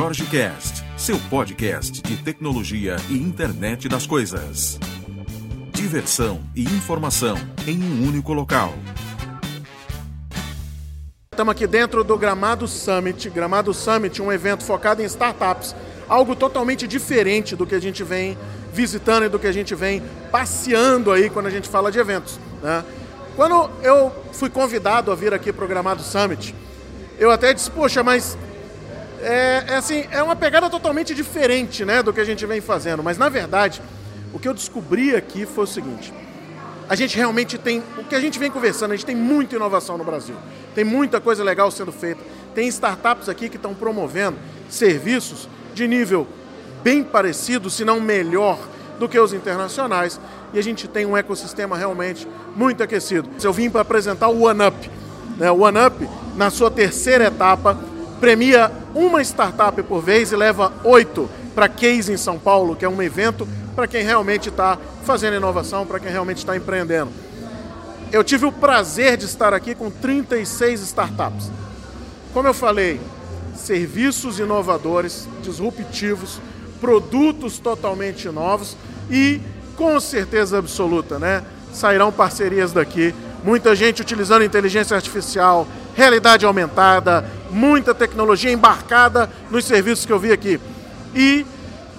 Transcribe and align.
Jorge 0.00 0.24
Cast, 0.24 0.82
seu 0.96 1.18
podcast 1.28 2.00
de 2.00 2.16
tecnologia 2.16 2.96
e 3.10 3.18
internet 3.18 3.86
das 3.86 4.06
coisas. 4.06 4.80
Diversão 5.74 6.40
e 6.56 6.62
informação 6.62 7.36
em 7.66 7.78
um 7.84 8.08
único 8.08 8.32
local. 8.32 8.72
Estamos 11.30 11.52
aqui 11.52 11.66
dentro 11.66 12.02
do 12.02 12.16
Gramado 12.16 12.66
Summit. 12.66 13.28
Gramado 13.28 13.74
Summit, 13.74 14.22
um 14.22 14.32
evento 14.32 14.64
focado 14.64 15.02
em 15.02 15.04
startups. 15.04 15.76
Algo 16.08 16.34
totalmente 16.34 16.88
diferente 16.88 17.54
do 17.54 17.66
que 17.66 17.74
a 17.74 17.80
gente 17.80 18.02
vem 18.02 18.38
visitando 18.72 19.26
e 19.26 19.28
do 19.28 19.38
que 19.38 19.46
a 19.46 19.52
gente 19.52 19.74
vem 19.74 20.02
passeando 20.32 21.12
aí 21.12 21.28
quando 21.28 21.44
a 21.44 21.50
gente 21.50 21.68
fala 21.68 21.92
de 21.92 21.98
eventos. 21.98 22.40
Né? 22.62 22.82
Quando 23.36 23.70
eu 23.82 24.10
fui 24.32 24.48
convidado 24.48 25.12
a 25.12 25.14
vir 25.14 25.34
aqui 25.34 25.52
para 25.52 25.66
o 25.66 25.68
Gramado 25.68 26.02
Summit, 26.02 26.54
eu 27.18 27.30
até 27.30 27.52
disse, 27.52 27.70
poxa, 27.70 28.02
mas 28.02 28.38
é, 29.22 29.64
é, 29.68 29.76
assim, 29.76 30.06
é 30.10 30.22
uma 30.22 30.34
pegada 30.34 30.68
totalmente 30.70 31.14
diferente 31.14 31.84
né, 31.84 32.02
do 32.02 32.12
que 32.12 32.20
a 32.20 32.24
gente 32.24 32.44
vem 32.46 32.60
fazendo. 32.60 33.02
Mas 33.02 33.18
na 33.18 33.28
verdade, 33.28 33.82
o 34.32 34.38
que 34.38 34.48
eu 34.48 34.54
descobri 34.54 35.14
aqui 35.14 35.46
foi 35.46 35.64
o 35.64 35.66
seguinte: 35.66 36.12
a 36.88 36.94
gente 36.94 37.16
realmente 37.16 37.58
tem, 37.58 37.82
o 37.98 38.04
que 38.04 38.14
a 38.14 38.20
gente 38.20 38.38
vem 38.38 38.50
conversando, 38.50 38.92
a 38.92 38.96
gente 38.96 39.06
tem 39.06 39.16
muita 39.16 39.56
inovação 39.56 39.98
no 39.98 40.04
Brasil, 40.04 40.34
tem 40.74 40.84
muita 40.84 41.20
coisa 41.20 41.44
legal 41.44 41.70
sendo 41.70 41.92
feita, 41.92 42.20
tem 42.54 42.66
startups 42.68 43.28
aqui 43.28 43.48
que 43.48 43.56
estão 43.56 43.74
promovendo 43.74 44.36
serviços 44.68 45.48
de 45.74 45.86
nível 45.86 46.26
bem 46.82 47.04
parecido, 47.04 47.68
se 47.68 47.84
não 47.84 48.00
melhor, 48.00 48.58
do 48.98 49.08
que 49.08 49.18
os 49.18 49.32
internacionais, 49.32 50.20
e 50.52 50.58
a 50.58 50.62
gente 50.62 50.86
tem 50.86 51.06
um 51.06 51.16
ecossistema 51.16 51.76
realmente 51.76 52.26
muito 52.54 52.82
aquecido. 52.82 53.28
Eu 53.42 53.52
vim 53.52 53.70
para 53.70 53.80
apresentar 53.80 54.28
o 54.28 54.42
OneUp. 54.42 54.90
Né? 55.38 55.50
O 55.50 55.60
OneUp, 55.60 56.08
na 56.36 56.50
sua 56.50 56.70
terceira 56.70 57.24
etapa, 57.24 57.78
premia 58.20 58.70
uma 58.94 59.22
startup 59.22 59.82
por 59.82 60.02
vez 60.02 60.30
e 60.30 60.36
leva 60.36 60.72
oito 60.84 61.28
para 61.54 61.68
Case 61.68 62.12
em 62.12 62.16
São 62.16 62.38
Paulo, 62.38 62.76
que 62.76 62.84
é 62.84 62.88
um 62.88 63.02
evento 63.02 63.48
para 63.74 63.88
quem 63.88 64.04
realmente 64.04 64.50
está 64.50 64.78
fazendo 65.04 65.36
inovação, 65.36 65.86
para 65.86 65.98
quem 65.98 66.10
realmente 66.10 66.38
está 66.38 66.56
empreendendo. 66.56 67.10
Eu 68.12 68.22
tive 68.22 68.44
o 68.44 68.52
prazer 68.52 69.16
de 69.16 69.24
estar 69.24 69.54
aqui 69.54 69.74
com 69.74 69.90
36 69.90 70.80
startups. 70.80 71.50
Como 72.34 72.46
eu 72.46 72.54
falei, 72.54 73.00
serviços 73.56 74.38
inovadores, 74.38 75.28
disruptivos, 75.42 76.40
produtos 76.80 77.58
totalmente 77.58 78.28
novos 78.28 78.76
e, 79.10 79.40
com 79.76 79.98
certeza 80.00 80.58
absoluta, 80.58 81.18
né, 81.18 81.42
sairão 81.72 82.10
parcerias 82.10 82.72
daqui. 82.72 83.14
Muita 83.44 83.74
gente 83.74 84.02
utilizando 84.02 84.44
inteligência 84.44 84.96
artificial, 84.96 85.66
realidade 86.00 86.46
aumentada, 86.46 87.26
muita 87.50 87.94
tecnologia 87.94 88.50
embarcada 88.50 89.28
nos 89.50 89.66
serviços 89.66 90.06
que 90.06 90.12
eu 90.12 90.18
vi 90.18 90.32
aqui. 90.32 90.58
E 91.14 91.44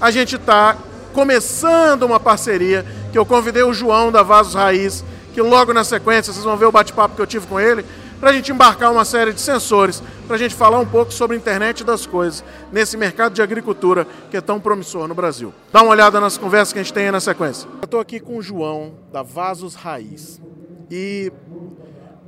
a 0.01 0.09
gente 0.09 0.37
está 0.37 0.75
começando 1.13 2.01
uma 2.01 2.19
parceria 2.19 2.83
que 3.11 3.17
eu 3.17 3.25
convidei 3.25 3.61
o 3.61 3.71
João 3.71 4.11
da 4.11 4.23
Vasos 4.23 4.55
Raiz, 4.55 5.05
que 5.33 5.41
logo 5.41 5.71
na 5.71 5.83
sequência 5.83 6.33
vocês 6.33 6.43
vão 6.43 6.57
ver 6.57 6.65
o 6.65 6.71
bate-papo 6.71 7.15
que 7.15 7.21
eu 7.21 7.27
tive 7.27 7.45
com 7.45 7.59
ele, 7.59 7.85
para 8.19 8.31
a 8.31 8.33
gente 8.33 8.51
embarcar 8.51 8.91
uma 8.91 9.05
série 9.05 9.33
de 9.33 9.41
sensores, 9.41 10.01
para 10.25 10.35
a 10.35 10.39
gente 10.39 10.55
falar 10.55 10.79
um 10.79 10.85
pouco 10.85 11.13
sobre 11.13 11.35
a 11.35 11.39
internet 11.39 11.83
das 11.83 12.07
coisas 12.07 12.43
nesse 12.71 12.97
mercado 12.97 13.33
de 13.33 13.41
agricultura 13.41 14.07
que 14.31 14.37
é 14.37 14.41
tão 14.41 14.59
promissor 14.59 15.07
no 15.07 15.13
Brasil. 15.13 15.53
Dá 15.71 15.83
uma 15.83 15.91
olhada 15.91 16.19
nas 16.19 16.39
conversas 16.39 16.73
que 16.73 16.79
a 16.79 16.83
gente 16.83 16.93
tem 16.93 17.05
aí 17.05 17.11
na 17.11 17.19
sequência. 17.19 17.67
Eu 17.81 17.85
estou 17.85 17.99
aqui 17.99 18.19
com 18.19 18.37
o 18.37 18.41
João 18.41 18.93
da 19.11 19.21
Vasos 19.21 19.75
Raiz. 19.75 20.41
E 20.89 21.31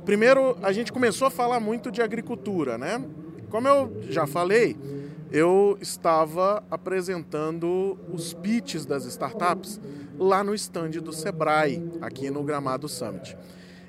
primeiro 0.04 0.56
a 0.62 0.72
gente 0.72 0.92
começou 0.92 1.26
a 1.26 1.30
falar 1.30 1.60
muito 1.60 1.90
de 1.90 2.02
agricultura, 2.02 2.78
né? 2.78 3.02
Como 3.50 3.68
eu 3.68 4.02
já 4.10 4.26
falei, 4.26 4.76
eu 5.30 5.76
estava 5.80 6.62
apresentando 6.70 7.98
os 8.12 8.32
pitches 8.32 8.86
das 8.86 9.04
startups 9.04 9.80
lá 10.18 10.44
no 10.44 10.54
stand 10.54 10.90
do 10.90 11.12
Sebrae, 11.12 11.82
aqui 12.00 12.30
no 12.30 12.42
Gramado 12.42 12.88
Summit. 12.88 13.36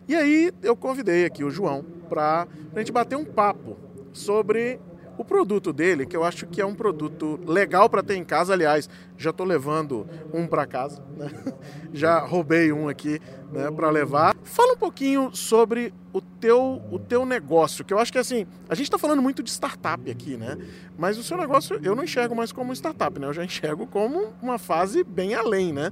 E 0.07 0.15
aí 0.15 0.51
eu 0.61 0.75
convidei 0.75 1.25
aqui 1.25 1.43
o 1.43 1.49
João 1.49 1.83
para 2.09 2.47
a 2.75 2.79
gente 2.79 2.91
bater 2.91 3.15
um 3.15 3.25
papo 3.25 3.75
sobre 4.13 4.79
o 5.17 5.23
produto 5.23 5.71
dele, 5.71 6.05
que 6.05 6.15
eu 6.15 6.23
acho 6.23 6.45
que 6.45 6.61
é 6.61 6.65
um 6.65 6.75
produto 6.75 7.39
legal 7.45 7.89
para 7.89 8.03
ter 8.03 8.15
em 8.15 8.23
casa. 8.23 8.53
Aliás, 8.53 8.89
já 9.17 9.29
estou 9.29 9.45
levando 9.45 10.07
um 10.33 10.47
para 10.47 10.65
casa, 10.65 11.03
né? 11.15 11.29
já 11.93 12.19
roubei 12.19 12.71
um 12.71 12.89
aqui 12.89 13.19
né, 13.51 13.71
para 13.71 13.89
levar. 13.89 14.35
Fala 14.43 14.73
um 14.73 14.77
pouquinho 14.77 15.35
sobre 15.35 15.93
o 16.11 16.21
teu, 16.21 16.81
o 16.91 16.99
teu 16.99 17.25
negócio, 17.25 17.83
que 17.83 17.93
eu 17.93 17.99
acho 17.99 18.11
que 18.11 18.17
assim, 18.17 18.45
a 18.69 18.75
gente 18.75 18.85
está 18.85 18.97
falando 18.97 19.21
muito 19.21 19.41
de 19.41 19.49
startup 19.49 20.09
aqui, 20.09 20.37
né? 20.37 20.57
Mas 20.97 21.17
o 21.17 21.23
seu 21.23 21.37
negócio 21.37 21.79
eu 21.83 21.95
não 21.95 22.03
enxergo 22.03 22.35
mais 22.35 22.51
como 22.51 22.73
startup, 22.73 23.19
né? 23.19 23.27
Eu 23.27 23.33
já 23.33 23.43
enxergo 23.43 23.87
como 23.87 24.33
uma 24.41 24.57
fase 24.57 25.03
bem 25.03 25.33
além, 25.33 25.73
né? 25.73 25.91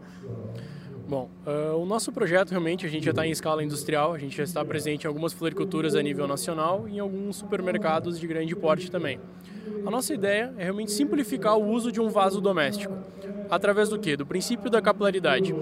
Bom, 1.07 1.29
uh, 1.45 1.75
o 1.77 1.85
nosso 1.85 2.11
projeto 2.13 2.51
realmente 2.51 2.85
a 2.85 2.89
gente 2.89 3.03
já 3.03 3.11
está 3.11 3.27
em 3.27 3.31
escala 3.31 3.61
industrial, 3.61 4.13
a 4.13 4.17
gente 4.17 4.37
já 4.37 4.43
está 4.43 4.63
presente 4.63 5.03
em 5.03 5.07
algumas 5.07 5.33
floriculturas 5.33 5.95
a 5.95 6.01
nível 6.01 6.27
nacional 6.27 6.87
e 6.87 6.95
em 6.95 6.99
alguns 6.99 7.35
supermercados 7.35 8.17
de 8.17 8.25
grande 8.25 8.55
porte 8.55 8.89
também. 8.89 9.19
A 9.85 9.91
nossa 9.91 10.13
ideia 10.13 10.53
é 10.57 10.63
realmente 10.63 10.91
simplificar 10.91 11.57
o 11.57 11.67
uso 11.69 11.91
de 11.91 11.99
um 11.99 12.09
vaso 12.09 12.39
doméstico. 12.39 12.93
Através 13.49 13.89
do 13.89 13.99
que? 13.99 14.15
Do 14.15 14.25
princípio 14.25 14.69
da 14.69 14.81
capilaridade, 14.81 15.53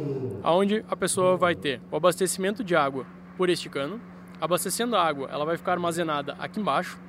aonde 0.44 0.86
a 0.88 0.96
pessoa 0.96 1.36
vai 1.36 1.56
ter 1.56 1.82
o 1.92 1.96
abastecimento 1.96 2.64
de 2.64 2.76
água 2.76 3.06
por 3.36 3.50
este 3.50 3.68
cano, 3.68 4.00
abastecendo 4.40 4.96
a 4.96 5.04
água, 5.04 5.28
ela 5.32 5.44
vai 5.44 5.58
ficar 5.58 5.74
armazenada 5.74 6.36
aqui 6.40 6.60
embaixo, 6.60 7.00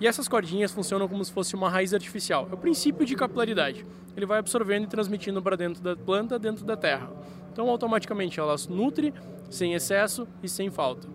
e 0.00 0.06
essas 0.06 0.28
cordinhas 0.28 0.72
funcionam 0.72 1.08
como 1.08 1.24
se 1.24 1.32
fosse 1.32 1.54
uma 1.54 1.68
raiz 1.68 1.92
artificial. 1.92 2.48
É 2.50 2.54
o 2.54 2.58
princípio 2.58 3.04
de 3.04 3.16
capilaridade. 3.16 3.84
Ele 4.16 4.26
vai 4.26 4.38
absorvendo 4.38 4.84
e 4.84 4.86
transmitindo 4.86 5.42
para 5.42 5.56
dentro 5.56 5.82
da 5.82 5.96
planta, 5.96 6.38
dentro 6.38 6.64
da 6.64 6.76
terra. 6.76 7.10
Então, 7.52 7.68
automaticamente, 7.68 8.38
ela 8.38 8.54
nutre 8.68 9.12
sem 9.50 9.74
excesso 9.74 10.26
e 10.42 10.48
sem 10.48 10.70
falta. 10.70 11.08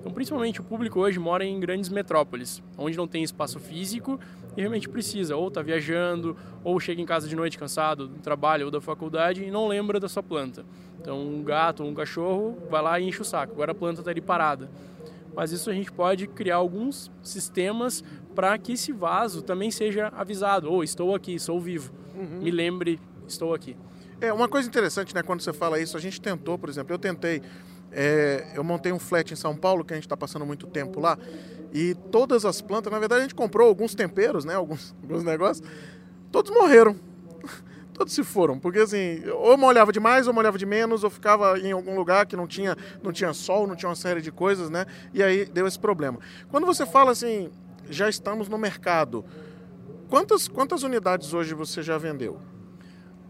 Então, 0.00 0.12
principalmente 0.12 0.60
o 0.60 0.64
público 0.64 1.00
hoje 1.00 1.18
mora 1.18 1.44
em 1.44 1.58
grandes 1.58 1.88
metrópoles, 1.88 2.62
onde 2.76 2.96
não 2.96 3.08
tem 3.08 3.22
espaço 3.22 3.58
físico 3.58 4.20
e 4.54 4.60
realmente 4.60 4.88
precisa, 4.88 5.34
ou 5.34 5.48
está 5.48 5.62
viajando, 5.62 6.36
ou 6.62 6.78
chega 6.78 7.00
em 7.00 7.06
casa 7.06 7.26
de 7.26 7.34
noite 7.34 7.56
cansado 7.56 8.06
do 8.06 8.18
trabalho 8.20 8.66
ou 8.66 8.70
da 8.70 8.80
faculdade 8.80 9.42
e 9.42 9.50
não 9.50 9.66
lembra 9.66 9.98
da 9.98 10.08
sua 10.08 10.22
planta. 10.22 10.64
Então, 11.00 11.18
um 11.20 11.42
gato 11.42 11.82
ou 11.82 11.88
um 11.88 11.94
cachorro 11.94 12.58
vai 12.68 12.82
lá 12.82 13.00
e 13.00 13.08
enche 13.08 13.22
o 13.22 13.24
saco. 13.24 13.54
Agora 13.54 13.72
a 13.72 13.74
planta 13.74 14.00
está 14.00 14.10
ali 14.10 14.20
parada. 14.20 14.68
Mas 15.34 15.52
isso 15.52 15.70
a 15.70 15.72
gente 15.72 15.90
pode 15.90 16.26
criar 16.26 16.56
alguns 16.56 17.10
sistemas 17.22 18.04
para 18.34 18.56
que 18.58 18.72
esse 18.72 18.92
vaso 18.92 19.42
também 19.42 19.70
seja 19.70 20.08
avisado: 20.08 20.70
ou 20.70 20.78
oh, 20.78 20.84
estou 20.84 21.14
aqui, 21.14 21.38
sou 21.38 21.60
vivo, 21.60 21.92
uhum. 22.14 22.40
me 22.42 22.50
lembre, 22.50 23.00
estou 23.26 23.54
aqui. 23.54 23.76
É, 24.20 24.32
uma 24.32 24.48
coisa 24.48 24.68
interessante, 24.68 25.14
né, 25.14 25.22
quando 25.22 25.40
você 25.40 25.52
fala 25.52 25.78
isso, 25.78 25.96
a 25.96 26.00
gente 26.00 26.20
tentou, 26.20 26.58
por 26.58 26.68
exemplo, 26.68 26.94
eu 26.94 26.98
tentei, 26.98 27.42
é, 27.92 28.52
eu 28.54 28.64
montei 28.64 28.92
um 28.92 28.98
flat 28.98 29.32
em 29.32 29.36
São 29.36 29.56
Paulo, 29.56 29.84
que 29.84 29.92
a 29.92 29.96
gente 29.96 30.06
está 30.06 30.16
passando 30.16 30.46
muito 30.46 30.66
tempo 30.66 31.00
lá, 31.00 31.18
e 31.72 31.94
todas 32.10 32.44
as 32.44 32.60
plantas, 32.60 32.92
na 32.92 32.98
verdade 32.98 33.20
a 33.20 33.22
gente 33.24 33.34
comprou 33.34 33.68
alguns 33.68 33.94
temperos, 33.94 34.44
né, 34.44 34.54
alguns, 34.54 34.94
alguns 35.02 35.24
negócios, 35.24 35.66
todos 36.30 36.50
morreram. 36.50 36.96
Todos 37.94 38.12
se 38.12 38.24
foram, 38.24 38.58
porque 38.58 38.80
assim, 38.80 39.22
ou 39.28 39.56
molhava 39.56 39.92
demais, 39.92 40.26
ou 40.26 40.34
molhava 40.34 40.58
de 40.58 40.66
menos, 40.66 41.04
ou 41.04 41.10
ficava 41.10 41.56
em 41.60 41.70
algum 41.70 41.94
lugar 41.94 42.26
que 42.26 42.34
não 42.34 42.44
tinha, 42.44 42.76
não 43.00 43.12
tinha 43.12 43.32
sol, 43.32 43.68
não 43.68 43.76
tinha 43.76 43.88
uma 43.88 43.94
série 43.94 44.20
de 44.20 44.32
coisas, 44.32 44.68
né? 44.68 44.84
E 45.12 45.22
aí 45.22 45.44
deu 45.44 45.64
esse 45.64 45.78
problema. 45.78 46.18
Quando 46.50 46.66
você 46.66 46.84
fala 46.84 47.12
assim, 47.12 47.52
já 47.88 48.08
estamos 48.08 48.48
no 48.48 48.58
mercado, 48.58 49.24
quantas, 50.08 50.48
quantas 50.48 50.82
unidades 50.82 51.32
hoje 51.32 51.54
você 51.54 51.82
já 51.82 51.98
vendeu? 51.98 52.38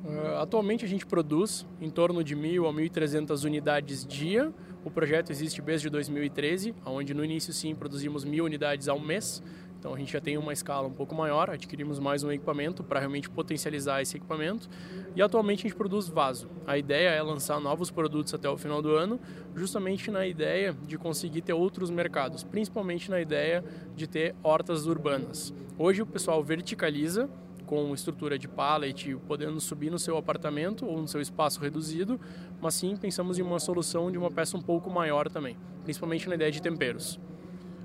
Uh, 0.05 0.37
atualmente 0.39 0.85
a 0.85 0.89
gente 0.89 1.07
produz 1.07 1.67
em 1.81 1.89
torno 1.89 2.23
de 2.23 2.37
1.000 2.37 2.69
a 2.69 2.73
1.300 2.73 3.45
unidades 3.45 4.05
dia. 4.05 4.53
O 4.85 4.91
projeto 4.91 5.31
existe 5.31 5.63
desde 5.63 5.89
2013, 5.89 6.75
onde 6.85 7.15
no 7.15 7.25
início 7.25 7.55
sim 7.55 7.75
produzimos 7.75 8.23
mil 8.23 8.45
unidades 8.45 8.87
ao 8.87 9.01
mês. 9.01 9.43
Então 9.85 9.93
a 9.93 9.99
gente 9.99 10.15
já 10.15 10.21
tem 10.21 10.39
uma 10.39 10.51
escala 10.51 10.89
um 10.89 10.93
pouco 10.95 11.15
maior, 11.15 11.51
adquirimos 11.51 11.99
mais 11.99 12.25
um 12.25 12.33
equipamento 12.33 12.83
para 12.83 13.01
realmente 13.01 13.29
potencializar 13.29 14.01
esse 14.01 14.17
equipamento. 14.17 14.67
E 15.15 15.21
atualmente 15.21 15.59
a 15.59 15.63
gente 15.69 15.77
produz 15.77 16.09
vaso. 16.09 16.49
A 16.67 16.79
ideia 16.79 17.11
é 17.11 17.21
lançar 17.21 17.61
novos 17.61 17.91
produtos 17.91 18.33
até 18.33 18.49
o 18.49 18.57
final 18.57 18.81
do 18.81 18.97
ano, 18.97 19.21
justamente 19.55 20.11
na 20.11 20.27
ideia 20.27 20.75
de 20.87 20.97
conseguir 20.97 21.43
ter 21.43 21.53
outros 21.53 21.91
mercados, 21.91 22.43
principalmente 22.43 23.11
na 23.11 23.21
ideia 23.21 23.63
de 23.95 24.07
ter 24.07 24.35
hortas 24.43 24.87
urbanas. 24.87 25.53
Hoje 25.79 26.01
o 26.01 26.07
pessoal 26.07 26.43
verticaliza 26.43 27.29
com 27.67 27.93
estrutura 27.93 28.39
de 28.39 28.49
pallet, 28.49 29.15
podendo 29.29 29.61
subir 29.61 29.91
no 29.91 29.99
seu 29.99 30.17
apartamento 30.17 30.87
ou 30.87 30.99
no 30.99 31.07
seu 31.07 31.21
espaço 31.21 31.61
reduzido, 31.61 32.19
mas 32.59 32.73
sim 32.73 32.97
pensamos 32.97 33.39
em 33.39 33.43
uma 33.43 33.61
solução 33.61 34.11
de 34.11 34.17
uma 34.17 34.31
peça 34.31 34.57
um 34.57 34.63
pouco 34.63 34.89
maior 34.89 35.29
também, 35.29 35.59
principalmente 35.83 36.27
na 36.27 36.37
ideia 36.37 36.51
de 36.51 36.63
temperos. 36.63 37.21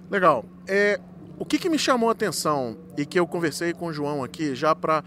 Legal. 0.10 0.44
É, 0.66 1.00
o 1.40 1.46
que, 1.46 1.58
que 1.58 1.70
me 1.70 1.80
chamou 1.80 2.10
a 2.10 2.12
atenção 2.12 2.78
e 2.98 3.06
que 3.06 3.18
eu 3.18 3.26
conversei 3.26 3.74
com 3.74 3.88
o 3.88 3.94
João 3.94 4.24
aqui 4.24 4.54
já 4.54 4.76
para 4.76 5.02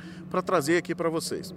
trazer 0.44 0.78
aqui 0.78 0.94
para 0.94 1.10
vocês. 1.10 1.54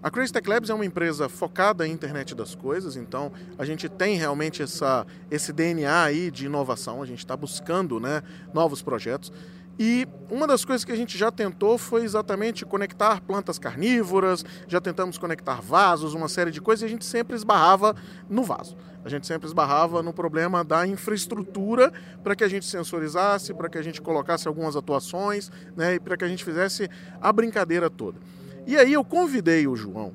A 0.00 0.10
Crazy 0.10 0.32
Tech 0.32 0.48
Labs 0.48 0.70
é 0.70 0.74
uma 0.74 0.84
empresa 0.84 1.28
focada 1.28 1.88
em 1.88 1.90
internet 1.90 2.34
das 2.34 2.54
coisas, 2.54 2.94
então 2.94 3.32
a 3.58 3.64
gente 3.64 3.88
tem 3.88 4.16
realmente 4.16 4.62
essa, 4.62 5.04
esse 5.30 5.52
DNA 5.52 6.02
aí 6.04 6.30
de 6.30 6.46
inovação, 6.46 7.02
a 7.02 7.06
gente 7.06 7.18
está 7.18 7.36
buscando 7.36 7.98
né, 7.98 8.22
novos 8.54 8.80
projetos. 8.80 9.32
E 9.78 10.08
uma 10.28 10.46
das 10.46 10.64
coisas 10.64 10.84
que 10.84 10.90
a 10.90 10.96
gente 10.96 11.16
já 11.16 11.30
tentou 11.30 11.78
foi 11.78 12.02
exatamente 12.02 12.66
conectar 12.66 13.20
plantas 13.20 13.58
carnívoras, 13.58 14.44
já 14.66 14.80
tentamos 14.80 15.16
conectar 15.16 15.60
vasos, 15.60 16.14
uma 16.14 16.28
série 16.28 16.50
de 16.50 16.60
coisas, 16.60 16.82
e 16.82 16.86
a 16.86 16.88
gente 16.88 17.04
sempre 17.04 17.36
esbarrava 17.36 17.94
no 18.28 18.42
vaso. 18.42 18.76
A 19.04 19.08
gente 19.08 19.26
sempre 19.26 19.46
esbarrava 19.46 20.02
no 20.02 20.12
problema 20.12 20.64
da 20.64 20.86
infraestrutura 20.86 21.92
para 22.24 22.34
que 22.34 22.42
a 22.42 22.48
gente 22.48 22.66
sensorizasse, 22.66 23.54
para 23.54 23.68
que 23.68 23.78
a 23.78 23.82
gente 23.82 24.02
colocasse 24.02 24.48
algumas 24.48 24.74
atuações, 24.74 25.50
né, 25.76 25.94
e 25.94 26.00
para 26.00 26.16
que 26.16 26.24
a 26.24 26.28
gente 26.28 26.44
fizesse 26.44 26.90
a 27.20 27.32
brincadeira 27.32 27.88
toda. 27.88 28.18
E 28.66 28.76
aí 28.76 28.92
eu 28.92 29.04
convidei 29.04 29.66
o 29.66 29.76
João 29.76 30.12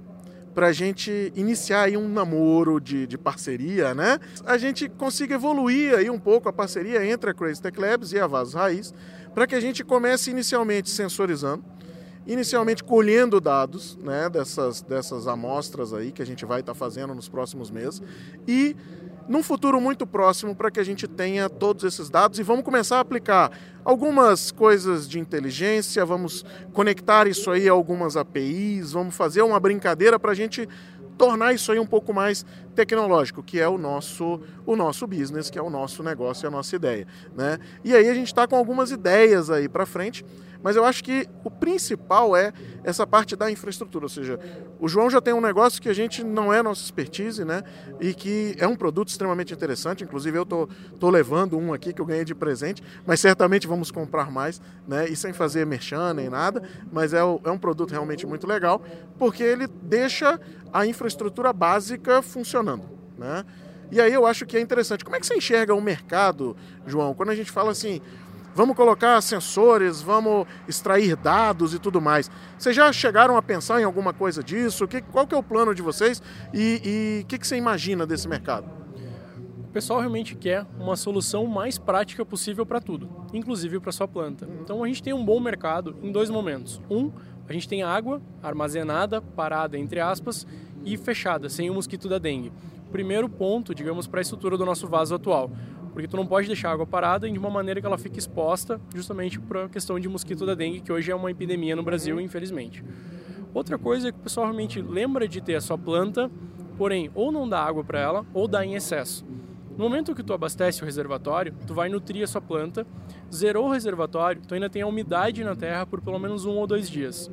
para 0.54 0.68
a 0.68 0.71
gente 0.71 1.33
iniciar 1.36 1.83
aí 1.83 1.98
um 1.98 2.07
namoro 2.07 2.80
de, 2.80 3.07
de 3.07 3.18
parceria, 3.18 3.94
né? 3.95 4.19
A 4.45 4.57
gente 4.57 4.88
consiga 4.88 5.36
evoluir 5.36 5.95
aí 5.95 6.09
um 6.09 6.19
pouco 6.19 6.48
a 6.48 6.54
parceria 6.54 7.04
entre 7.06 7.31
a 7.31 7.33
Crazy 7.33 7.62
Tech 7.62 7.80
Labs 7.80 8.12
e 8.12 8.19
a 8.19 8.27
Vasos 8.27 8.54
Raiz, 8.54 8.94
para 9.33 9.47
que 9.47 9.56
a 9.56 9.59
gente 9.59 9.83
comece 9.83 10.31
inicialmente 10.31 10.89
sensorizando, 10.89 11.63
inicialmente 12.25 12.83
colhendo 12.83 13.41
dados 13.41 13.97
né, 13.97 14.30
dessas, 14.30 14.81
dessas 14.81 15.27
amostras 15.27 15.94
aí 15.94 16.12
que 16.12 16.21
a 16.21 16.25
gente 16.25 16.45
vai 16.45 16.62
estar 16.62 16.74
tá 16.74 16.77
fazendo 16.77 17.13
nos 17.13 17.27
próximos 17.27 17.69
meses 17.69 18.01
e 18.47 18.75
num 19.27 19.41
futuro 19.41 19.80
muito 19.80 20.06
próximo 20.06 20.56
para 20.56 20.69
que 20.69 20.80
a 20.80 20.83
gente 20.83 21.07
tenha 21.07 21.50
todos 21.50 21.83
esses 21.83 22.09
dados 22.09 22.39
e 22.39 22.44
vamos 22.44 22.63
começar 22.63 22.97
a 22.97 23.00
aplicar 23.00 23.51
algumas 23.83 24.51
coisas 24.51 25.07
de 25.07 25.19
inteligência, 25.19 26.06
vamos 26.06 26.45
conectar 26.74 27.27
isso 27.27 27.50
aí 27.50 27.68
a 27.68 27.71
algumas 27.71 28.18
APIs, 28.18 28.91
vamos 28.91 29.15
fazer 29.15 29.41
uma 29.41 29.59
brincadeira 29.59 30.19
para 30.19 30.31
a 30.31 30.35
gente 30.35 30.68
tornar 31.18 31.53
isso 31.53 31.71
aí 31.71 31.80
um 31.80 31.85
pouco 31.85 32.13
mais 32.13 32.45
tecnológico, 32.73 33.41
que 33.43 33.59
é 33.59 33.67
o 33.67 33.77
nosso, 33.77 34.41
o 34.65 34.75
nosso 34.75 35.07
business, 35.07 35.49
que 35.49 35.57
é 35.57 35.61
o 35.61 35.69
nosso 35.69 36.03
negócio, 36.03 36.45
é 36.45 36.47
a 36.47 36.51
nossa 36.51 36.75
ideia. 36.75 37.07
Né? 37.35 37.59
E 37.83 37.95
aí 37.95 38.09
a 38.09 38.13
gente 38.13 38.27
está 38.27 38.47
com 38.47 38.55
algumas 38.55 38.91
ideias 38.91 39.49
aí 39.49 39.69
para 39.69 39.85
frente 39.85 40.25
mas 40.63 40.77
eu 40.77 40.85
acho 40.85 41.03
que 41.03 41.27
o 41.43 41.51
principal 41.51 42.35
é 42.37 42.53
essa 42.85 43.05
parte 43.05 43.35
da 43.35 43.51
infraestrutura, 43.51 44.05
ou 44.05 44.09
seja, 44.09 44.39
o 44.79 44.87
João 44.87 45.09
já 45.09 45.19
tem 45.19 45.33
um 45.33 45.41
negócio 45.41 45.81
que 45.81 45.89
a 45.89 45.93
gente 45.93 46.23
não 46.23 46.53
é 46.53 46.63
nossa 46.63 46.81
expertise, 46.81 47.43
né? 47.43 47.63
E 47.99 48.13
que 48.13 48.55
é 48.57 48.65
um 48.65 48.75
produto 48.75 49.09
extremamente 49.09 49.53
interessante. 49.53 50.05
Inclusive 50.05 50.37
eu 50.37 50.45
tô, 50.45 50.69
tô 50.97 51.09
levando 51.09 51.57
um 51.57 51.73
aqui 51.73 51.91
que 51.91 51.99
eu 51.99 52.05
ganhei 52.05 52.23
de 52.23 52.33
presente, 52.33 52.81
mas 53.05 53.19
certamente 53.19 53.67
vamos 53.67 53.91
comprar 53.91 54.31
mais, 54.31 54.61
né? 54.87 55.07
E 55.09 55.17
sem 55.17 55.33
fazer 55.33 55.65
merchan 55.65 56.13
nem 56.13 56.29
nada, 56.29 56.63
mas 56.89 57.13
é, 57.13 57.19
é 57.19 57.51
um 57.51 57.57
produto 57.57 57.91
realmente 57.91 58.25
muito 58.25 58.47
legal, 58.47 58.81
porque 59.19 59.43
ele 59.43 59.67
deixa 59.67 60.39
a 60.71 60.87
infraestrutura 60.87 61.51
básica 61.51 62.21
funcionando, 62.21 62.62
né? 62.63 63.45
E 63.92 64.01
aí 64.01 64.12
eu 64.12 64.25
acho 64.25 64.45
que 64.45 64.57
é 64.57 64.60
interessante. 64.60 65.04
Como 65.04 65.15
é 65.15 65.19
que 65.19 65.27
você 65.27 65.36
enxerga 65.36 65.75
o 65.75 65.81
mercado, 65.81 66.56
João? 66.86 67.13
Quando 67.13 67.30
a 67.30 67.36
gente 67.36 67.51
fala 67.51 67.71
assim, 67.71 68.01
vamos 68.56 68.75
colocar 68.75 69.21
sensores, 69.21 70.01
vamos 70.01 70.48
extrair 70.68 71.15
dados 71.15 71.74
e 71.74 71.80
tudo 71.80 72.01
mais. 72.01 72.30
Vocês 72.57 72.75
já 72.75 72.92
chegaram 72.92 73.38
a 73.38 73.42
pensar 73.42 73.81
em 73.81 73.83
alguma 73.83 74.13
coisa 74.13 74.44
disso? 74.44 74.88
Que, 74.88 75.01
qual 75.01 75.27
que 75.27 75.36
é 75.36 75.38
o 75.38 75.44
plano 75.44 75.75
de 75.75 75.81
vocês 75.81 76.21
e 76.54 77.21
o 77.24 77.27
que, 77.27 77.38
que 77.38 77.48
você 77.48 77.56
imagina 77.56 78.06
desse 78.06 78.27
mercado? 78.27 78.68
O 79.59 79.74
pessoal 79.74 80.00
realmente 80.00 80.36
quer 80.36 80.66
uma 80.80 80.95
solução 80.95 81.48
mais 81.48 81.80
prática 81.80 82.24
possível 82.24 82.63
para 82.63 82.80
tudo, 82.80 83.09
inclusive 83.33 83.80
para 83.80 83.92
sua 83.92 84.07
planta. 84.07 84.48
Então 84.62 84.83
a 84.83 84.88
gente 84.88 85.01
tem 85.01 85.13
um 85.13 85.25
bom 85.25 85.39
mercado 85.39 85.95
em 86.04 86.12
dois 86.12 86.30
momentos. 86.30 86.80
Um, 86.89 87.12
a 87.50 87.54
gente 87.54 87.68
tem 87.68 87.81
água 87.81 88.21
armazenada, 88.42 89.19
parada 89.19 89.77
entre 89.77 90.00
aspas, 90.00 90.45
e 90.85 90.97
fechada, 90.97 91.50
sem 91.50 91.69
o 91.69 91.74
mosquito 91.74 92.07
da 92.07 92.18
dengue. 92.18 92.51
Primeiro 92.91 93.27
ponto, 93.27 93.74
digamos, 93.74 94.07
para 94.07 94.19
a 94.19 94.21
estrutura 94.21 94.57
do 94.57 94.65
nosso 94.65 94.88
vaso 94.88 95.15
atual 95.15 95.51
porque 95.94 96.07
tu 96.07 96.18
não 96.18 96.25
pode 96.25 96.47
deixar 96.47 96.69
a 96.69 96.71
água 96.74 96.88
parada 96.88 97.30
de 97.30 97.38
uma 97.38 97.51
maneira 97.51 97.80
que 97.80 97.85
ela 97.85 98.00
fique 98.00 98.18
exposta 98.18 98.81
justamente 98.94 99.39
para 99.39 99.65
a 99.65 99.69
questão 99.69 100.00
de 100.00 100.09
mosquito 100.09 100.44
da 100.44 100.56
dengue, 100.56 100.81
que 100.81 100.91
hoje 100.91 101.12
é 101.12 101.15
uma 101.15 101.30
epidemia 101.30 101.75
no 101.75 101.83
Brasil, 101.83 102.19
infelizmente. 102.19 102.83
Outra 103.53 103.77
coisa 103.77 104.07
é 104.07 104.12
que 104.12 104.18
o 104.18 104.21
pessoal 104.21 104.47
realmente 104.47 104.81
lembra 104.81 105.27
de 105.27 105.39
ter 105.39 105.53
a 105.53 105.62
sua 105.62 105.77
planta, 105.77 106.31
porém 106.80 107.12
ou 107.13 107.31
não 107.31 107.47
dá 107.47 107.63
água 107.63 107.83
para 107.83 108.00
ela 108.00 108.25
ou 108.33 108.47
dá 108.47 108.65
em 108.65 108.74
excesso. 108.74 109.24
No 109.77 109.83
momento 109.83 110.15
que 110.15 110.24
tu 110.24 110.33
abastece 110.33 110.81
o 110.81 110.85
reservatório, 110.85 111.53
tu 111.68 111.75
vai 111.75 111.89
nutrir 111.89 112.24
a 112.24 112.27
sua 112.27 112.41
planta, 112.41 112.85
zerou 113.31 113.68
o 113.68 113.71
reservatório, 113.71 114.41
tu 114.47 114.56
ainda 114.56 114.69
tem 114.69 114.81
a 114.81 114.88
umidade 114.88 115.44
na 115.44 115.56
terra 115.56 115.85
por 115.85 116.01
pelo 116.01 116.18
menos 116.18 116.45
um 116.45 116.56
ou 116.57 116.65
dois 116.65 116.89
dias. 116.89 117.30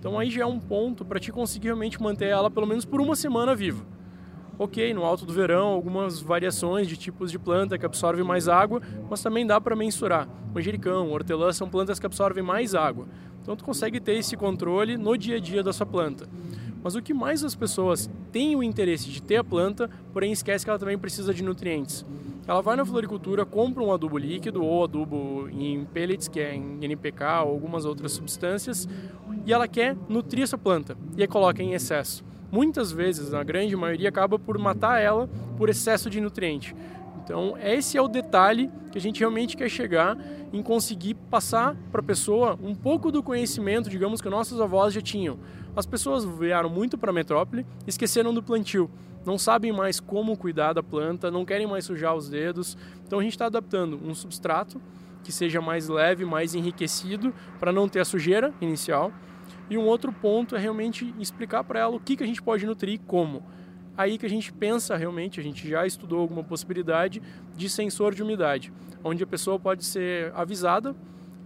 Então 0.00 0.18
aí 0.18 0.30
já 0.30 0.42
é 0.42 0.46
um 0.46 0.58
ponto 0.58 1.04
para 1.04 1.20
te 1.20 1.30
conseguir 1.30 1.68
realmente 1.68 2.02
manter 2.02 2.26
ela 2.26 2.50
pelo 2.50 2.66
menos 2.66 2.84
por 2.84 3.00
uma 3.00 3.14
semana 3.14 3.54
viva 3.54 3.86
ok, 4.62 4.92
no 4.92 5.06
alto 5.06 5.24
do 5.24 5.32
verão, 5.32 5.68
algumas 5.68 6.20
variações 6.20 6.86
de 6.86 6.94
tipos 6.94 7.30
de 7.30 7.38
planta 7.38 7.78
que 7.78 7.86
absorvem 7.86 8.22
mais 8.22 8.46
água, 8.46 8.82
mas 9.08 9.22
também 9.22 9.46
dá 9.46 9.58
para 9.58 9.74
mensurar. 9.74 10.28
Manjericão, 10.54 11.10
hortelã 11.10 11.50
são 11.50 11.66
plantas 11.66 11.98
que 11.98 12.04
absorvem 12.04 12.44
mais 12.44 12.74
água. 12.74 13.08
Então 13.40 13.56
tu 13.56 13.64
consegue 13.64 13.98
ter 13.98 14.16
esse 14.16 14.36
controle 14.36 14.98
no 14.98 15.16
dia 15.16 15.36
a 15.36 15.40
dia 15.40 15.62
da 15.62 15.72
sua 15.72 15.86
planta. 15.86 16.28
Mas 16.82 16.94
o 16.94 17.02
que 17.02 17.12
mais 17.12 17.44
as 17.44 17.54
pessoas 17.54 18.08
têm 18.32 18.56
o 18.56 18.62
interesse 18.62 19.08
de 19.08 19.22
ter 19.22 19.36
a 19.36 19.44
planta, 19.44 19.90
porém 20.12 20.32
esquece 20.32 20.64
que 20.64 20.70
ela 20.70 20.78
também 20.78 20.98
precisa 20.98 21.34
de 21.34 21.42
nutrientes. 21.42 22.04
Ela 22.46 22.62
vai 22.62 22.76
na 22.76 22.84
floricultura, 22.84 23.44
compra 23.44 23.82
um 23.82 23.92
adubo 23.92 24.16
líquido 24.16 24.64
ou 24.64 24.84
adubo 24.84 25.48
em 25.50 25.84
pellets, 25.84 26.26
que 26.26 26.40
é 26.40 26.54
em 26.54 26.78
NPK 26.82 27.44
ou 27.44 27.52
algumas 27.52 27.84
outras 27.84 28.12
substâncias, 28.12 28.88
e 29.46 29.52
ela 29.52 29.68
quer 29.68 29.96
nutrir 30.08 30.42
essa 30.42 30.58
planta 30.58 30.96
e 31.16 31.26
coloca 31.26 31.62
em 31.62 31.74
excesso 31.74 32.24
muitas 32.50 32.90
vezes, 32.90 33.30
na 33.30 33.42
grande 33.42 33.76
maioria, 33.76 34.08
acaba 34.08 34.38
por 34.38 34.58
matar 34.58 35.00
ela 35.00 35.28
por 35.56 35.68
excesso 35.68 36.10
de 36.10 36.20
nutriente. 36.20 36.74
Então, 37.22 37.56
esse 37.62 37.96
é 37.96 38.02
o 38.02 38.08
detalhe 38.08 38.70
que 38.90 38.98
a 38.98 39.00
gente 39.00 39.20
realmente 39.20 39.56
quer 39.56 39.68
chegar 39.68 40.18
em 40.52 40.62
conseguir 40.62 41.14
passar 41.14 41.76
para 41.92 42.00
a 42.00 42.04
pessoa 42.04 42.58
um 42.60 42.74
pouco 42.74 43.12
do 43.12 43.22
conhecimento, 43.22 43.88
digamos, 43.88 44.20
que 44.20 44.28
nossos 44.28 44.60
avós 44.60 44.92
já 44.92 45.00
tinham. 45.00 45.38
As 45.74 45.86
pessoas 45.86 46.24
vieram 46.24 46.68
muito 46.68 46.98
para 46.98 47.10
a 47.10 47.14
metrópole, 47.14 47.64
esqueceram 47.86 48.34
do 48.34 48.42
plantio, 48.42 48.90
não 49.24 49.38
sabem 49.38 49.72
mais 49.72 50.00
como 50.00 50.36
cuidar 50.36 50.72
da 50.72 50.82
planta, 50.82 51.30
não 51.30 51.44
querem 51.44 51.66
mais 51.66 51.84
sujar 51.84 52.14
os 52.14 52.28
dedos. 52.28 52.76
Então, 53.06 53.18
a 53.18 53.22
gente 53.22 53.32
está 53.32 53.46
adaptando 53.46 54.00
um 54.02 54.14
substrato 54.14 54.80
que 55.22 55.30
seja 55.30 55.60
mais 55.60 55.88
leve, 55.88 56.24
mais 56.24 56.54
enriquecido, 56.54 57.32
para 57.58 57.72
não 57.72 57.88
ter 57.88 58.00
a 58.00 58.04
sujeira 58.04 58.52
inicial 58.60 59.12
e 59.68 59.78
um 59.78 59.86
outro 59.86 60.12
ponto 60.12 60.56
é 60.56 60.58
realmente 60.58 61.14
explicar 61.18 61.62
para 61.62 61.78
ela 61.78 61.94
o 61.94 62.00
que, 62.00 62.16
que 62.16 62.24
a 62.24 62.26
gente 62.26 62.42
pode 62.42 62.66
nutrir 62.66 62.94
e 62.94 62.98
como. 62.98 63.42
Aí 63.96 64.18
que 64.18 64.26
a 64.26 64.30
gente 64.30 64.52
pensa 64.52 64.96
realmente, 64.96 65.38
a 65.38 65.42
gente 65.42 65.68
já 65.68 65.86
estudou 65.86 66.20
alguma 66.20 66.42
possibilidade 66.42 67.22
de 67.56 67.68
sensor 67.68 68.12
de 68.12 68.22
umidade, 68.22 68.72
onde 69.04 69.22
a 69.22 69.26
pessoa 69.26 69.60
pode 69.60 69.84
ser 69.84 70.32
avisada 70.34 70.96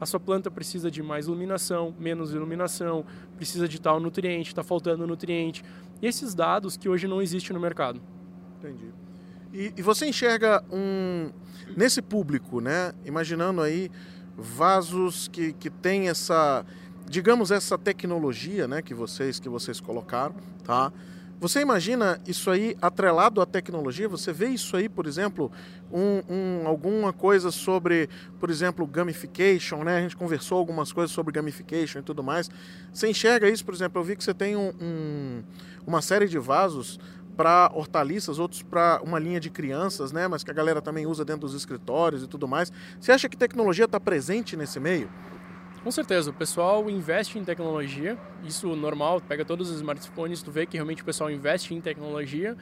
a 0.00 0.06
sua 0.06 0.18
planta 0.18 0.50
precisa 0.50 0.90
de 0.90 1.02
mais 1.02 1.26
iluminação, 1.26 1.94
menos 1.98 2.34
iluminação, 2.34 3.04
precisa 3.44 3.68
de 3.68 3.78
tal 3.78 4.00
nutriente, 4.00 4.48
está 4.48 4.64
faltando 4.64 5.06
nutriente. 5.06 5.62
E 6.00 6.06
esses 6.06 6.34
dados 6.34 6.78
que 6.78 6.88
hoje 6.88 7.06
não 7.06 7.20
existem 7.20 7.52
no 7.52 7.60
mercado. 7.60 8.00
Entendi. 8.58 8.90
E, 9.52 9.72
e, 9.76 9.82
você 9.82 10.06
enxerga 10.06 10.64
um 10.72 11.30
nesse 11.76 12.00
público, 12.00 12.60
né? 12.60 12.92
Imaginando 13.04 13.60
aí 13.60 13.90
vasos 14.36 15.28
que, 15.28 15.52
que 15.52 15.68
tem 15.68 16.08
essa 16.08 16.64
digamos 17.06 17.50
essa 17.50 17.76
tecnologia, 17.76 18.66
né, 18.66 18.80
que 18.80 18.94
vocês 18.94 19.38
que 19.38 19.48
vocês 19.48 19.78
colocaram, 19.78 20.34
tá? 20.64 20.90
Você 21.44 21.60
imagina 21.60 22.18
isso 22.26 22.50
aí 22.50 22.74
atrelado 22.80 23.38
à 23.38 23.44
tecnologia? 23.44 24.08
Você 24.08 24.32
vê 24.32 24.48
isso 24.48 24.74
aí, 24.78 24.88
por 24.88 25.06
exemplo, 25.06 25.52
um, 25.92 26.22
um, 26.26 26.66
alguma 26.66 27.12
coisa 27.12 27.50
sobre, 27.50 28.08
por 28.40 28.48
exemplo, 28.48 28.86
gamification, 28.86 29.84
né? 29.84 29.98
A 29.98 30.00
gente 30.00 30.16
conversou 30.16 30.56
algumas 30.56 30.90
coisas 30.90 31.10
sobre 31.10 31.34
gamification 31.34 31.98
e 31.98 32.02
tudo 32.02 32.22
mais. 32.22 32.50
Você 32.90 33.10
enxerga 33.10 33.46
isso, 33.46 33.62
por 33.62 33.74
exemplo, 33.74 34.00
eu 34.00 34.04
vi 34.06 34.16
que 34.16 34.24
você 34.24 34.32
tem 34.32 34.56
um, 34.56 35.42
uma 35.86 36.00
série 36.00 36.26
de 36.28 36.38
vasos 36.38 36.98
para 37.36 37.70
hortaliças, 37.74 38.38
outros 38.38 38.62
para 38.62 39.02
uma 39.04 39.18
linha 39.18 39.38
de 39.38 39.50
crianças, 39.50 40.12
né? 40.12 40.26
Mas 40.26 40.42
que 40.42 40.50
a 40.50 40.54
galera 40.54 40.80
também 40.80 41.06
usa 41.06 41.26
dentro 41.26 41.42
dos 41.42 41.54
escritórios 41.54 42.22
e 42.22 42.26
tudo 42.26 42.48
mais. 42.48 42.72
Você 42.98 43.12
acha 43.12 43.28
que 43.28 43.36
tecnologia 43.36 43.84
está 43.84 44.00
presente 44.00 44.56
nesse 44.56 44.80
meio? 44.80 45.10
Com 45.84 45.90
certeza, 45.90 46.30
o 46.30 46.32
pessoal 46.32 46.88
investe 46.88 47.38
em 47.38 47.44
tecnologia, 47.44 48.16
isso 48.42 48.74
normal, 48.74 49.20
pega 49.20 49.44
todos 49.44 49.68
os 49.68 49.76
smartphones, 49.76 50.42
tu 50.42 50.50
vê 50.50 50.64
que 50.64 50.78
realmente 50.78 51.02
o 51.02 51.04
pessoal 51.04 51.30
investe 51.30 51.74
em 51.74 51.80
tecnologia. 51.80 52.56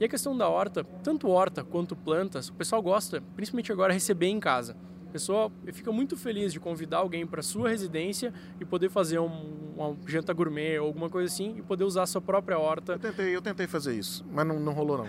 E 0.00 0.04
a 0.06 0.08
questão 0.08 0.34
da 0.34 0.48
horta, 0.48 0.82
tanto 1.02 1.28
horta 1.28 1.62
quanto 1.62 1.94
plantas, 1.94 2.48
o 2.48 2.54
pessoal 2.54 2.82
gosta, 2.82 3.22
principalmente 3.36 3.70
agora, 3.70 3.92
receber 3.92 4.28
em 4.28 4.40
casa. 4.40 4.74
O 5.06 5.12
pessoal 5.12 5.52
fica 5.74 5.92
muito 5.92 6.16
feliz 6.16 6.54
de 6.54 6.58
convidar 6.58 6.96
alguém 6.96 7.26
para 7.26 7.42
sua 7.42 7.68
residência 7.68 8.32
e 8.58 8.64
poder 8.64 8.88
fazer 8.88 9.18
um, 9.18 9.72
uma 9.76 9.94
janta 10.06 10.32
gourmet 10.32 10.78
ou 10.78 10.86
alguma 10.86 11.10
coisa 11.10 11.30
assim 11.30 11.54
e 11.58 11.62
poder 11.62 11.84
usar 11.84 12.04
a 12.04 12.06
sua 12.06 12.22
própria 12.22 12.58
horta. 12.58 12.94
Eu 12.94 12.98
tentei, 12.98 13.36
eu 13.36 13.42
tentei 13.42 13.66
fazer 13.66 13.94
isso, 13.94 14.24
mas 14.32 14.46
não, 14.46 14.58
não 14.58 14.72
rolou 14.72 14.98
não. 14.98 15.08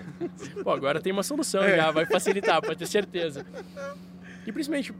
Pô, 0.62 0.72
agora 0.72 1.00
tem 1.00 1.14
uma 1.14 1.24
solução 1.24 1.64
é. 1.64 1.78
já, 1.78 1.90
vai 1.90 2.06
facilitar, 2.06 2.62
pode 2.62 2.80
ter 2.80 2.86
certeza. 2.86 3.46
E 4.46 4.52
principalmente, 4.52 4.94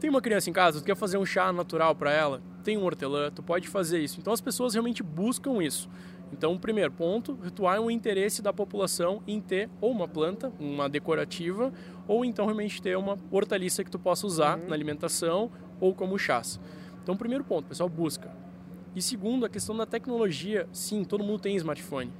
tem 0.00 0.08
uma 0.08 0.22
criança 0.22 0.48
em 0.48 0.52
casa, 0.52 0.80
tu 0.80 0.84
quer 0.84 0.96
fazer 0.96 1.18
um 1.18 1.26
chá 1.26 1.52
natural 1.52 1.94
para 1.94 2.10
ela, 2.10 2.40
tem 2.64 2.78
um 2.78 2.84
hortelã, 2.84 3.30
tu 3.30 3.42
pode 3.42 3.68
fazer 3.68 4.00
isso. 4.00 4.18
Então 4.18 4.32
as 4.32 4.40
pessoas 4.40 4.74
realmente 4.74 5.02
buscam 5.02 5.62
isso. 5.62 5.88
Então, 6.32 6.54
o 6.54 6.58
primeiro 6.58 6.90
ponto, 6.90 7.38
ritual 7.40 7.74
é 7.74 7.80
o 7.80 7.90
interesse 7.90 8.42
da 8.42 8.52
população 8.52 9.22
em 9.26 9.40
ter 9.40 9.70
ou 9.80 9.92
uma 9.92 10.08
planta, 10.08 10.52
uma 10.58 10.88
decorativa, 10.88 11.72
ou 12.08 12.24
então 12.24 12.46
realmente 12.46 12.82
ter 12.82 12.96
uma 12.96 13.16
hortaliça 13.30 13.84
que 13.84 13.90
tu 13.90 13.98
possa 13.98 14.26
usar 14.26 14.58
uhum. 14.58 14.66
na 14.66 14.74
alimentação 14.74 15.50
ou 15.80 15.94
como 15.94 16.18
chás. 16.18 16.58
Então, 17.02 17.16
primeiro 17.16 17.44
ponto, 17.44 17.66
o 17.66 17.68
pessoal 17.68 17.88
busca. 17.88 18.30
E 18.94 19.00
segundo, 19.00 19.46
a 19.46 19.48
questão 19.48 19.76
da 19.76 19.86
tecnologia, 19.86 20.68
sim, 20.72 21.04
todo 21.04 21.22
mundo 21.22 21.40
tem 21.40 21.54
smartphone. 21.56 22.10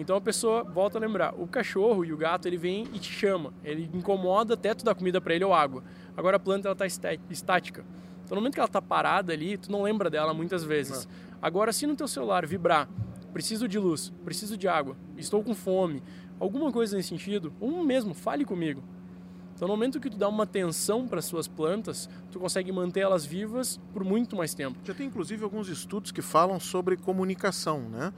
Então 0.00 0.16
a 0.16 0.20
pessoa 0.20 0.64
volta 0.64 0.96
a 0.96 1.00
lembrar, 1.00 1.34
o 1.38 1.46
cachorro 1.46 2.06
e 2.06 2.10
o 2.10 2.16
gato 2.16 2.48
ele 2.48 2.56
vem 2.56 2.88
e 2.94 2.98
te 2.98 3.12
chama, 3.12 3.52
ele 3.62 3.90
incomoda 3.92 4.54
até 4.54 4.72
tu 4.72 4.82
dar 4.82 4.94
comida 4.94 5.20
para 5.20 5.34
ele 5.34 5.44
ou 5.44 5.52
água. 5.52 5.84
Agora 6.16 6.38
a 6.38 6.40
planta 6.40 6.68
ela 6.68 6.74
tá 6.74 6.86
estática. 6.86 7.84
Então 8.24 8.34
no 8.34 8.40
momento 8.40 8.54
que 8.54 8.60
ela 8.60 8.66
está 8.66 8.80
parada 8.80 9.34
ali, 9.34 9.58
tu 9.58 9.70
não 9.70 9.82
lembra 9.82 10.08
dela 10.08 10.32
muitas 10.32 10.64
vezes. 10.64 11.04
Não. 11.04 11.12
Agora 11.42 11.70
se 11.70 11.86
no 11.86 11.94
teu 11.94 12.08
celular 12.08 12.46
vibrar, 12.46 12.88
preciso 13.30 13.68
de 13.68 13.78
luz, 13.78 14.10
preciso 14.24 14.56
de 14.56 14.66
água, 14.66 14.96
estou 15.18 15.44
com 15.44 15.54
fome, 15.54 16.02
alguma 16.38 16.72
coisa 16.72 16.96
nesse 16.96 17.10
sentido, 17.10 17.52
um 17.60 17.84
mesmo, 17.84 18.14
fale 18.14 18.46
comigo. 18.46 18.82
Então, 19.60 19.68
no 19.68 19.74
momento 19.74 20.00
que 20.00 20.08
tu 20.08 20.16
dá 20.16 20.26
uma 20.26 20.44
atenção 20.44 21.06
para 21.06 21.20
suas 21.20 21.46
plantas, 21.46 22.08
tu 22.32 22.40
consegue 22.40 22.72
manter 22.72 23.00
elas 23.00 23.26
vivas 23.26 23.78
por 23.92 24.02
muito 24.02 24.34
mais 24.34 24.54
tempo. 24.54 24.78
Já 24.82 24.94
tem 24.94 25.06
inclusive 25.06 25.44
alguns 25.44 25.68
estudos 25.68 26.10
que 26.10 26.22
falam 26.22 26.58
sobre 26.58 26.96
comunicação, 26.96 27.80
né? 27.90 28.10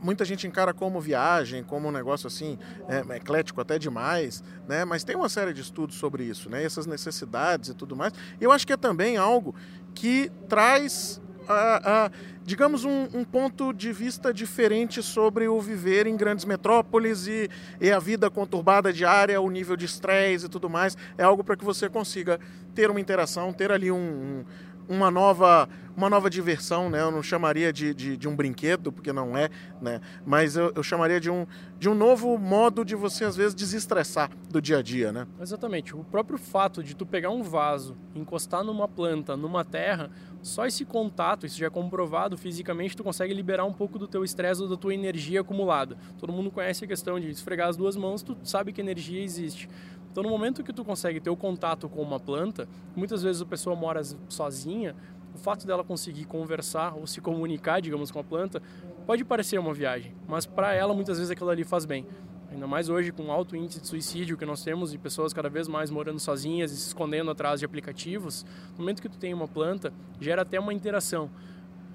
Muita 0.00 0.24
gente 0.24 0.46
encara 0.46 0.72
como 0.72 1.00
viagem, 1.00 1.64
como 1.64 1.88
um 1.88 1.90
negócio 1.90 2.28
assim, 2.28 2.56
é, 2.86 3.16
eclético 3.16 3.60
até 3.60 3.76
demais, 3.76 4.40
né? 4.68 4.84
Mas 4.84 5.02
tem 5.02 5.16
uma 5.16 5.28
série 5.28 5.52
de 5.52 5.62
estudos 5.62 5.96
sobre 5.96 6.22
isso, 6.22 6.48
né? 6.48 6.62
Essas 6.62 6.86
necessidades 6.86 7.70
e 7.70 7.74
tudo 7.74 7.96
mais. 7.96 8.12
Eu 8.40 8.52
acho 8.52 8.64
que 8.64 8.72
é 8.72 8.76
também 8.76 9.16
algo 9.16 9.56
que 9.96 10.30
traz 10.48 11.20
a, 11.48 12.04
a 12.06 12.10
digamos, 12.44 12.84
um, 12.84 13.08
um, 13.12 13.24
ponto 13.24 13.74
de 13.74 13.92
vista 13.92 14.32
diferente 14.32 15.02
sobre 15.02 15.46
o 15.48 15.60
viver 15.60 16.06
em 16.06 16.16
grandes 16.16 16.46
metrópoles 16.46 17.26
e, 17.26 17.50
e 17.78 17.90
a 17.90 17.98
vida 17.98 18.30
conturbada 18.30 18.90
diária, 18.90 19.38
o 19.38 19.50
nível 19.50 19.76
de 19.76 19.84
estresse 19.84 20.46
e 20.46 20.48
tudo 20.48 20.70
mais. 20.70 20.96
É 21.18 21.22
algo 21.22 21.44
para 21.44 21.56
que 21.56 21.64
você 21.64 21.90
consiga 21.90 22.40
ter 22.74 22.90
uma 22.90 23.00
interação, 23.00 23.52
ter 23.52 23.70
ali 23.70 23.92
um, 23.92 23.96
um 23.96 24.44
uma 24.88 25.10
nova, 25.10 25.68
uma 25.94 26.08
nova 26.08 26.30
diversão, 26.30 26.88
né? 26.88 27.02
Eu 27.02 27.10
não 27.10 27.22
chamaria 27.22 27.72
de, 27.72 27.92
de, 27.92 28.16
de 28.16 28.26
um 28.26 28.34
brinquedo, 28.34 28.90
porque 28.90 29.12
não 29.12 29.36
é, 29.36 29.50
né? 29.82 30.00
Mas 30.24 30.56
eu, 30.56 30.72
eu, 30.74 30.82
chamaria 30.82 31.20
de 31.20 31.30
um, 31.30 31.46
de 31.78 31.88
um 31.88 31.94
novo 31.94 32.38
modo 32.38 32.84
de 32.84 32.94
você, 32.96 33.24
às 33.24 33.36
vezes, 33.36 33.54
desestressar 33.54 34.30
do 34.50 34.62
dia 34.62 34.78
a 34.78 34.82
dia, 34.82 35.12
né? 35.12 35.26
Exatamente. 35.40 35.94
O 35.94 36.02
próprio 36.02 36.38
fato 36.38 36.82
de 36.82 36.96
tu 36.96 37.04
pegar 37.04 37.30
um 37.30 37.42
vaso, 37.42 37.96
encostar 38.14 38.64
numa 38.64 38.88
planta, 38.88 39.36
numa 39.36 39.64
terra, 39.64 40.10
só 40.42 40.66
esse 40.66 40.84
contato, 40.84 41.46
isso 41.46 41.58
já 41.58 41.66
é 41.66 41.70
comprovado 41.70 42.36
fisicamente, 42.36 42.96
tu 42.96 43.04
consegue 43.04 43.34
liberar 43.34 43.64
um 43.64 43.72
pouco 43.72 43.98
do 43.98 44.06
teu 44.06 44.24
estresse 44.24 44.62
ou 44.62 44.68
da 44.68 44.76
tua 44.76 44.94
energia 44.94 45.40
acumulada. 45.40 45.96
Todo 46.18 46.32
mundo 46.32 46.50
conhece 46.50 46.84
a 46.84 46.88
questão 46.88 47.18
de 47.18 47.28
esfregar 47.28 47.68
as 47.68 47.76
duas 47.76 47.96
mãos, 47.96 48.22
tu 48.22 48.36
sabe 48.44 48.72
que 48.72 48.80
energia 48.80 49.22
existe. 49.22 49.68
Então, 50.10 50.22
no 50.22 50.30
momento 50.30 50.64
que 50.64 50.72
tu 50.72 50.84
consegue 50.84 51.20
ter 51.20 51.30
o 51.30 51.36
contato 51.36 51.88
com 51.88 52.02
uma 52.02 52.18
planta, 52.18 52.68
muitas 52.96 53.22
vezes 53.22 53.42
a 53.42 53.46
pessoa 53.46 53.76
mora 53.76 54.02
sozinha, 54.28 54.94
o 55.34 55.38
fato 55.38 55.66
dela 55.66 55.84
conseguir 55.84 56.24
conversar 56.24 56.96
ou 56.96 57.06
se 57.06 57.20
comunicar, 57.20 57.80
digamos, 57.80 58.10
com 58.10 58.18
a 58.18 58.24
planta, 58.24 58.62
pode 59.06 59.24
parecer 59.24 59.58
uma 59.58 59.72
viagem, 59.72 60.14
mas 60.26 60.46
para 60.46 60.74
ela 60.74 60.92
muitas 60.94 61.18
vezes 61.18 61.30
aquilo 61.30 61.50
ali 61.50 61.64
faz 61.64 61.84
bem. 61.84 62.06
Ainda 62.50 62.66
mais 62.66 62.88
hoje 62.88 63.12
com 63.12 63.26
o 63.26 63.30
alto 63.30 63.54
índice 63.54 63.80
de 63.80 63.86
suicídio 63.86 64.36
que 64.36 64.46
nós 64.46 64.64
temos 64.64 64.94
e 64.94 64.98
pessoas 64.98 65.34
cada 65.34 65.50
vez 65.50 65.68
mais 65.68 65.90
morando 65.90 66.18
sozinhas 66.18 66.72
e 66.72 66.76
se 66.76 66.86
escondendo 66.88 67.30
atrás 67.30 67.60
de 67.60 67.66
aplicativos, 67.66 68.44
no 68.72 68.78
momento 68.78 69.02
que 69.02 69.08
tu 69.08 69.18
tem 69.18 69.34
uma 69.34 69.46
planta, 69.46 69.92
gera 70.18 70.42
até 70.42 70.58
uma 70.58 70.72
interação. 70.72 71.30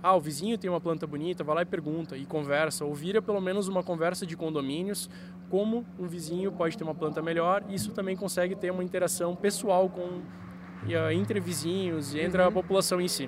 Ah, 0.03 0.15
o 0.15 0.21
vizinho 0.21 0.57
tem 0.57 0.69
uma 0.69 0.79
planta 0.81 1.07
bonita, 1.07 1.43
vai 1.43 1.55
lá 1.55 1.61
e 1.63 1.65
pergunta 1.65 2.15
e 2.15 2.25
conversa, 2.25 2.85
ou 2.85 2.93
vira 2.93 3.21
pelo 3.21 3.41
menos 3.41 3.67
uma 3.67 3.81
conversa 3.81 4.27
de 4.27 4.37
condomínios, 4.37 5.09
como 5.49 5.85
um 5.97 6.05
vizinho 6.05 6.51
pode 6.51 6.77
ter 6.77 6.83
uma 6.83 6.93
planta 6.93 7.21
melhor, 7.21 7.63
isso 7.69 7.91
também 7.91 8.15
consegue 8.15 8.55
ter 8.55 8.71
uma 8.71 8.83
interação 8.83 9.35
pessoal 9.35 9.89
com 9.89 10.01
uh, 10.01 11.11
entre 11.11 11.39
vizinhos 11.39 12.13
e 12.13 12.19
entre 12.19 12.41
uhum. 12.41 12.47
a 12.47 12.51
população 12.51 13.01
em 13.01 13.07
si. 13.07 13.27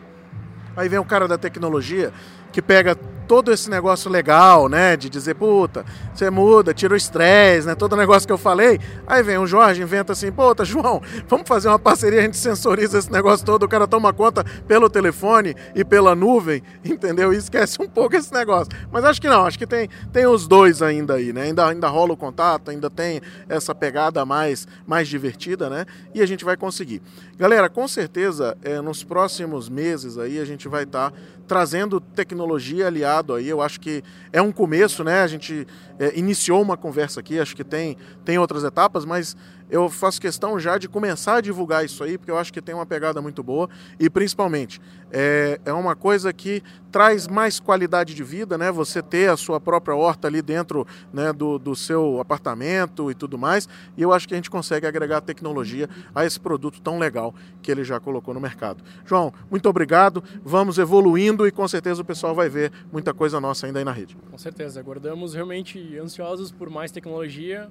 Aí 0.75 0.89
vem 0.89 0.99
o 0.99 1.05
cara 1.05 1.27
da 1.27 1.37
tecnologia 1.37 2.11
que 2.55 2.61
pega 2.61 2.95
todo 3.27 3.51
esse 3.51 3.69
negócio 3.69 4.09
legal, 4.09 4.69
né? 4.69 4.95
De 4.95 5.09
dizer, 5.09 5.35
puta, 5.35 5.83
você 6.13 6.29
muda, 6.29 6.73
tira 6.73 6.93
o 6.93 6.97
estresse, 6.97 7.67
né? 7.67 7.75
Todo 7.75 7.93
o 7.93 7.97
negócio 7.97 8.25
que 8.25 8.31
eu 8.31 8.37
falei. 8.37 8.79
Aí 9.05 9.21
vem 9.21 9.37
o 9.37 9.45
Jorge, 9.45 9.81
inventa 9.81 10.13
assim, 10.13 10.31
puta, 10.31 10.63
João, 10.63 11.01
vamos 11.27 11.45
fazer 11.45 11.67
uma 11.67 11.77
parceria, 11.77 12.19
a 12.19 12.23
gente 12.23 12.37
sensoriza 12.37 12.97
esse 12.97 13.11
negócio 13.11 13.45
todo, 13.45 13.63
o 13.63 13.67
cara 13.67 13.85
toma 13.85 14.13
conta 14.13 14.41
pelo 14.65 14.89
telefone 14.89 15.53
e 15.75 15.83
pela 15.83 16.15
nuvem, 16.15 16.63
entendeu? 16.85 17.33
E 17.33 17.35
esquece 17.35 17.81
um 17.81 17.89
pouco 17.89 18.15
esse 18.15 18.31
negócio. 18.31 18.71
Mas 18.89 19.03
acho 19.03 19.19
que 19.19 19.27
não, 19.27 19.45
acho 19.45 19.59
que 19.59 19.67
tem, 19.67 19.89
tem 20.13 20.25
os 20.25 20.47
dois 20.47 20.81
ainda 20.81 21.15
aí, 21.15 21.33
né? 21.33 21.41
Ainda, 21.43 21.67
ainda 21.67 21.89
rola 21.89 22.13
o 22.13 22.17
contato, 22.17 22.71
ainda 22.71 22.89
tem 22.89 23.21
essa 23.49 23.75
pegada 23.75 24.25
mais, 24.25 24.65
mais 24.87 25.09
divertida, 25.09 25.69
né? 25.69 25.85
E 26.13 26.21
a 26.21 26.25
gente 26.25 26.45
vai 26.45 26.55
conseguir. 26.55 27.01
Galera, 27.37 27.69
com 27.69 27.85
certeza, 27.85 28.55
é, 28.63 28.79
nos 28.79 29.03
próximos 29.03 29.67
meses 29.67 30.17
aí 30.17 30.39
a 30.39 30.45
gente 30.45 30.69
vai 30.69 30.83
estar 30.83 31.11
tá 31.11 31.17
trazendo 31.47 31.99
tecnologia 31.99 32.87
aliado 32.87 33.33
aí. 33.33 33.47
Eu 33.47 33.61
acho 33.61 33.79
que 33.79 34.03
é 34.31 34.41
um 34.41 34.51
começo, 34.51 35.03
né? 35.03 35.21
A 35.21 35.27
gente 35.27 35.67
é, 35.99 36.17
iniciou 36.17 36.61
uma 36.61 36.77
conversa 36.77 37.19
aqui, 37.19 37.39
acho 37.39 37.55
que 37.55 37.63
tem, 37.63 37.97
tem 38.23 38.37
outras 38.37 38.63
etapas, 38.63 39.05
mas 39.05 39.35
eu 39.69 39.89
faço 39.89 40.21
questão 40.21 40.59
já 40.59 40.77
de 40.77 40.87
começar 40.87 41.35
a 41.37 41.41
divulgar 41.41 41.83
isso 41.83 42.03
aí, 42.03 42.17
porque 42.17 42.31
eu 42.31 42.37
acho 42.37 42.53
que 42.53 42.61
tem 42.61 42.75
uma 42.75 42.85
pegada 42.85 43.21
muito 43.21 43.41
boa 43.41 43.69
e 43.99 44.09
principalmente 44.09 44.79
é, 45.11 45.59
é 45.65 45.73
uma 45.73 45.95
coisa 45.95 46.31
que 46.33 46.61
traz 46.91 47.27
mais 47.27 47.59
qualidade 47.59 48.13
de 48.13 48.23
vida, 48.23 48.57
né? 48.57 48.71
Você 48.71 49.01
ter 49.01 49.29
a 49.29 49.35
sua 49.35 49.59
própria 49.59 49.95
horta 49.95 50.27
ali 50.27 50.41
dentro 50.41 50.87
né, 51.11 51.33
do, 51.33 51.59
do 51.59 51.75
seu 51.75 52.19
apartamento 52.19 53.11
e 53.11 53.15
tudo 53.15 53.37
mais. 53.37 53.67
E 53.97 54.01
eu 54.01 54.13
acho 54.13 54.27
que 54.27 54.33
a 54.33 54.37
gente 54.37 54.49
consegue 54.49 54.87
agregar 54.87 55.21
tecnologia 55.21 55.89
a 56.13 56.25
esse 56.25 56.39
produto 56.39 56.81
tão 56.81 56.97
legal 56.97 57.33
que 57.61 57.69
ele 57.69 57.83
já 57.83 57.99
colocou 57.99 58.33
no 58.33 58.39
mercado. 58.39 58.83
João, 59.05 59.33
muito 59.49 59.67
obrigado. 59.67 60.23
Vamos 60.43 60.77
evoluindo 60.77 61.45
e 61.47 61.51
com 61.51 61.67
certeza 61.67 62.01
o 62.01 62.05
pessoal 62.05 62.33
vai 62.33 62.47
ver 62.47 62.71
muita 62.91 63.13
coisa 63.13 63.41
nossa 63.41 63.67
ainda 63.67 63.79
aí 63.79 63.85
na 63.85 63.91
rede. 63.91 64.17
Com 64.31 64.37
certeza. 64.37 64.79
Aguardamos 64.79 65.33
realmente 65.33 65.97
ansiosos 65.97 66.51
por 66.51 66.69
mais 66.69 66.91
tecnologia, 66.91 67.69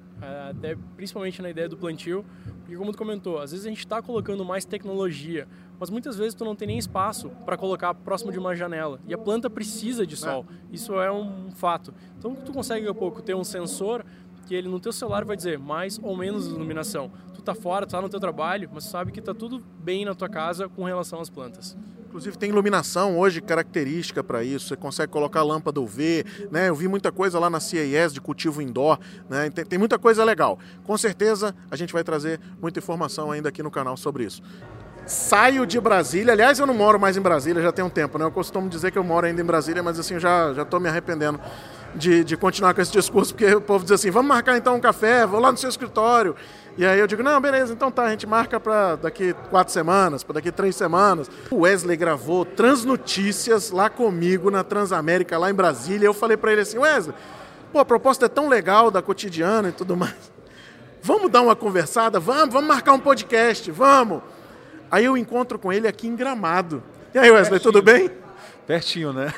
até 0.49 0.77
principalmente 0.95 1.41
na 1.41 1.49
ideia 1.49 1.67
do 1.69 1.77
plantio, 1.85 2.25
porque 2.61 2.75
como 2.75 2.91
tu 2.91 2.97
comentou, 2.97 3.37
às 3.37 3.51
vezes 3.51 3.65
a 3.65 3.69
gente 3.69 3.79
está 3.79 4.01
colocando 4.01 4.43
mais 4.43 4.65
tecnologia, 4.65 5.47
mas 5.79 5.89
muitas 5.89 6.17
vezes 6.17 6.33
tu 6.33 6.43
não 6.43 6.55
tem 6.55 6.67
nem 6.67 6.77
espaço 6.79 7.29
para 7.45 7.55
colocar 7.55 7.93
próximo 7.93 8.31
de 8.31 8.39
uma 8.39 8.55
janela 8.55 8.99
e 9.07 9.13
a 9.13 9.17
planta 9.17 9.49
precisa 9.49 10.05
de 10.05 10.17
sol. 10.17 10.45
É. 10.49 10.75
Isso 10.75 10.99
é 10.99 11.11
um 11.11 11.51
fato. 11.51 11.93
Então 12.17 12.33
tu 12.33 12.51
consegue 12.51 12.89
um 12.89 12.93
pouco 12.93 13.21
ter 13.21 13.35
um 13.35 13.43
sensor 13.43 14.03
que 14.47 14.55
ele 14.55 14.67
no 14.67 14.79
teu 14.79 14.91
celular 14.91 15.25
vai 15.25 15.35
dizer 15.35 15.59
mais 15.59 15.99
ou 16.01 16.15
menos 16.15 16.47
iluminação. 16.47 17.11
Tu 17.33 17.41
tá 17.41 17.53
fora, 17.53 17.85
tu 17.85 17.91
tá 17.91 18.01
no 18.01 18.09
teu 18.09 18.19
trabalho, 18.19 18.69
mas 18.73 18.85
sabe 18.85 19.11
que 19.11 19.21
tá 19.21 19.33
tudo 19.33 19.63
bem 19.79 20.05
na 20.05 20.15
tua 20.15 20.29
casa 20.29 20.67
com 20.67 20.83
relação 20.83 21.19
às 21.19 21.29
plantas. 21.29 21.77
Inclusive 22.15 22.37
tem 22.37 22.49
iluminação 22.49 23.19
hoje 23.19 23.41
característica 23.41 24.23
para 24.23 24.41
isso. 24.41 24.69
Você 24.69 24.77
consegue 24.77 25.11
colocar 25.11 25.43
lâmpada 25.43 25.81
UV, 25.81 26.23
né? 26.49 26.69
Eu 26.69 26.75
vi 26.75 26.87
muita 26.87 27.11
coisa 27.11 27.37
lá 27.37 27.49
na 27.49 27.59
CES 27.59 28.13
de 28.13 28.21
cultivo 28.21 28.61
indoor, 28.61 28.97
né? 29.29 29.49
Tem, 29.49 29.65
tem 29.65 29.77
muita 29.77 29.99
coisa 29.99 30.23
legal. 30.23 30.57
Com 30.85 30.97
certeza 30.97 31.53
a 31.69 31.75
gente 31.75 31.91
vai 31.91 32.05
trazer 32.05 32.39
muita 32.61 32.79
informação 32.79 33.33
ainda 33.33 33.49
aqui 33.49 33.61
no 33.61 33.69
canal 33.69 33.97
sobre 33.97 34.23
isso. 34.23 34.41
Saio 35.05 35.65
de 35.65 35.77
Brasília, 35.77 36.31
aliás, 36.31 36.57
eu 36.57 36.65
não 36.65 36.73
moro 36.73 36.97
mais 36.97 37.17
em 37.17 37.21
Brasília 37.21 37.61
já 37.61 37.73
tem 37.73 37.83
um 37.83 37.89
tempo, 37.89 38.17
né? 38.17 38.23
Eu 38.23 38.31
costumo 38.31 38.69
dizer 38.69 38.91
que 38.91 38.97
eu 38.97 39.03
moro 39.03 39.27
ainda 39.27 39.41
em 39.41 39.45
Brasília, 39.45 39.83
mas 39.83 39.99
assim, 39.99 40.17
já 40.17 40.53
já 40.53 40.63
tô 40.63 40.79
me 40.79 40.87
arrependendo 40.87 41.37
de, 41.95 42.23
de 42.23 42.37
continuar 42.37 42.73
com 42.73 42.81
esse 42.81 42.93
discurso, 42.93 43.33
porque 43.33 43.55
o 43.55 43.61
povo 43.61 43.83
diz 43.83 43.91
assim: 43.91 44.09
vamos 44.09 44.29
marcar 44.29 44.57
então 44.57 44.75
um 44.75 44.79
café, 44.79 45.25
vou 45.25 45.41
lá 45.41 45.51
no 45.51 45.57
seu 45.57 45.69
escritório. 45.69 46.33
E 46.77 46.85
aí 46.85 46.99
eu 46.99 47.07
digo, 47.07 47.23
não, 47.23 47.39
beleza, 47.39 47.71
então 47.71 47.89
tá, 47.89 48.03
a 48.03 48.09
gente 48.09 48.27
marca 48.27 48.59
para 48.59 48.97
daqui 48.97 49.33
quatro 49.49 49.71
semanas, 49.71 50.23
para 50.23 50.35
daqui 50.35 50.51
três 50.51 50.75
semanas. 50.75 51.31
O 51.49 51.61
Wesley 51.61 51.95
gravou 51.95 52.43
Transnotícias 52.43 53.71
lá 53.71 53.89
comigo 53.89 54.51
na 54.51 54.61
Transamérica, 54.61 55.37
lá 55.37 55.49
em 55.49 55.53
Brasília. 55.53 56.05
Eu 56.05 56.13
falei 56.13 56.35
para 56.35 56.51
ele 56.51 56.61
assim, 56.61 56.77
Wesley, 56.77 57.15
pô, 57.71 57.79
a 57.79 57.85
proposta 57.85 58.25
é 58.25 58.29
tão 58.29 58.49
legal 58.49 58.91
da 58.91 59.01
cotidiana 59.01 59.69
e 59.69 59.71
tudo 59.71 59.95
mais. 59.95 60.33
Vamos 61.01 61.31
dar 61.31 61.41
uma 61.41 61.55
conversada? 61.55 62.19
Vamos, 62.19 62.53
vamos 62.53 62.67
marcar 62.67 62.91
um 62.91 62.99
podcast, 62.99 63.71
vamos. 63.71 64.21
Aí 64.91 65.05
eu 65.05 65.15
encontro 65.15 65.57
com 65.57 65.71
ele 65.71 65.87
aqui 65.87 66.07
em 66.07 66.15
Gramado. 66.15 66.83
E 67.13 67.17
aí, 67.17 67.31
Wesley, 67.31 67.61
Pertinho. 67.61 67.71
tudo 67.71 67.81
bem? 67.81 68.11
Pertinho, 68.67 69.13
né? 69.13 69.33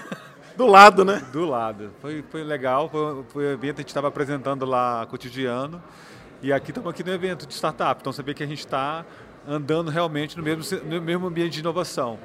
Do 0.55 0.65
lado, 0.65 1.05
né? 1.05 1.21
Do 1.31 1.45
lado. 1.45 1.91
Foi, 2.01 2.23
foi 2.31 2.43
legal, 2.43 2.89
foi, 2.89 3.23
foi 3.31 3.45
um 3.45 3.51
evento, 3.51 3.75
a 3.75 3.81
gente 3.81 3.89
estava 3.89 4.07
apresentando 4.07 4.65
lá 4.65 5.05
cotidiano. 5.05 5.79
E 6.41 6.53
aqui 6.53 6.69
estamos 6.69 6.89
aqui 6.89 7.03
no 7.03 7.11
evento 7.11 7.47
de 7.47 7.53
startup, 7.53 7.99
então 7.99 8.13
saber 8.13 8.35
que 8.35 8.43
a 8.43 8.47
gente 8.47 8.59
está 8.59 9.03
andando 9.47 9.89
realmente 9.89 10.37
no 10.37 10.43
mesmo, 10.43 10.79
no 10.83 11.01
mesmo 11.01 11.25
ambiente 11.25 11.53
de 11.53 11.59
inovação. 11.61 12.19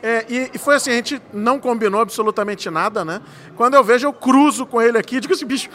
É, 0.00 0.24
e, 0.28 0.50
e, 0.54 0.58
foi 0.58 0.76
assim, 0.76 0.90
a 0.90 0.94
gente 0.94 1.20
não 1.32 1.58
combinou 1.58 2.00
absolutamente 2.00 2.70
nada, 2.70 3.04
né? 3.04 3.20
Quando 3.56 3.74
eu 3.74 3.82
vejo, 3.82 4.06
eu 4.06 4.12
cruzo 4.12 4.64
com 4.64 4.80
ele 4.80 4.96
aqui, 4.96 5.18
digo 5.18 5.34
assim, 5.34 5.44
bicho, 5.44 5.68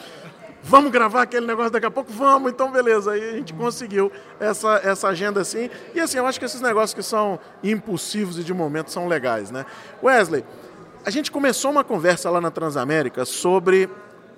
vamos 0.63 0.89
gravar 0.89 1.23
aquele 1.23 1.45
negócio 1.45 1.69
daqui 1.69 1.85
a 1.85 1.91
pouco? 1.91 2.13
Vamos, 2.13 2.49
então 2.49 2.71
beleza. 2.71 3.11
Aí 3.11 3.29
a 3.29 3.33
gente 3.33 3.53
conseguiu 3.53 4.09
essa, 4.39 4.79
essa 4.81 5.09
agenda 5.09 5.41
assim. 5.41 5.69
E 5.93 5.99
assim, 5.99 6.17
eu 6.17 6.25
acho 6.25 6.39
que 6.39 6.45
esses 6.45 6.61
negócios 6.61 6.93
que 6.93 7.03
são 7.03 7.37
impulsivos 7.61 8.39
e 8.39 8.43
de 8.43 8.53
momento 8.53 8.89
são 8.89 9.05
legais, 9.05 9.51
né? 9.51 9.65
Wesley, 10.01 10.45
a 11.05 11.09
gente 11.09 11.29
começou 11.29 11.71
uma 11.71 11.83
conversa 11.83 12.29
lá 12.29 12.39
na 12.39 12.49
Transamérica 12.49 13.25
sobre 13.25 13.89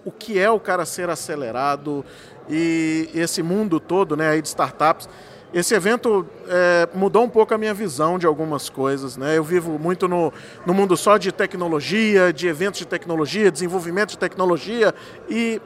o 0.07 0.11
que 0.11 0.39
é 0.39 0.49
o 0.49 0.57
cara 0.57 0.85
ser 0.85 1.09
acelerado 1.09 2.05
e 2.49 3.09
esse 3.13 3.43
mundo 3.43 3.77
todo 3.77 4.15
né, 4.15 4.29
aí 4.29 4.41
de 4.41 4.47
startups. 4.47 5.09
esse 5.53 5.75
evento 5.75 6.25
é, 6.47 6.87
mudou 6.93 7.25
um 7.25 7.29
pouco 7.29 7.53
a 7.53 7.57
minha 7.57 7.73
visão 7.73 8.17
de 8.17 8.25
algumas 8.25 8.69
coisas. 8.69 9.17
Né? 9.17 9.37
Eu 9.37 9.43
vivo 9.43 9.77
muito 9.77 10.07
no, 10.07 10.31
no 10.65 10.73
mundo 10.73 10.95
só 10.95 11.17
de 11.17 11.29
tecnologia, 11.29 12.31
de 12.31 12.47
eventos 12.47 12.79
de 12.79 12.87
tecnologia, 12.87 13.51
desenvolvimento 13.51 14.11
de 14.11 14.17
tecnologia. 14.17 14.95
E 15.29 15.61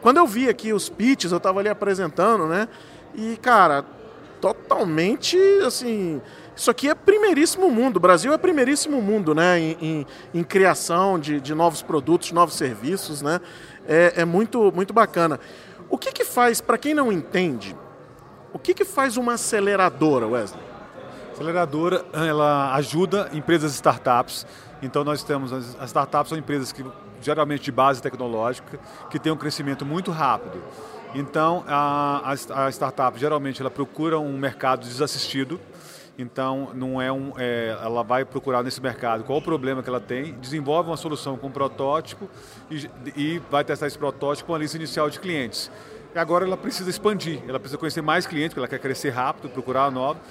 quando 0.00 0.18
eu 0.18 0.28
vi 0.28 0.48
aqui 0.48 0.72
os 0.72 0.88
pitches, 0.88 1.32
eu 1.32 1.38
estava 1.38 1.58
ali 1.58 1.68
apresentando, 1.68 2.46
né? 2.46 2.68
E, 3.16 3.36
cara, 3.36 3.84
totalmente 4.40 5.38
assim. 5.64 6.20
Isso 6.54 6.70
aqui 6.70 6.88
é 6.88 6.94
primeiríssimo 6.94 7.70
mundo. 7.70 7.96
O 7.96 8.00
Brasil 8.00 8.32
é 8.32 8.38
primeiríssimo 8.38 9.00
mundo, 9.00 9.34
né? 9.34 9.58
Em, 9.58 9.76
em, 9.80 10.06
em 10.34 10.44
criação 10.44 11.18
de, 11.18 11.40
de, 11.40 11.54
novos 11.54 11.80
produtos, 11.80 12.32
novos 12.32 12.54
serviços, 12.56 13.22
né? 13.22 13.40
É, 13.86 14.22
é 14.22 14.24
muito, 14.24 14.72
muito 14.72 14.92
bacana. 14.92 15.38
O 15.88 15.98
que, 15.98 16.12
que 16.12 16.24
faz, 16.24 16.60
para 16.60 16.78
quem 16.78 16.94
não 16.94 17.12
entende, 17.12 17.76
o 18.52 18.58
que, 18.58 18.74
que 18.74 18.84
faz 18.84 19.16
uma 19.16 19.34
aceleradora, 19.34 20.26
Wesley? 20.26 20.62
Aceleradora 21.32 22.04
ela 22.12 22.74
ajuda 22.74 23.30
empresas 23.32 23.74
startups. 23.74 24.46
Então 24.82 25.04
nós 25.04 25.22
temos 25.22 25.52
as 25.52 25.74
startups 25.86 26.28
são 26.28 26.38
empresas 26.38 26.72
que 26.72 26.84
geralmente 27.20 27.62
de 27.62 27.72
base 27.72 28.02
tecnológica 28.02 28.78
que 29.10 29.18
têm 29.18 29.32
um 29.32 29.36
crescimento 29.36 29.84
muito 29.84 30.10
rápido. 30.10 30.62
Então 31.14 31.64
a, 31.66 32.32
a 32.32 32.68
startup 32.70 33.18
geralmente 33.18 33.60
ela 33.60 33.70
procura 33.70 34.18
um 34.18 34.36
mercado 34.36 34.86
desassistido. 34.86 35.60
Então, 36.18 36.70
não 36.74 37.00
é 37.00 37.10
um, 37.10 37.32
é, 37.38 37.76
ela 37.82 38.02
vai 38.02 38.24
procurar 38.24 38.62
nesse 38.62 38.80
mercado 38.80 39.24
qual 39.24 39.38
o 39.38 39.42
problema 39.42 39.82
que 39.82 39.88
ela 39.88 40.00
tem, 40.00 40.34
desenvolve 40.34 40.90
uma 40.90 40.96
solução 40.96 41.38
com 41.38 41.46
um 41.46 41.50
protótipo 41.50 42.28
e, 42.70 42.88
e 43.16 43.42
vai 43.50 43.64
testar 43.64 43.86
esse 43.86 43.98
protótipo 43.98 44.48
com 44.48 44.54
a 44.54 44.58
lista 44.58 44.76
inicial 44.76 45.08
de 45.08 45.18
clientes. 45.18 45.70
E 46.14 46.18
agora 46.18 46.44
ela 46.44 46.58
precisa 46.58 46.90
expandir, 46.90 47.42
ela 47.48 47.58
precisa 47.58 47.78
conhecer 47.78 48.02
mais 48.02 48.26
clientes, 48.26 48.50
porque 48.50 48.60
ela 48.60 48.68
quer 48.68 48.78
crescer 48.78 49.08
rápido, 49.08 49.48
procurar 49.48 49.90
novos, 49.90 50.22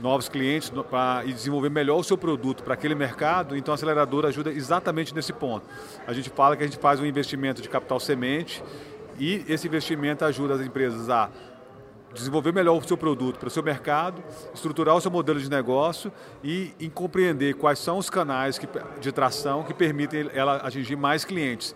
novos 0.00 0.28
clientes 0.28 0.70
pra, 0.90 1.22
e 1.24 1.32
desenvolver 1.32 1.70
melhor 1.70 1.98
o 1.98 2.02
seu 2.02 2.18
produto 2.18 2.64
para 2.64 2.74
aquele 2.74 2.96
mercado. 2.96 3.56
Então 3.56 3.72
a 3.72 3.76
aceleradora 3.76 4.28
ajuda 4.28 4.50
exatamente 4.50 5.14
nesse 5.14 5.32
ponto. 5.32 5.64
A 6.08 6.12
gente 6.12 6.28
fala 6.30 6.56
que 6.56 6.64
a 6.64 6.66
gente 6.66 6.78
faz 6.78 6.98
um 6.98 7.06
investimento 7.06 7.62
de 7.62 7.68
capital 7.68 8.00
semente 8.00 8.62
e 9.16 9.44
esse 9.48 9.68
investimento 9.68 10.24
ajuda 10.24 10.54
as 10.54 10.60
empresas 10.60 11.08
a 11.08 11.30
desenvolver 12.14 12.52
melhor 12.52 12.76
o 12.76 12.86
seu 12.86 12.96
produto 12.96 13.38
para 13.38 13.48
o 13.48 13.50
seu 13.50 13.62
mercado, 13.62 14.22
estruturar 14.54 14.96
o 14.96 15.00
seu 15.00 15.10
modelo 15.10 15.40
de 15.40 15.50
negócio 15.50 16.12
e 16.42 16.72
em 16.80 16.88
compreender 16.88 17.54
quais 17.54 17.78
são 17.78 17.98
os 17.98 18.08
canais 18.08 18.58
que, 18.58 18.68
de 19.00 19.12
tração 19.12 19.62
que 19.62 19.74
permitem 19.74 20.30
ela 20.32 20.56
atingir 20.56 20.96
mais 20.96 21.24
clientes. 21.24 21.74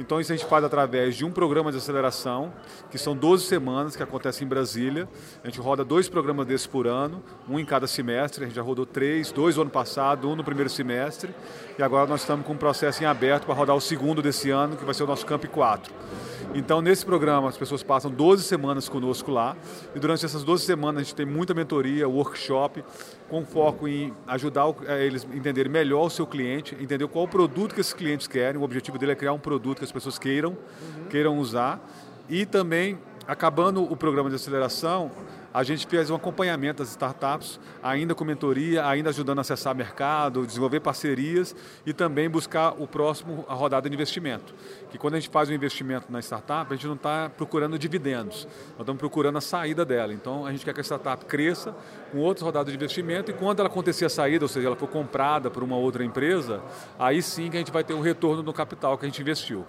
Então 0.00 0.18
isso 0.18 0.32
a 0.32 0.36
gente 0.36 0.48
faz 0.48 0.64
através 0.64 1.14
de 1.14 1.26
um 1.26 1.30
programa 1.30 1.70
de 1.70 1.76
aceleração, 1.76 2.50
que 2.90 2.96
são 2.96 3.14
12 3.14 3.44
semanas, 3.44 3.94
que 3.94 4.02
acontece 4.02 4.42
em 4.42 4.46
Brasília. 4.46 5.06
A 5.44 5.46
gente 5.46 5.60
roda 5.60 5.84
dois 5.84 6.08
programas 6.08 6.46
desses 6.46 6.66
por 6.66 6.86
ano, 6.86 7.22
um 7.46 7.58
em 7.58 7.66
cada 7.66 7.86
semestre. 7.86 8.44
A 8.44 8.46
gente 8.46 8.56
já 8.56 8.62
rodou 8.62 8.86
três, 8.86 9.30
dois 9.30 9.56
no 9.56 9.62
ano 9.62 9.70
passado, 9.70 10.26
um 10.26 10.34
no 10.34 10.42
primeiro 10.42 10.70
semestre. 10.70 11.34
E 11.78 11.82
agora 11.82 12.08
nós 12.08 12.22
estamos 12.22 12.46
com 12.46 12.54
um 12.54 12.56
processo 12.56 13.02
em 13.02 13.06
aberto 13.06 13.44
para 13.44 13.54
rodar 13.54 13.76
o 13.76 13.80
segundo 13.80 14.22
desse 14.22 14.50
ano, 14.50 14.74
que 14.74 14.84
vai 14.86 14.94
ser 14.94 15.02
o 15.02 15.06
nosso 15.06 15.26
Camp 15.26 15.44
4. 15.44 15.92
Então, 16.54 16.80
nesse 16.80 17.04
programa, 17.04 17.48
as 17.48 17.56
pessoas 17.56 17.82
passam 17.82 18.10
12 18.10 18.42
semanas 18.42 18.88
conosco 18.88 19.30
lá. 19.30 19.54
E 19.94 20.00
durante 20.00 20.24
essas 20.24 20.42
12 20.42 20.64
semanas, 20.64 21.02
a 21.02 21.04
gente 21.04 21.14
tem 21.14 21.26
muita 21.26 21.52
mentoria, 21.54 22.08
workshop, 22.08 22.82
com 23.30 23.46
foco 23.46 23.86
em 23.86 24.12
ajudar 24.26 24.74
eh, 24.86 25.06
eles 25.06 25.24
a 25.30 25.36
entenderem 25.36 25.70
melhor 25.70 26.06
o 26.06 26.10
seu 26.10 26.26
cliente, 26.26 26.76
entender 26.80 27.06
qual 27.06 27.24
o 27.24 27.28
produto 27.28 27.74
que 27.74 27.80
esses 27.80 27.94
clientes 27.94 28.26
querem. 28.26 28.60
O 28.60 28.64
objetivo 28.64 28.98
dele 28.98 29.12
é 29.12 29.14
criar 29.14 29.32
um 29.32 29.38
produto 29.38 29.78
que 29.78 29.84
as 29.84 29.92
pessoas 29.92 30.18
queiram, 30.18 30.50
uhum. 30.50 31.04
queiram 31.08 31.38
usar. 31.38 31.80
E 32.28 32.44
também, 32.44 32.98
acabando 33.26 33.82
o 33.84 33.96
programa 33.96 34.28
de 34.28 34.34
aceleração, 34.34 35.12
a 35.52 35.62
gente 35.64 35.86
fez 35.86 36.10
um 36.10 36.14
acompanhamento 36.14 36.82
das 36.82 36.90
startups, 36.90 37.58
ainda 37.82 38.14
com 38.14 38.24
mentoria, 38.24 38.86
ainda 38.86 39.10
ajudando 39.10 39.38
a 39.38 39.40
acessar 39.40 39.74
mercado, 39.74 40.46
desenvolver 40.46 40.80
parcerias 40.80 41.54
e 41.84 41.92
também 41.92 42.30
buscar 42.30 42.74
o 42.80 42.86
próximo 42.86 43.44
a 43.48 43.54
rodada 43.54 43.88
de 43.88 43.94
investimento. 43.94 44.54
Que 44.90 44.98
quando 44.98 45.14
a 45.14 45.20
gente 45.20 45.30
faz 45.30 45.48
um 45.48 45.52
investimento 45.52 46.06
na 46.10 46.20
startup, 46.20 46.72
a 46.72 46.76
gente 46.76 46.86
não 46.86 46.94
está 46.94 47.28
procurando 47.36 47.78
dividendos, 47.78 48.44
nós 48.72 48.80
estamos 48.80 49.00
procurando 49.00 49.38
a 49.38 49.40
saída 49.40 49.84
dela. 49.84 50.12
Então 50.12 50.46
a 50.46 50.52
gente 50.52 50.64
quer 50.64 50.72
que 50.72 50.80
a 50.80 50.84
startup 50.84 51.24
cresça 51.24 51.74
com 52.12 52.18
outras 52.18 52.44
rodadas 52.44 52.72
de 52.72 52.76
investimento 52.76 53.30
e 53.30 53.34
quando 53.34 53.58
ela 53.58 53.68
acontecer 53.68 54.04
a 54.04 54.10
saída, 54.10 54.44
ou 54.44 54.48
seja, 54.48 54.68
ela 54.68 54.76
for 54.76 54.88
comprada 54.88 55.50
por 55.50 55.64
uma 55.64 55.76
outra 55.76 56.04
empresa, 56.04 56.62
aí 56.98 57.20
sim 57.20 57.50
que 57.50 57.56
a 57.56 57.60
gente 57.60 57.72
vai 57.72 57.82
ter 57.82 57.94
um 57.94 58.00
retorno 58.00 58.42
do 58.42 58.52
capital 58.52 58.96
que 58.96 59.04
a 59.04 59.08
gente 59.08 59.20
investiu. 59.20 59.66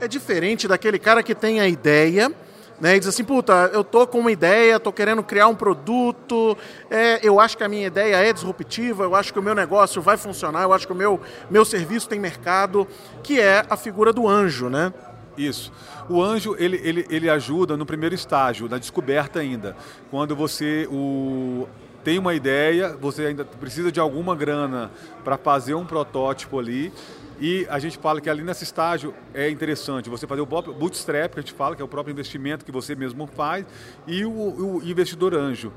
É 0.00 0.08
diferente 0.08 0.66
daquele 0.66 0.98
cara 0.98 1.22
que 1.22 1.34
tem 1.34 1.60
a 1.60 1.68
ideia 1.68 2.32
né, 2.80 2.96
e 2.96 2.98
diz 2.98 3.08
assim, 3.08 3.24
puta, 3.24 3.70
eu 3.72 3.84
tô 3.84 4.06
com 4.06 4.18
uma 4.18 4.32
ideia, 4.32 4.80
tô 4.80 4.92
querendo 4.92 5.22
criar 5.22 5.48
um 5.48 5.54
produto, 5.54 6.56
é, 6.90 7.20
eu 7.22 7.38
acho 7.38 7.56
que 7.56 7.64
a 7.64 7.68
minha 7.68 7.86
ideia 7.86 8.16
é 8.16 8.32
disruptiva, 8.32 9.04
eu 9.04 9.14
acho 9.14 9.32
que 9.32 9.38
o 9.38 9.42
meu 9.42 9.54
negócio 9.54 10.02
vai 10.02 10.16
funcionar, 10.16 10.62
eu 10.62 10.72
acho 10.72 10.86
que 10.86 10.92
o 10.92 10.96
meu, 10.96 11.20
meu 11.50 11.64
serviço 11.64 12.08
tem 12.08 12.18
mercado, 12.18 12.86
que 13.22 13.40
é 13.40 13.64
a 13.70 13.76
figura 13.76 14.12
do 14.12 14.28
anjo, 14.28 14.68
né? 14.68 14.92
Isso. 15.36 15.72
O 16.08 16.22
anjo, 16.22 16.54
ele, 16.58 16.80
ele, 16.82 17.06
ele 17.08 17.30
ajuda 17.30 17.76
no 17.76 17.86
primeiro 17.86 18.14
estágio, 18.14 18.68
na 18.68 18.78
descoberta 18.78 19.40
ainda. 19.40 19.76
Quando 20.10 20.36
você 20.36 20.86
o, 20.90 21.66
tem 22.04 22.18
uma 22.18 22.34
ideia, 22.34 22.96
você 23.00 23.26
ainda 23.26 23.44
precisa 23.44 23.90
de 23.90 23.98
alguma 23.98 24.36
grana 24.36 24.90
para 25.24 25.38
fazer 25.38 25.74
um 25.74 25.86
protótipo 25.86 26.58
ali, 26.58 26.92
e 27.40 27.66
a 27.68 27.78
gente 27.78 27.98
fala 27.98 28.20
que 28.20 28.30
ali 28.30 28.42
nesse 28.42 28.64
estágio 28.64 29.14
é 29.32 29.48
interessante 29.50 30.08
você 30.08 30.26
fazer 30.26 30.40
o 30.40 30.46
bootstrap, 30.46 31.32
que 31.32 31.38
a 31.38 31.42
gente 31.42 31.52
fala, 31.52 31.74
que 31.74 31.82
é 31.82 31.84
o 31.84 31.88
próprio 31.88 32.12
investimento 32.12 32.64
que 32.64 32.72
você 32.72 32.94
mesmo 32.94 33.26
faz, 33.26 33.66
e 34.06 34.24
o, 34.24 34.30
o 34.30 34.82
investidor 34.84 35.34
anjo. 35.34 35.72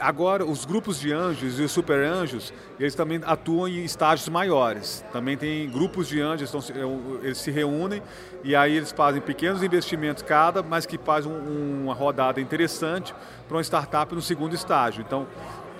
Agora, 0.00 0.44
os 0.44 0.64
grupos 0.64 1.00
de 1.00 1.12
anjos 1.12 1.58
e 1.58 1.62
os 1.62 1.72
super 1.72 1.98
anjos, 2.04 2.52
eles 2.78 2.94
também 2.94 3.20
atuam 3.24 3.66
em 3.66 3.84
estágios 3.84 4.28
maiores. 4.28 5.04
Também 5.12 5.36
tem 5.36 5.68
grupos 5.68 6.06
de 6.06 6.20
anjos, 6.20 6.48
então, 6.48 7.18
eles 7.20 7.38
se 7.38 7.50
reúnem 7.50 8.00
e 8.44 8.54
aí 8.54 8.76
eles 8.76 8.92
fazem 8.92 9.20
pequenos 9.20 9.60
investimentos 9.60 10.22
cada, 10.22 10.62
mas 10.62 10.86
que 10.86 10.96
fazem 10.96 11.32
um, 11.32 11.84
uma 11.84 11.94
rodada 11.94 12.40
interessante 12.40 13.12
para 13.48 13.56
uma 13.56 13.62
startup 13.62 14.14
no 14.14 14.22
segundo 14.22 14.54
estágio. 14.54 15.02
Então, 15.04 15.26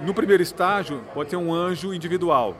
no 0.00 0.12
primeiro 0.12 0.42
estágio, 0.42 1.00
pode 1.14 1.30
ter 1.30 1.36
um 1.36 1.54
anjo 1.54 1.94
individual 1.94 2.56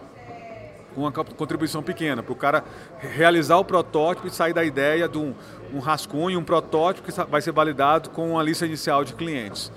uma 0.99 1.13
contribuição 1.13 1.83
pequena, 1.83 2.23
para 2.23 2.33
o 2.33 2.37
cara 2.37 2.65
realizar 2.99 3.57
o 3.59 3.65
protótipo 3.65 4.27
e 4.27 4.31
sair 4.31 4.53
da 4.53 4.65
ideia 4.65 5.09
de 5.09 5.19
um, 5.19 5.35
um 5.73 5.79
rascunho, 5.79 6.39
um 6.39 6.45
protótipo 6.45 7.11
que 7.11 7.21
vai 7.31 7.41
ser 7.41 7.53
validado 7.53 8.11
com 8.11 8.39
a 8.39 8.43
lista 8.43 8.67
inicial 8.67 9.05
de 9.05 9.15
clientes. 9.15 9.71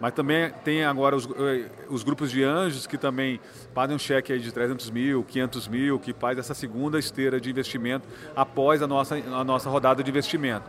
Mas 0.00 0.12
também 0.12 0.50
tem 0.62 0.84
agora 0.84 1.16
os, 1.16 1.26
eh, 1.26 1.70
os 1.88 2.02
grupos 2.02 2.30
de 2.30 2.44
anjos 2.44 2.86
que 2.86 2.98
também 2.98 3.40
fazem 3.74 3.96
um 3.96 3.98
cheque 3.98 4.38
de 4.38 4.52
300 4.52 4.90
mil, 4.90 5.24
500 5.24 5.68
mil, 5.68 5.98
que 5.98 6.12
faz 6.12 6.38
essa 6.38 6.52
segunda 6.52 6.98
esteira 6.98 7.40
de 7.40 7.48
investimento 7.48 8.06
após 8.34 8.82
a 8.82 8.86
nossa, 8.86 9.14
a 9.14 9.42
nossa 9.42 9.70
rodada 9.70 10.02
de 10.02 10.10
investimento. 10.10 10.64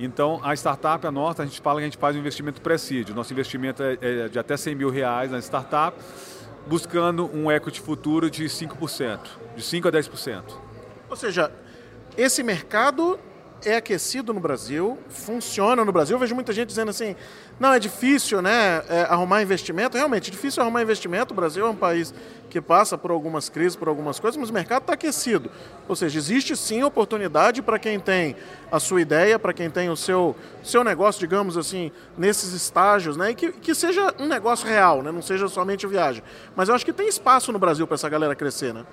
Então, 0.00 0.40
a 0.42 0.52
startup, 0.54 1.06
a 1.06 1.12
nossa, 1.12 1.42
a 1.42 1.46
gente 1.46 1.60
fala 1.60 1.78
que 1.78 1.84
a 1.84 1.86
gente 1.86 1.98
faz 1.98 2.16
um 2.16 2.18
investimento 2.18 2.60
presídio. 2.60 3.14
Nosso 3.14 3.32
investimento 3.32 3.82
é, 3.82 3.98
é 4.00 4.28
de 4.28 4.38
até 4.38 4.56
100 4.56 4.74
mil 4.74 4.90
reais 4.90 5.30
na 5.30 5.38
startup 5.38 5.96
buscando 6.66 7.30
um 7.34 7.50
equity 7.50 7.80
futuro 7.80 8.30
de 8.30 8.44
5%, 8.44 9.20
de 9.56 9.62
5% 9.62 9.86
a 9.86 9.92
10%. 9.92 10.42
Ou 11.10 11.16
seja, 11.16 11.52
esse 12.16 12.42
mercado 12.42 13.18
é 13.64 13.76
aquecido 13.76 14.32
no 14.32 14.40
Brasil, 14.40 14.98
funciona 15.08 15.84
no 15.84 15.92
Brasil. 15.92 16.16
Eu 16.16 16.20
vejo 16.20 16.34
muita 16.34 16.52
gente 16.52 16.68
dizendo 16.68 16.90
assim, 16.90 17.16
não, 17.58 17.72
é 17.72 17.78
difícil 17.78 18.42
né, 18.42 18.82
é, 18.88 19.02
arrumar 19.02 19.42
investimento. 19.42 19.96
Realmente, 19.96 20.28
é 20.28 20.32
difícil 20.32 20.62
arrumar 20.62 20.82
investimento. 20.82 21.32
O 21.32 21.36
Brasil 21.36 21.66
é 21.66 21.70
um 21.70 21.76
país 21.76 22.12
que 22.50 22.60
passa 22.60 22.98
por 22.98 23.10
algumas 23.10 23.48
crises, 23.48 23.76
por 23.76 23.88
algumas 23.88 24.20
coisas, 24.20 24.38
mas 24.38 24.50
o 24.50 24.52
mercado 24.52 24.82
está 24.82 24.92
aquecido. 24.92 25.50
Ou 25.88 25.96
seja, 25.96 26.18
existe 26.18 26.56
sim 26.56 26.82
oportunidade 26.82 27.62
para 27.62 27.78
quem 27.78 27.98
tem 27.98 28.36
a 28.70 28.78
sua 28.78 29.00
ideia, 29.00 29.38
para 29.38 29.52
quem 29.52 29.70
tem 29.70 29.88
o 29.88 29.96
seu, 29.96 30.36
seu 30.62 30.84
negócio, 30.84 31.18
digamos 31.18 31.56
assim, 31.56 31.90
nesses 32.16 32.52
estágios, 32.52 33.16
né, 33.16 33.30
e 33.30 33.34
que, 33.34 33.52
que 33.52 33.74
seja 33.74 34.14
um 34.18 34.26
negócio 34.26 34.68
real, 34.68 35.02
né, 35.02 35.10
não 35.10 35.22
seja 35.22 35.48
somente 35.48 35.86
viagem. 35.86 36.22
Mas 36.54 36.68
eu 36.68 36.74
acho 36.74 36.84
que 36.84 36.92
tem 36.92 37.08
espaço 37.08 37.52
no 37.52 37.58
Brasil 37.58 37.86
para 37.86 37.94
essa 37.94 38.08
galera 38.08 38.34
crescer, 38.34 38.74
né? 38.74 38.84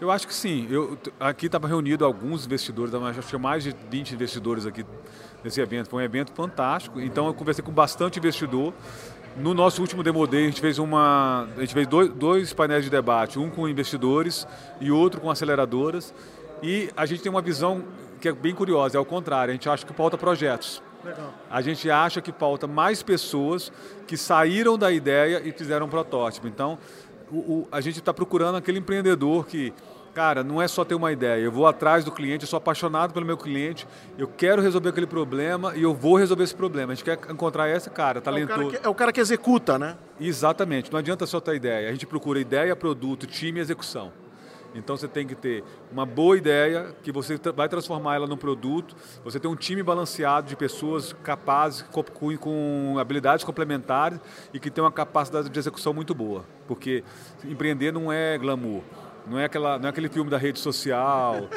Eu 0.00 0.10
acho 0.10 0.26
que 0.26 0.34
sim. 0.34 0.66
Eu, 0.70 0.98
aqui 1.18 1.46
estava 1.46 1.66
reunido 1.66 2.04
alguns 2.04 2.44
investidores, 2.44 2.92
acho 2.94 3.22
que 3.22 3.38
mais 3.38 3.64
de 3.64 3.74
20 3.90 4.12
investidores 4.12 4.66
aqui 4.66 4.84
nesse 5.42 5.60
evento. 5.60 5.88
Foi 5.88 6.02
um 6.02 6.04
evento 6.04 6.32
fantástico. 6.32 7.00
Então 7.00 7.26
eu 7.26 7.34
conversei 7.34 7.64
com 7.64 7.72
bastante 7.72 8.18
investidor. 8.18 8.74
No 9.36 9.52
nosso 9.52 9.80
último 9.82 10.02
Demo 10.02 10.26
Day, 10.26 10.44
a 10.44 10.46
gente 10.46 10.60
fez, 10.60 10.78
uma, 10.78 11.46
a 11.56 11.60
gente 11.60 11.74
fez 11.74 11.86
dois, 11.86 12.10
dois 12.10 12.52
painéis 12.52 12.84
de 12.84 12.90
debate, 12.90 13.38
um 13.38 13.50
com 13.50 13.68
investidores 13.68 14.46
e 14.80 14.90
outro 14.90 15.20
com 15.20 15.30
aceleradoras. 15.30 16.14
E 16.62 16.90
a 16.96 17.04
gente 17.04 17.22
tem 17.22 17.30
uma 17.30 17.42
visão 17.42 17.84
que 18.20 18.28
é 18.28 18.32
bem 18.32 18.54
curiosa, 18.54 18.96
é 18.96 19.00
o 19.00 19.04
contrário, 19.04 19.52
a 19.52 19.54
gente 19.54 19.68
acha 19.68 19.84
que 19.84 19.92
falta 19.92 20.16
projetos. 20.16 20.82
Legal. 21.04 21.32
A 21.50 21.60
gente 21.60 21.88
acha 21.90 22.20
que 22.20 22.32
falta 22.32 22.66
mais 22.66 23.02
pessoas 23.02 23.70
que 24.06 24.16
saíram 24.16 24.76
da 24.76 24.90
ideia 24.90 25.40
e 25.44 25.52
fizeram 25.52 25.86
um 25.86 25.88
protótipo. 25.88 26.48
Então, 26.48 26.78
o, 27.30 27.36
o, 27.36 27.68
a 27.70 27.80
gente 27.80 27.98
está 27.98 28.12
procurando 28.12 28.56
aquele 28.56 28.78
empreendedor 28.78 29.46
que 29.46 29.72
Cara, 30.16 30.42
não 30.42 30.62
é 30.62 30.66
só 30.66 30.82
ter 30.82 30.94
uma 30.94 31.12
ideia. 31.12 31.42
Eu 31.42 31.52
vou 31.52 31.66
atrás 31.66 32.02
do 32.02 32.10
cliente, 32.10 32.44
eu 32.44 32.48
sou 32.48 32.56
apaixonado 32.56 33.12
pelo 33.12 33.26
meu 33.26 33.36
cliente, 33.36 33.86
eu 34.16 34.26
quero 34.26 34.62
resolver 34.62 34.88
aquele 34.88 35.06
problema 35.06 35.76
e 35.76 35.82
eu 35.82 35.92
vou 35.92 36.16
resolver 36.16 36.42
esse 36.42 36.54
problema. 36.54 36.92
A 36.92 36.94
gente 36.94 37.04
quer 37.04 37.18
encontrar 37.30 37.68
esse 37.68 37.90
cara, 37.90 38.18
talentoso. 38.18 38.62
É 38.62 38.64
o 38.64 38.70
cara 38.70 38.80
que, 38.80 38.86
é 38.86 38.88
o 38.88 38.94
cara 38.94 39.12
que 39.12 39.20
executa, 39.20 39.78
né? 39.78 39.94
Exatamente. 40.18 40.90
Não 40.90 40.98
adianta 40.98 41.26
só 41.26 41.38
ter 41.38 41.56
ideia. 41.56 41.90
A 41.90 41.92
gente 41.92 42.06
procura 42.06 42.40
ideia, 42.40 42.74
produto, 42.74 43.26
time 43.26 43.58
e 43.58 43.62
execução. 43.62 44.10
Então 44.76 44.96
você 44.96 45.08
tem 45.08 45.26
que 45.26 45.34
ter 45.34 45.64
uma 45.90 46.04
boa 46.04 46.36
ideia 46.36 46.94
que 47.02 47.10
você 47.10 47.38
vai 47.54 47.68
transformar 47.68 48.16
ela 48.16 48.26
num 48.26 48.36
produto. 48.36 48.94
Você 49.24 49.40
tem 49.40 49.50
um 49.50 49.56
time 49.56 49.82
balanceado 49.82 50.48
de 50.48 50.56
pessoas 50.56 51.14
capazes, 51.22 51.82
com, 51.82 52.36
com 52.36 52.96
habilidades 52.98 53.44
complementares 53.44 54.20
e 54.52 54.60
que 54.60 54.70
tem 54.70 54.84
uma 54.84 54.92
capacidade 54.92 55.48
de 55.48 55.58
execução 55.58 55.94
muito 55.94 56.14
boa. 56.14 56.44
Porque 56.68 57.02
empreender 57.44 57.92
não 57.92 58.12
é 58.12 58.36
glamour. 58.36 58.82
Não 59.28 59.38
é, 59.38 59.44
aquela, 59.44 59.78
não 59.78 59.86
é 59.86 59.90
aquele 59.90 60.08
filme 60.08 60.30
da 60.30 60.38
rede 60.38 60.58
social. 60.58 61.48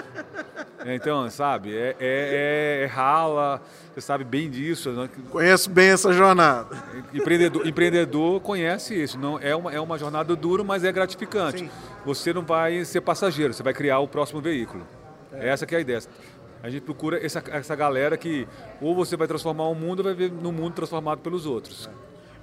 É, 0.85 0.95
então, 0.95 1.29
sabe, 1.29 1.75
é, 1.75 1.89
é, 1.89 1.95
é, 1.99 2.83
é, 2.83 2.85
rala, 2.85 3.61
você 3.93 4.01
sabe 4.01 4.23
bem 4.23 4.49
disso. 4.49 4.91
Né? 4.91 5.09
Conheço 5.29 5.69
bem 5.69 5.89
essa 5.89 6.13
jornada. 6.13 6.75
Empreendedor, 7.13 7.67
empreendedor 7.67 8.39
conhece 8.39 8.95
isso. 8.95 9.17
Não, 9.19 9.37
é, 9.39 9.55
uma, 9.55 9.73
é 9.73 9.79
uma 9.79 9.97
jornada 9.97 10.35
dura, 10.35 10.63
mas 10.63 10.83
é 10.83 10.91
gratificante. 10.91 11.59
Sim. 11.59 11.69
Você 12.05 12.31
não 12.31 12.43
vai 12.43 12.85
ser 12.85 13.01
passageiro, 13.01 13.53
você 13.53 13.61
vai 13.61 13.73
criar 13.73 13.99
o 13.99 14.07
próximo 14.07 14.39
veículo. 14.39 14.87
É. 15.33 15.49
Essa 15.49 15.65
que 15.65 15.75
é 15.75 15.79
a 15.79 15.81
ideia. 15.81 16.01
A 16.63 16.69
gente 16.69 16.83
procura 16.83 17.23
essa, 17.23 17.43
essa 17.51 17.75
galera 17.75 18.17
que 18.17 18.47
ou 18.81 18.95
você 18.95 19.15
vai 19.15 19.27
transformar 19.27 19.67
o 19.67 19.75
mundo 19.75 19.99
ou 19.99 20.05
vai 20.05 20.13
ver 20.13 20.31
no 20.31 20.51
mundo 20.51 20.73
transformado 20.73 21.19
pelos 21.19 21.45
outros. 21.45 21.89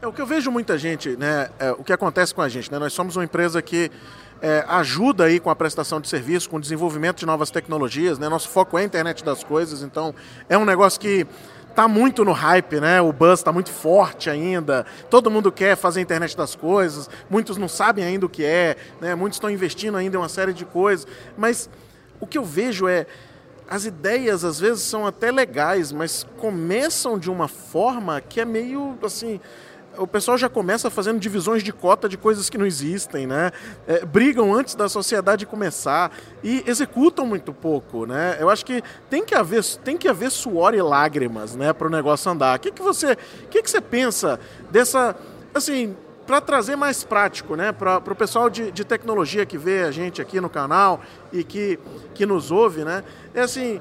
É 0.00 0.06
o 0.06 0.12
que 0.12 0.20
eu 0.20 0.26
vejo 0.26 0.50
muita 0.50 0.76
gente, 0.76 1.16
né? 1.16 1.48
É, 1.58 1.72
o 1.72 1.82
que 1.82 1.92
acontece 1.92 2.34
com 2.34 2.42
a 2.42 2.48
gente, 2.48 2.70
né? 2.70 2.78
Nós 2.78 2.92
somos 2.92 3.16
uma 3.16 3.24
empresa 3.24 3.62
que 3.62 3.90
é, 4.40 4.64
ajuda 4.68 5.24
aí 5.24 5.40
com 5.40 5.50
a 5.50 5.56
prestação 5.56 6.00
de 6.00 6.08
serviço, 6.08 6.48
com 6.48 6.56
o 6.56 6.60
desenvolvimento 6.60 7.18
de 7.18 7.26
novas 7.26 7.50
tecnologias, 7.50 8.18
né? 8.18 8.28
Nosso 8.28 8.48
foco 8.48 8.78
é 8.78 8.82
a 8.82 8.84
internet 8.84 9.24
das 9.24 9.42
coisas, 9.42 9.82
então 9.82 10.14
é 10.48 10.56
um 10.58 10.64
negócio 10.64 11.00
que 11.00 11.26
está 11.70 11.86
muito 11.86 12.24
no 12.24 12.32
hype, 12.32 12.80
né? 12.80 13.00
O 13.02 13.12
buzz 13.12 13.40
está 13.40 13.52
muito 13.52 13.70
forte 13.70 14.30
ainda. 14.30 14.86
Todo 15.10 15.30
mundo 15.30 15.52
quer 15.52 15.76
fazer 15.76 16.00
a 16.00 16.02
internet 16.02 16.34
das 16.36 16.54
coisas. 16.54 17.08
Muitos 17.28 17.58
não 17.58 17.68
sabem 17.68 18.04
ainda 18.04 18.24
o 18.24 18.28
que 18.28 18.44
é, 18.44 18.76
né? 19.00 19.14
Muitos 19.14 19.36
estão 19.36 19.50
investindo 19.50 19.96
ainda 19.96 20.16
em 20.16 20.20
uma 20.20 20.28
série 20.28 20.54
de 20.54 20.64
coisas. 20.64 21.06
Mas 21.36 21.68
o 22.18 22.26
que 22.26 22.38
eu 22.38 22.44
vejo 22.44 22.88
é 22.88 23.06
as 23.68 23.84
ideias 23.84 24.44
às 24.44 24.60
vezes 24.60 24.82
são 24.82 25.06
até 25.06 25.30
legais, 25.30 25.92
mas 25.92 26.24
começam 26.38 27.18
de 27.18 27.30
uma 27.30 27.48
forma 27.48 28.20
que 28.20 28.40
é 28.40 28.44
meio 28.44 28.96
assim 29.02 29.40
o 29.98 30.06
pessoal 30.06 30.36
já 30.36 30.48
começa 30.48 30.90
fazendo 30.90 31.18
divisões 31.18 31.62
de 31.62 31.72
cota 31.72 32.08
de 32.08 32.16
coisas 32.16 32.48
que 32.50 32.58
não 32.58 32.66
existem, 32.66 33.26
né? 33.26 33.50
É, 33.86 34.04
brigam 34.04 34.54
antes 34.54 34.74
da 34.74 34.88
sociedade 34.88 35.46
começar 35.46 36.10
e 36.42 36.62
executam 36.66 37.26
muito 37.26 37.52
pouco, 37.52 38.06
né? 38.06 38.36
Eu 38.38 38.48
acho 38.48 38.64
que 38.64 38.82
tem 39.10 39.24
que 39.24 39.34
haver, 39.34 39.64
tem 39.84 39.96
que 39.96 40.08
haver 40.08 40.30
suor 40.30 40.74
e 40.74 40.82
lágrimas, 40.82 41.56
né, 41.56 41.72
para 41.72 41.86
o 41.86 41.90
negócio 41.90 42.30
andar. 42.30 42.56
O 42.56 42.60
que, 42.60 42.70
que 42.70 42.82
você, 42.82 43.16
que, 43.50 43.62
que 43.62 43.70
você 43.70 43.80
pensa 43.80 44.38
dessa, 44.70 45.16
assim, 45.54 45.96
para 46.26 46.40
trazer 46.40 46.76
mais 46.76 47.04
prático, 47.04 47.54
né, 47.54 47.72
para 47.72 47.98
o 47.98 48.16
pessoal 48.16 48.50
de, 48.50 48.72
de 48.72 48.84
tecnologia 48.84 49.46
que 49.46 49.56
vê 49.56 49.84
a 49.84 49.90
gente 49.90 50.20
aqui 50.20 50.40
no 50.40 50.50
canal 50.50 51.00
e 51.32 51.44
que, 51.44 51.78
que 52.14 52.26
nos 52.26 52.50
ouve, 52.50 52.84
né? 52.84 53.04
É 53.34 53.42
assim, 53.42 53.80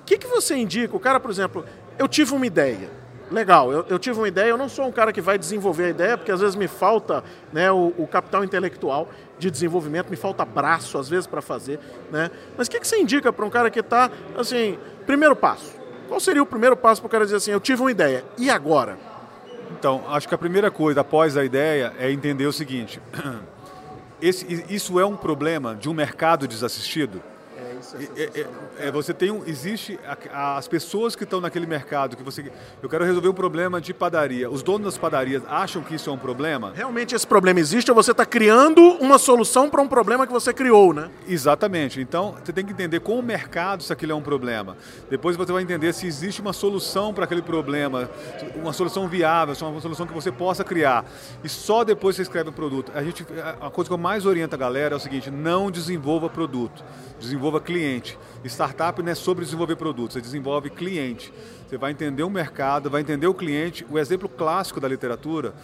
o 0.00 0.04
que, 0.04 0.18
que 0.18 0.26
você 0.26 0.54
indica? 0.56 0.96
O 0.96 1.00
cara, 1.00 1.18
por 1.18 1.30
exemplo, 1.30 1.64
eu 1.98 2.06
tive 2.06 2.34
uma 2.34 2.46
ideia 2.46 2.99
legal, 3.30 3.72
eu, 3.72 3.86
eu, 3.88 3.98
tive 3.98 4.18
uma 4.18 4.28
ideia, 4.28 4.50
eu 4.50 4.58
não 4.58 4.68
sou 4.68 4.86
um 4.86 4.92
cara 4.92 5.12
que 5.12 5.20
vai 5.20 5.38
desenvolver 5.38 5.84
a 5.84 5.88
ideia, 5.88 6.18
porque 6.18 6.32
às 6.32 6.40
vezes 6.40 6.56
me 6.56 6.66
falta 6.66 7.22
né, 7.52 7.70
o, 7.70 7.94
o 7.96 8.06
capital 8.06 8.42
intelectual 8.42 9.08
de 9.38 9.50
desenvolvimento, 9.50 10.10
me 10.10 10.16
falta 10.16 10.44
braço 10.44 10.98
às 10.98 11.08
vezes 11.08 11.26
para 11.26 11.40
fazer, 11.40 11.78
né? 12.10 12.30
Mas 12.56 12.66
o 12.66 12.70
que, 12.70 12.80
que 12.80 12.86
você 12.86 12.98
indica 12.98 13.32
para 13.32 13.44
um 13.44 13.50
cara 13.50 13.70
que 13.70 13.80
está, 13.80 14.10
assim, 14.36 14.78
primeiro 15.06 15.34
passo? 15.34 15.78
Qual 16.08 16.18
seria 16.18 16.42
o 16.42 16.46
primeiro 16.46 16.76
passo 16.76 17.00
para 17.00 17.06
o 17.06 17.10
cara 17.10 17.24
dizer 17.24 17.36
assim, 17.36 17.52
eu 17.52 17.60
tive 17.60 17.80
uma 17.80 17.90
ideia, 17.90 18.24
e 18.36 18.50
agora? 18.50 18.98
Então, 19.78 20.02
acho 20.08 20.28
que 20.28 20.34
a 20.34 20.38
primeira 20.38 20.70
coisa 20.70 21.00
após 21.00 21.36
a 21.36 21.44
ideia 21.44 21.92
é 21.98 22.10
entender 22.10 22.46
o 22.46 22.52
seguinte, 22.52 23.00
esse, 24.20 24.66
isso 24.68 24.98
é 24.98 25.06
um 25.06 25.16
problema 25.16 25.74
de 25.74 25.88
um 25.88 25.94
mercado 25.94 26.48
desassistido? 26.48 27.22
É, 27.94 28.22
é, 28.22 28.40
é, 28.40 28.88
é, 28.88 28.90
você 28.90 29.12
tem 29.12 29.30
um, 29.30 29.42
existe 29.46 29.98
as 30.32 30.68
pessoas 30.68 31.16
que 31.16 31.24
estão 31.24 31.40
naquele 31.40 31.66
mercado 31.66 32.16
que 32.16 32.22
você 32.22 32.50
eu 32.82 32.88
quero 32.88 33.04
resolver 33.04 33.28
um 33.28 33.34
problema 33.34 33.80
de 33.80 33.92
padaria. 33.92 34.50
Os 34.50 34.62
donos 34.62 34.84
das 34.84 34.98
padarias 34.98 35.42
acham 35.48 35.82
que 35.82 35.94
isso 35.94 36.10
é 36.10 36.12
um 36.12 36.18
problema? 36.18 36.72
Realmente 36.74 37.14
esse 37.14 37.26
problema 37.26 37.60
existe 37.60 37.90
ou 37.90 37.94
você 37.94 38.12
está 38.12 38.24
criando 38.24 38.80
uma 39.00 39.18
solução 39.18 39.68
para 39.68 39.82
um 39.82 39.88
problema 39.88 40.26
que 40.26 40.32
você 40.32 40.52
criou, 40.52 40.92
né? 40.92 41.10
Exatamente. 41.26 42.00
Então 42.00 42.34
você 42.42 42.52
tem 42.52 42.64
que 42.64 42.72
entender 42.72 43.00
com 43.00 43.18
o 43.18 43.22
mercado 43.22 43.82
se 43.82 43.92
aquilo 43.92 44.12
é 44.12 44.14
um 44.14 44.22
problema. 44.22 44.76
Depois 45.08 45.36
você 45.36 45.52
vai 45.52 45.62
entender 45.62 45.92
se 45.92 46.06
existe 46.06 46.40
uma 46.40 46.52
solução 46.52 47.12
para 47.12 47.24
aquele 47.24 47.42
problema, 47.42 48.08
uma 48.54 48.72
solução 48.72 49.08
viável, 49.08 49.54
uma 49.60 49.80
solução 49.80 50.06
que 50.06 50.14
você 50.14 50.30
possa 50.30 50.64
criar. 50.64 51.04
E 51.42 51.48
só 51.48 51.84
depois 51.84 52.16
você 52.16 52.22
escreve 52.22 52.50
o 52.50 52.52
produto. 52.52 52.92
A 52.94 53.02
gente 53.02 53.24
a 53.60 53.70
coisa 53.70 53.88
que 53.88 53.94
eu 53.94 53.98
mais 53.98 54.26
oriento 54.26 54.54
a 54.54 54.58
galera 54.58 54.94
é 54.94 54.96
o 54.96 55.00
seguinte: 55.00 55.30
não 55.30 55.70
desenvolva 55.70 56.28
produto, 56.28 56.84
desenvolva 57.18 57.60
cliente. 57.60 57.79
Startup 58.44 59.02
não 59.02 59.12
é 59.12 59.14
sobre 59.14 59.44
desenvolver 59.44 59.76
produtos, 59.76 60.14
você 60.14 60.20
desenvolve 60.20 60.70
cliente. 60.70 61.32
Você 61.68 61.76
vai 61.78 61.92
entender 61.92 62.22
o 62.22 62.30
mercado, 62.30 62.90
vai 62.90 63.00
entender 63.00 63.26
o 63.26 63.34
cliente. 63.34 63.86
O 63.88 63.98
exemplo 63.98 64.28
clássico 64.28 64.80
da 64.80 64.88
literatura 64.88 65.54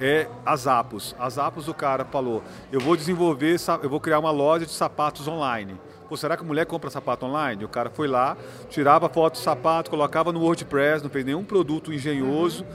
é 0.00 0.26
as 0.44 0.66
Apos. 0.66 1.14
As 1.18 1.38
Apos, 1.38 1.68
o 1.68 1.74
cara 1.74 2.04
falou: 2.04 2.42
eu 2.72 2.80
vou 2.80 2.96
desenvolver, 2.96 3.56
eu 3.82 3.90
vou 3.90 4.00
criar 4.00 4.18
uma 4.18 4.30
loja 4.30 4.64
de 4.64 4.72
sapatos 4.72 5.28
online. 5.28 5.78
Pô, 6.08 6.16
será 6.16 6.36
que 6.36 6.42
a 6.42 6.46
mulher 6.46 6.66
compra 6.66 6.90
sapato 6.90 7.24
online? 7.24 7.64
O 7.64 7.68
cara 7.68 7.88
foi 7.88 8.08
lá, 8.08 8.36
tirava 8.68 9.08
foto 9.08 9.34
do 9.34 9.38
sapato, 9.38 9.90
colocava 9.90 10.32
no 10.32 10.40
WordPress, 10.40 11.04
não 11.04 11.10
fez 11.10 11.24
nenhum 11.24 11.44
produto 11.44 11.92
engenhoso. 11.92 12.66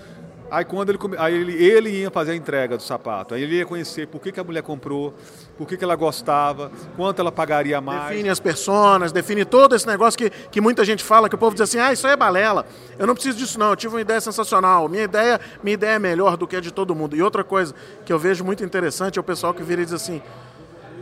Aí 0.50 0.64
quando 0.64 0.90
ele, 0.90 1.00
aí 1.18 1.34
ele, 1.34 1.54
ele 1.54 1.90
ia 1.90 2.12
fazer 2.12 2.34
a 2.34 2.36
entrega 2.36 2.78
do 2.78 2.84
sapato, 2.84 3.34
aí 3.34 3.42
ele 3.42 3.56
ia 3.56 3.66
conhecer 3.66 4.08
por 4.08 4.22
que, 4.22 4.32
que 4.32 4.40
a 4.40 4.44
mulher 4.44 4.62
comprou, 4.62 5.14
por 5.58 5.68
que, 5.68 5.76
que 5.76 5.84
ela 5.84 5.96
gostava, 5.96 6.72
quanto 6.96 7.20
ela 7.20 7.32
pagaria 7.32 7.82
mais. 7.82 8.10
Define 8.10 8.30
as 8.30 8.40
personas, 8.40 9.12
define 9.12 9.44
todo 9.44 9.76
esse 9.76 9.88
negócio 9.88 10.18
que, 10.18 10.30
que 10.30 10.62
muita 10.62 10.86
gente 10.86 11.04
fala, 11.04 11.28
que 11.28 11.36
o 11.36 11.38
povo 11.38 11.56
diz 11.56 11.62
assim, 11.62 11.80
ah, 11.80 11.92
isso 11.92 12.06
aí 12.06 12.14
é 12.14 12.16
balela, 12.16 12.66
eu 13.00 13.08
não 13.08 13.16
preciso 13.16 13.38
disso 13.38 13.60
não, 13.60 13.72
eu 13.72 13.76
tive 13.76 13.96
uma 13.96 14.02
ideia 14.02 14.22
sensacional, 14.22 14.88
minha 14.88 15.04
ideia, 15.04 15.42
minha 15.64 15.74
ideia 15.74 15.96
é 15.96 16.00
melhor 16.00 16.38
do 16.38 16.48
que 16.48 16.56
a 16.56 16.62
de 16.62 16.72
todo 16.72 16.94
mundo. 16.94 17.16
E 17.16 17.24
outra 17.24 17.44
coisa 17.44 17.74
que 18.06 18.14
eu 18.14 18.20
vejo 18.20 18.44
muito 18.44 18.64
interessante 18.64 19.18
é 19.18 19.22
o 19.22 19.24
pessoal 19.24 19.54
que 19.54 19.64
vira 19.64 19.82
e 19.82 19.86
diz 19.86 19.94
assim, 19.94 20.22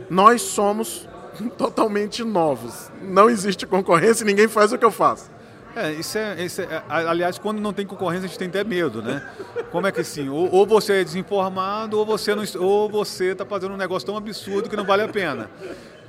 nós 0.08 0.40
somos 0.40 1.06
totalmente 1.58 2.24
novos, 2.24 2.90
não 3.02 3.28
existe 3.28 3.66
concorrência 3.66 4.24
e 4.24 4.26
ninguém 4.26 4.48
faz 4.48 4.72
o 4.72 4.78
que 4.78 4.84
eu 4.84 4.90
faço. 4.90 5.33
É, 5.76 5.92
isso 5.92 6.16
é, 6.16 6.44
isso 6.44 6.62
é, 6.62 6.82
aliás, 6.88 7.38
quando 7.38 7.60
não 7.60 7.72
tem 7.72 7.84
concorrência, 7.84 8.26
a 8.26 8.28
gente 8.28 8.38
tem 8.38 8.48
até 8.48 8.62
medo, 8.62 9.02
né? 9.02 9.26
Como 9.72 9.86
é 9.86 9.92
que 9.92 10.00
assim, 10.00 10.28
ou, 10.28 10.48
ou 10.52 10.66
você 10.66 11.00
é 11.00 11.04
desinformado, 11.04 11.98
ou 11.98 12.06
você 12.06 12.34
não, 12.34 12.44
ou 12.60 12.88
você 12.88 13.32
está 13.32 13.44
fazendo 13.44 13.74
um 13.74 13.76
negócio 13.76 14.06
tão 14.06 14.16
absurdo 14.16 14.68
que 14.68 14.76
não 14.76 14.84
vale 14.84 15.02
a 15.02 15.08
pena. 15.08 15.50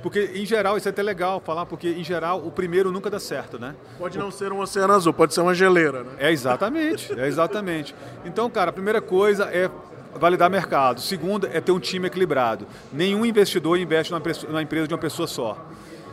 Porque, 0.02 0.30
em 0.34 0.46
geral, 0.46 0.76
isso 0.76 0.88
é 0.88 0.90
até 0.90 1.02
legal 1.02 1.40
falar, 1.40 1.66
porque, 1.66 1.88
em 1.88 2.04
geral, 2.04 2.46
o 2.46 2.50
primeiro 2.52 2.92
nunca 2.92 3.10
dá 3.10 3.18
certo, 3.18 3.58
né? 3.58 3.74
Pode 3.98 4.16
não 4.18 4.30
ser 4.30 4.52
um 4.52 4.60
oceano 4.60 4.92
azul, 4.92 5.12
pode 5.12 5.34
ser 5.34 5.40
uma 5.40 5.54
geleira, 5.54 6.04
né? 6.04 6.12
É, 6.18 6.30
exatamente, 6.30 7.18
é 7.18 7.26
exatamente. 7.26 7.92
Então, 8.24 8.48
cara, 8.48 8.70
a 8.70 8.72
primeira 8.72 9.00
coisa 9.00 9.44
é 9.46 9.68
validar 10.14 10.48
mercado. 10.48 11.00
Segundo, 11.00 11.48
é 11.52 11.60
ter 11.60 11.72
um 11.72 11.80
time 11.80 12.06
equilibrado. 12.06 12.68
Nenhum 12.92 13.26
investidor 13.26 13.78
investe 13.78 14.12
numa 14.12 14.62
empresa 14.62 14.86
de 14.86 14.94
uma 14.94 15.00
pessoa 15.00 15.26
só. 15.26 15.66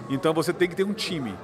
Então, 0.09 0.33
você 0.33 0.51
tem 0.51 0.67
que 0.67 0.75
ter 0.75 0.83
um 0.83 0.93
time. 0.93 1.35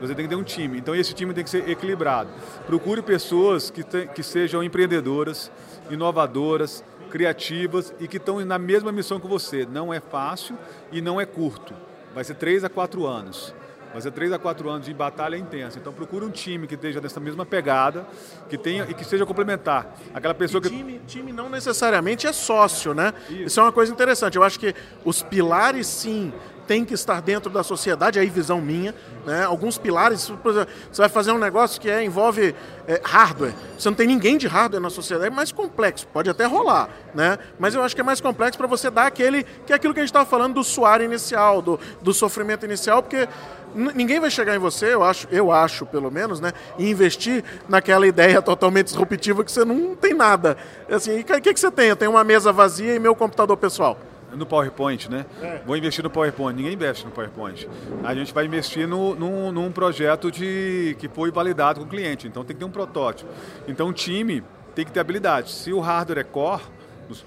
Você 0.00 0.14
tem 0.14 0.24
que 0.24 0.28
ter 0.28 0.36
um 0.36 0.42
time. 0.42 0.78
Então 0.78 0.94
esse 0.94 1.12
time 1.14 1.34
tem 1.34 1.44
que 1.44 1.50
ser 1.50 1.68
equilibrado. 1.68 2.30
Procure 2.66 3.02
pessoas 3.02 3.70
que, 3.70 3.82
tem, 3.82 4.06
que 4.06 4.22
sejam 4.22 4.62
empreendedoras, 4.62 5.50
inovadoras, 5.90 6.82
criativas 7.10 7.92
e 8.00 8.08
que 8.08 8.16
estão 8.16 8.44
na 8.44 8.58
mesma 8.58 8.90
missão 8.90 9.20
que 9.20 9.26
você. 9.26 9.66
Não 9.66 9.92
é 9.92 10.00
fácil 10.00 10.56
e 10.90 11.00
não 11.00 11.20
é 11.20 11.26
curto. 11.26 11.74
Vai 12.14 12.24
ser 12.24 12.34
três 12.34 12.64
a 12.64 12.68
quatro 12.68 13.06
anos. 13.06 13.54
Vai 13.92 14.00
ser 14.00 14.12
três 14.12 14.32
a 14.32 14.38
quatro 14.38 14.70
anos 14.70 14.86
de 14.86 14.94
batalha 14.94 15.36
intensa. 15.36 15.78
Então 15.78 15.92
procure 15.92 16.24
um 16.24 16.30
time 16.30 16.66
que 16.66 16.74
esteja 16.74 17.00
nessa 17.00 17.18
mesma 17.18 17.44
pegada, 17.44 18.06
que 18.48 18.56
tenha 18.56 18.86
e 18.88 18.94
que 18.94 19.04
seja 19.04 19.26
complementar. 19.26 19.96
Aquela 20.14 20.34
pessoa 20.34 20.60
e 20.60 20.62
que. 20.62 20.68
Time, 20.68 21.00
time 21.06 21.32
não 21.32 21.48
necessariamente 21.48 22.26
é 22.26 22.32
sócio, 22.32 22.94
né? 22.94 23.12
Isso. 23.28 23.42
Isso 23.42 23.60
é 23.60 23.62
uma 23.64 23.72
coisa 23.72 23.92
interessante. 23.92 24.36
Eu 24.36 24.44
acho 24.44 24.60
que 24.60 24.74
os 25.04 25.22
pilares, 25.24 25.88
sim, 25.88 26.32
tem 26.70 26.84
que 26.84 26.94
estar 26.94 27.20
dentro 27.20 27.50
da 27.50 27.64
sociedade, 27.64 28.16
aí 28.20 28.28
visão 28.28 28.60
minha, 28.60 28.94
né? 29.26 29.42
Alguns 29.42 29.76
pilares, 29.76 30.22
exemplo, 30.22 30.68
você 30.92 31.02
vai 31.02 31.08
fazer 31.08 31.32
um 31.32 31.38
negócio 31.38 31.80
que 31.80 31.90
é, 31.90 32.04
envolve 32.04 32.54
é, 32.86 33.00
hardware, 33.02 33.52
você 33.76 33.88
não 33.88 33.96
tem 33.96 34.06
ninguém 34.06 34.38
de 34.38 34.46
hardware 34.46 34.80
na 34.80 34.88
sociedade, 34.88 35.26
é 35.26 35.34
mais 35.34 35.50
complexo, 35.50 36.06
pode 36.12 36.30
até 36.30 36.44
rolar, 36.44 36.88
né? 37.12 37.40
Mas 37.58 37.74
eu 37.74 37.82
acho 37.82 37.92
que 37.92 38.00
é 38.00 38.04
mais 38.04 38.20
complexo 38.20 38.56
para 38.56 38.68
você 38.68 38.88
dar 38.88 39.06
aquele, 39.06 39.42
que 39.66 39.72
é 39.72 39.74
aquilo 39.74 39.92
que 39.92 39.98
a 39.98 40.04
gente 40.04 40.10
estava 40.10 40.24
falando 40.24 40.54
do 40.54 40.62
suar 40.62 41.00
inicial, 41.00 41.60
do, 41.60 41.80
do 42.00 42.14
sofrimento 42.14 42.64
inicial, 42.64 43.02
porque 43.02 43.28
ninguém 43.74 44.20
vai 44.20 44.30
chegar 44.30 44.54
em 44.54 44.60
você, 44.60 44.94
eu 44.94 45.02
acho, 45.02 45.26
eu 45.32 45.50
acho 45.50 45.84
pelo 45.86 46.08
menos, 46.08 46.38
né, 46.38 46.52
e 46.78 46.88
investir 46.88 47.42
naquela 47.68 48.06
ideia 48.06 48.40
totalmente 48.42 48.86
disruptiva 48.86 49.42
que 49.42 49.50
você 49.50 49.64
não 49.64 49.96
tem 49.96 50.14
nada. 50.14 50.56
Assim, 50.88 51.18
o 51.18 51.24
que, 51.24 51.52
que 51.52 51.58
você 51.58 51.72
tem? 51.72 51.88
Eu 51.88 51.96
tenho 51.96 52.12
uma 52.12 52.22
mesa 52.22 52.52
vazia 52.52 52.94
e 52.94 53.00
meu 53.00 53.16
computador 53.16 53.56
pessoal. 53.56 53.98
No 54.34 54.46
PowerPoint, 54.46 55.10
né? 55.10 55.26
É. 55.40 55.60
Vou 55.66 55.76
investir 55.76 56.02
no 56.02 56.10
PowerPoint. 56.10 56.56
Ninguém 56.56 56.74
investe 56.74 57.04
no 57.04 57.10
PowerPoint. 57.10 57.68
A 58.02 58.14
gente 58.14 58.32
vai 58.32 58.44
investir 58.44 58.86
no, 58.86 59.14
no, 59.14 59.52
num 59.52 59.70
projeto 59.70 60.30
de, 60.30 60.96
que 60.98 61.08
foi 61.08 61.30
validado 61.30 61.80
com 61.80 61.86
o 61.86 61.88
cliente. 61.88 62.26
Então 62.26 62.44
tem 62.44 62.54
que 62.54 62.60
ter 62.60 62.66
um 62.66 62.70
protótipo. 62.70 63.30
Então 63.66 63.88
o 63.88 63.92
time 63.92 64.42
tem 64.74 64.84
que 64.84 64.92
ter 64.92 65.00
habilidade. 65.00 65.50
Se 65.50 65.72
o 65.72 65.80
hardware 65.80 66.18
é 66.18 66.24
core 66.24 66.62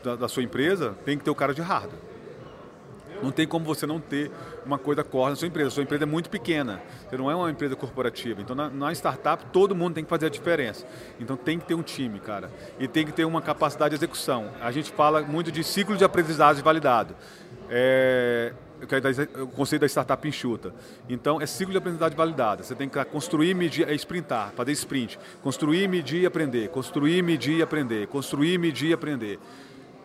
da, 0.04 0.16
da 0.16 0.28
sua 0.28 0.44
empresa, 0.44 0.96
tem 1.06 1.18
que 1.18 1.24
ter 1.24 1.32
o 1.32 1.36
cara 1.36 1.54
de 1.54 1.62
hardware. 1.62 2.13
Não 3.24 3.32
tem 3.32 3.48
como 3.48 3.64
você 3.64 3.88
não 3.88 4.00
ter 4.00 4.30
uma 4.66 4.78
coisa 4.78 5.04
core 5.04 5.30
na 5.30 5.36
sua 5.38 5.48
empresa. 5.48 5.70
A 5.70 5.72
sua 5.72 5.84
empresa 5.84 6.04
é 6.04 6.06
muito 6.06 6.30
pequena. 6.30 6.82
Você 7.10 7.18
não 7.18 7.32
é 7.32 7.36
uma 7.36 7.50
empresa 7.50 7.76
corporativa. 7.76 8.42
Então, 8.42 8.56
na, 8.56 8.70
na, 8.70 8.92
startup, 8.92 9.46
todo 9.46 9.74
mundo 9.74 9.96
tem 9.96 10.04
que 10.04 10.10
fazer 10.10 10.26
a 10.26 10.30
diferença. 10.30 10.86
Então, 11.20 11.38
tem 11.38 11.58
que 11.58 11.66
ter 11.66 11.74
um 11.74 11.82
time, 11.82 12.20
cara. 12.20 12.52
E 12.78 12.88
tem 12.88 13.06
que 13.06 13.14
ter 13.14 13.24
uma 13.24 13.42
capacidade 13.42 13.92
de 13.92 13.96
execução. 13.96 14.52
A 14.62 14.72
gente 14.72 14.92
fala 14.92 15.22
muito 15.22 15.52
de 15.52 15.64
ciclo 15.64 15.96
de 15.96 16.04
aprendizagem 16.04 16.62
validado. 16.62 17.16
É, 17.70 18.54
o 19.42 19.48
conceito 19.48 19.82
da 19.82 19.88
startup 19.88 20.28
enxuta. 20.28 20.74
Então, 21.08 21.42
é 21.42 21.46
ciclo 21.46 21.72
de 21.72 21.78
aprendizagem 21.78 22.18
validada. 22.18 22.64
Você 22.64 22.76
tem 22.76 22.90
que 22.90 23.04
construir, 23.06 23.54
medir, 23.54 23.88
é 23.88 23.94
sprintar, 23.94 24.52
fazer 24.56 24.74
sprint. 24.74 25.18
Construir, 25.42 25.88
medir 25.88 26.24
e 26.24 26.26
aprender. 26.26 26.68
Construir, 26.70 27.22
medir 27.22 27.58
e 27.58 27.62
aprender. 27.62 28.08
Construir, 28.08 28.58
medir 28.58 28.90
e 28.90 28.94
aprender. 28.94 29.40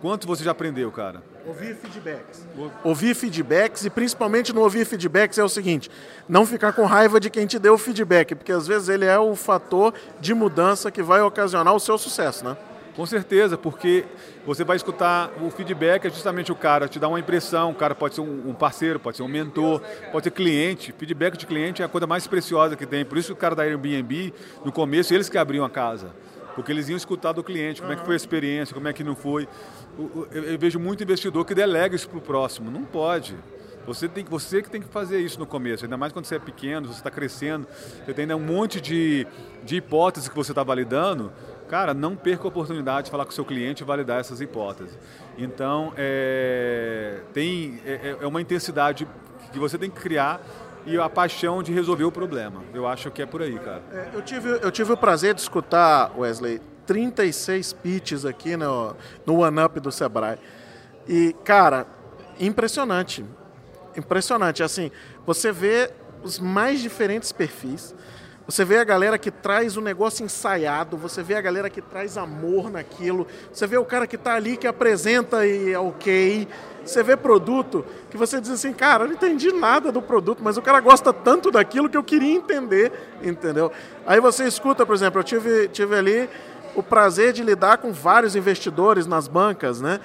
Quanto 0.00 0.26
você 0.26 0.44
já 0.44 0.52
aprendeu, 0.52 0.90
cara? 0.92 1.22
Ouvir 1.44 1.74
feedbacks. 1.74 2.46
Ouvir 2.84 3.14
feedbacks 3.14 3.84
e 3.84 3.90
principalmente 3.90 4.52
no 4.52 4.60
ouvir 4.60 4.84
feedbacks 4.84 5.38
é 5.38 5.44
o 5.44 5.48
seguinte: 5.48 5.90
não 6.28 6.46
ficar 6.46 6.72
com 6.72 6.84
raiva 6.84 7.18
de 7.18 7.28
quem 7.28 7.46
te 7.46 7.58
deu 7.58 7.74
o 7.74 7.78
feedback, 7.78 8.34
porque 8.34 8.52
às 8.52 8.66
vezes 8.66 8.88
ele 8.88 9.04
é 9.04 9.18
o 9.18 9.34
fator 9.34 9.92
de 10.20 10.34
mudança 10.34 10.90
que 10.90 11.02
vai 11.02 11.20
ocasionar 11.20 11.74
o 11.74 11.80
seu 11.80 11.98
sucesso, 11.98 12.44
né? 12.44 12.56
Com 12.94 13.06
certeza, 13.06 13.56
porque 13.56 14.04
você 14.44 14.64
vai 14.64 14.76
escutar 14.76 15.30
o 15.40 15.50
feedback, 15.50 16.04
é 16.06 16.10
justamente 16.10 16.50
o 16.50 16.56
cara 16.56 16.88
te 16.88 16.98
dá 16.98 17.06
uma 17.06 17.20
impressão, 17.20 17.70
o 17.70 17.74
cara 17.74 17.94
pode 17.94 18.16
ser 18.16 18.22
um 18.22 18.52
parceiro, 18.52 18.98
pode 18.98 19.16
ser 19.16 19.22
um 19.22 19.28
mentor, 19.28 19.80
pode 20.10 20.24
ser 20.24 20.32
cliente. 20.32 20.92
Feedback 20.98 21.36
de 21.36 21.46
cliente 21.46 21.80
é 21.80 21.84
a 21.84 21.88
coisa 21.88 22.08
mais 22.08 22.26
preciosa 22.26 22.74
que 22.74 22.84
tem. 22.84 23.04
Por 23.04 23.16
isso 23.16 23.28
que 23.28 23.34
o 23.34 23.36
cara 23.36 23.54
da 23.54 23.62
Airbnb, 23.62 24.34
no 24.64 24.72
começo, 24.72 25.14
eles 25.14 25.28
que 25.28 25.38
abriam 25.38 25.64
a 25.64 25.70
casa. 25.70 26.10
Porque 26.58 26.72
eles 26.72 26.88
iam 26.88 26.96
escutar 26.96 27.30
do 27.30 27.44
cliente, 27.44 27.80
como 27.80 27.92
é 27.92 27.96
que 27.96 28.04
foi 28.04 28.14
a 28.14 28.16
experiência, 28.16 28.74
como 28.74 28.88
é 28.88 28.92
que 28.92 29.04
não 29.04 29.14
foi 29.14 29.46
eu 30.30 30.58
vejo 30.58 30.78
muito 30.78 31.02
investidor 31.02 31.44
que 31.44 31.54
delega 31.54 31.96
isso 31.96 32.08
para 32.08 32.18
o 32.18 32.20
próximo. 32.20 32.70
Não 32.70 32.84
pode. 32.84 33.36
Você, 33.86 34.06
tem, 34.06 34.22
você 34.24 34.62
que 34.62 34.70
tem 34.70 34.80
que 34.80 34.88
fazer 34.88 35.18
isso 35.18 35.38
no 35.38 35.46
começo, 35.46 35.84
ainda 35.84 35.96
mais 35.96 36.12
quando 36.12 36.26
você 36.26 36.36
é 36.36 36.38
pequeno, 36.38 36.88
você 36.88 36.98
está 36.98 37.10
crescendo, 37.10 37.66
você 38.04 38.12
tem 38.12 38.24
ainda 38.24 38.36
um 38.36 38.40
monte 38.40 38.80
de, 38.80 39.26
de 39.64 39.76
hipóteses 39.76 40.28
que 40.28 40.36
você 40.36 40.52
está 40.52 40.62
validando. 40.62 41.32
Cara, 41.68 41.94
não 41.94 42.14
perca 42.14 42.44
a 42.44 42.48
oportunidade 42.48 43.06
de 43.06 43.10
falar 43.10 43.24
com 43.24 43.30
o 43.30 43.34
seu 43.34 43.44
cliente 43.44 43.82
e 43.82 43.86
validar 43.86 44.20
essas 44.20 44.40
hipóteses. 44.40 44.96
Então, 45.36 45.92
é, 45.96 47.20
tem, 47.32 47.80
é, 47.84 47.92
é, 47.92 48.16
é 48.20 48.26
uma 48.26 48.40
intensidade 48.40 49.08
que 49.52 49.58
você 49.58 49.78
tem 49.78 49.90
que 49.90 50.00
criar 50.00 50.40
e 50.86 50.98
a 50.98 51.08
paixão 51.08 51.62
de 51.62 51.72
resolver 51.72 52.04
o 52.04 52.12
problema. 52.12 52.62
Eu 52.72 52.86
acho 52.86 53.10
que 53.10 53.22
é 53.22 53.26
por 53.26 53.42
aí, 53.42 53.58
cara. 53.58 53.82
É, 53.92 54.08
eu, 54.14 54.22
tive, 54.22 54.48
eu 54.50 54.70
tive 54.70 54.92
o 54.92 54.96
prazer 54.96 55.34
de 55.34 55.40
escutar, 55.40 56.12
Wesley, 56.16 56.60
36 56.86 57.72
pitches 57.74 58.24
aqui 58.24 58.56
no, 58.56 58.96
no 59.26 59.40
One 59.40 59.60
Up 59.62 59.78
do 59.78 59.92
Sebrae. 59.92 60.38
E, 61.06 61.34
cara, 61.44 61.86
impressionante. 62.40 63.24
Impressionante. 63.96 64.62
Assim, 64.62 64.90
você 65.26 65.52
vê 65.52 65.90
os 66.22 66.38
mais 66.38 66.80
diferentes 66.80 67.32
perfis. 67.32 67.94
Você 68.46 68.64
vê 68.64 68.78
a 68.78 68.84
galera 68.84 69.18
que 69.18 69.30
traz 69.30 69.76
o 69.76 69.80
negócio 69.82 70.24
ensaiado, 70.24 70.96
você 70.96 71.22
vê 71.22 71.34
a 71.34 71.40
galera 71.42 71.68
que 71.68 71.82
traz 71.82 72.16
amor 72.16 72.70
naquilo, 72.70 73.26
você 73.52 73.66
vê 73.66 73.76
o 73.76 73.84
cara 73.84 74.06
que 74.06 74.16
está 74.16 74.36
ali 74.36 74.56
que 74.56 74.66
apresenta 74.66 75.46
e 75.46 75.74
é 75.74 75.78
ok. 75.78 76.48
Você 76.88 77.02
vê 77.02 77.16
produto 77.16 77.84
que 78.10 78.16
você 78.16 78.40
diz 78.40 78.50
assim, 78.50 78.72
cara, 78.72 79.04
eu 79.04 79.08
não 79.08 79.14
entendi 79.14 79.52
nada 79.52 79.92
do 79.92 80.00
produto, 80.00 80.40
mas 80.42 80.56
o 80.56 80.62
cara 80.62 80.80
gosta 80.80 81.12
tanto 81.12 81.50
daquilo 81.50 81.88
que 81.88 81.96
eu 81.96 82.02
queria 82.02 82.34
entender, 82.34 82.92
entendeu? 83.22 83.70
Aí 84.06 84.20
você 84.20 84.44
escuta, 84.44 84.84
por 84.86 84.94
exemplo, 84.94 85.20
eu 85.20 85.24
tive, 85.24 85.68
tive 85.68 85.94
ali 85.94 86.28
o 86.74 86.82
prazer 86.82 87.32
de 87.32 87.42
lidar 87.42 87.78
com 87.78 87.92
vários 87.92 88.36
investidores 88.36 89.06
nas 89.06 89.28
bancas, 89.28 89.80
né? 89.80 90.00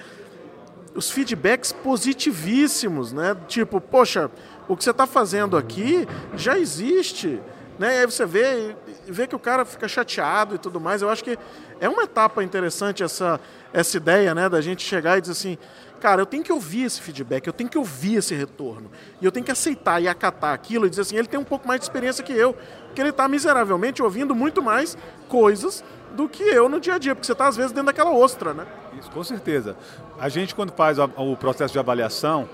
Os 0.95 1.09
feedbacks 1.09 1.71
positivíssimos, 1.71 3.13
né? 3.13 3.35
Tipo, 3.47 3.79
poxa, 3.79 4.29
o 4.67 4.75
que 4.75 4.83
você 4.83 4.91
está 4.91 5.05
fazendo 5.05 5.57
aqui 5.57 6.07
já 6.35 6.57
existe, 6.57 7.39
né? 7.77 7.97
E 7.97 7.99
aí 7.99 8.05
você 8.05 8.25
vê, 8.25 8.75
vê 9.05 9.27
que 9.27 9.35
o 9.35 9.39
cara 9.39 9.65
fica 9.65 9.87
chateado 9.87 10.55
e 10.55 10.57
tudo 10.57 10.79
mais. 10.79 11.01
Eu 11.01 11.09
acho 11.09 11.23
que 11.23 11.37
é 11.79 11.89
uma 11.89 12.03
etapa 12.03 12.43
interessante 12.43 13.03
essa, 13.03 13.39
essa 13.71 13.97
ideia, 13.97 14.33
né? 14.33 14.47
Da 14.47 14.61
gente 14.61 14.83
chegar 14.83 15.17
e 15.17 15.21
dizer 15.21 15.33
assim, 15.33 15.57
cara, 16.03 16.21
eu 16.21 16.25
tenho 16.25 16.43
que 16.43 16.51
ouvir 16.51 16.83
esse 16.83 16.99
feedback, 16.99 17.47
eu 17.47 17.53
tenho 17.53 17.69
que 17.69 17.77
ouvir 17.77 18.15
esse 18.15 18.35
retorno. 18.35 18.91
E 19.21 19.25
eu 19.25 19.31
tenho 19.31 19.45
que 19.45 19.51
aceitar 19.53 20.01
e 20.01 20.07
acatar 20.09 20.53
aquilo 20.53 20.85
e 20.85 20.89
dizer 20.89 21.03
assim, 21.03 21.15
ele 21.15 21.29
tem 21.29 21.39
um 21.39 21.45
pouco 21.45 21.65
mais 21.65 21.79
de 21.79 21.85
experiência 21.85 22.21
que 22.21 22.33
eu, 22.33 22.53
porque 22.87 22.99
ele 22.99 23.11
está 23.11 23.25
miseravelmente 23.25 24.03
ouvindo 24.03 24.35
muito 24.35 24.61
mais 24.61 24.97
coisas 25.29 25.81
do 26.11 26.27
que 26.27 26.43
eu 26.43 26.67
no 26.67 26.81
dia 26.81 26.95
a 26.95 26.97
dia, 26.97 27.15
porque 27.15 27.25
você 27.25 27.31
está 27.31 27.47
às 27.47 27.55
vezes 27.55 27.71
dentro 27.71 27.85
daquela 27.85 28.11
ostra, 28.11 28.53
né? 28.53 28.67
Isso, 28.99 29.09
com 29.11 29.23
certeza. 29.23 29.77
A 30.19 30.27
gente, 30.27 30.53
quando 30.53 30.73
faz 30.73 30.97
o 30.99 31.37
processo 31.37 31.71
de 31.71 31.79
avaliação, 31.79 32.49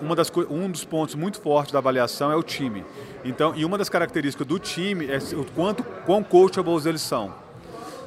uma 0.00 0.14
das, 0.14 0.30
um 0.48 0.70
dos 0.70 0.84
pontos 0.84 1.16
muito 1.16 1.40
fortes 1.40 1.72
da 1.72 1.80
avaliação 1.80 2.30
é 2.30 2.36
o 2.36 2.42
time. 2.42 2.86
Então, 3.24 3.52
e 3.56 3.64
uma 3.64 3.76
das 3.76 3.88
características 3.88 4.46
do 4.46 4.60
time 4.60 5.08
é 5.10 5.18
o 5.34 5.44
quanto 5.56 5.82
quão 6.06 6.22
coachables 6.22 6.86
eles 6.86 7.02
são. 7.02 7.34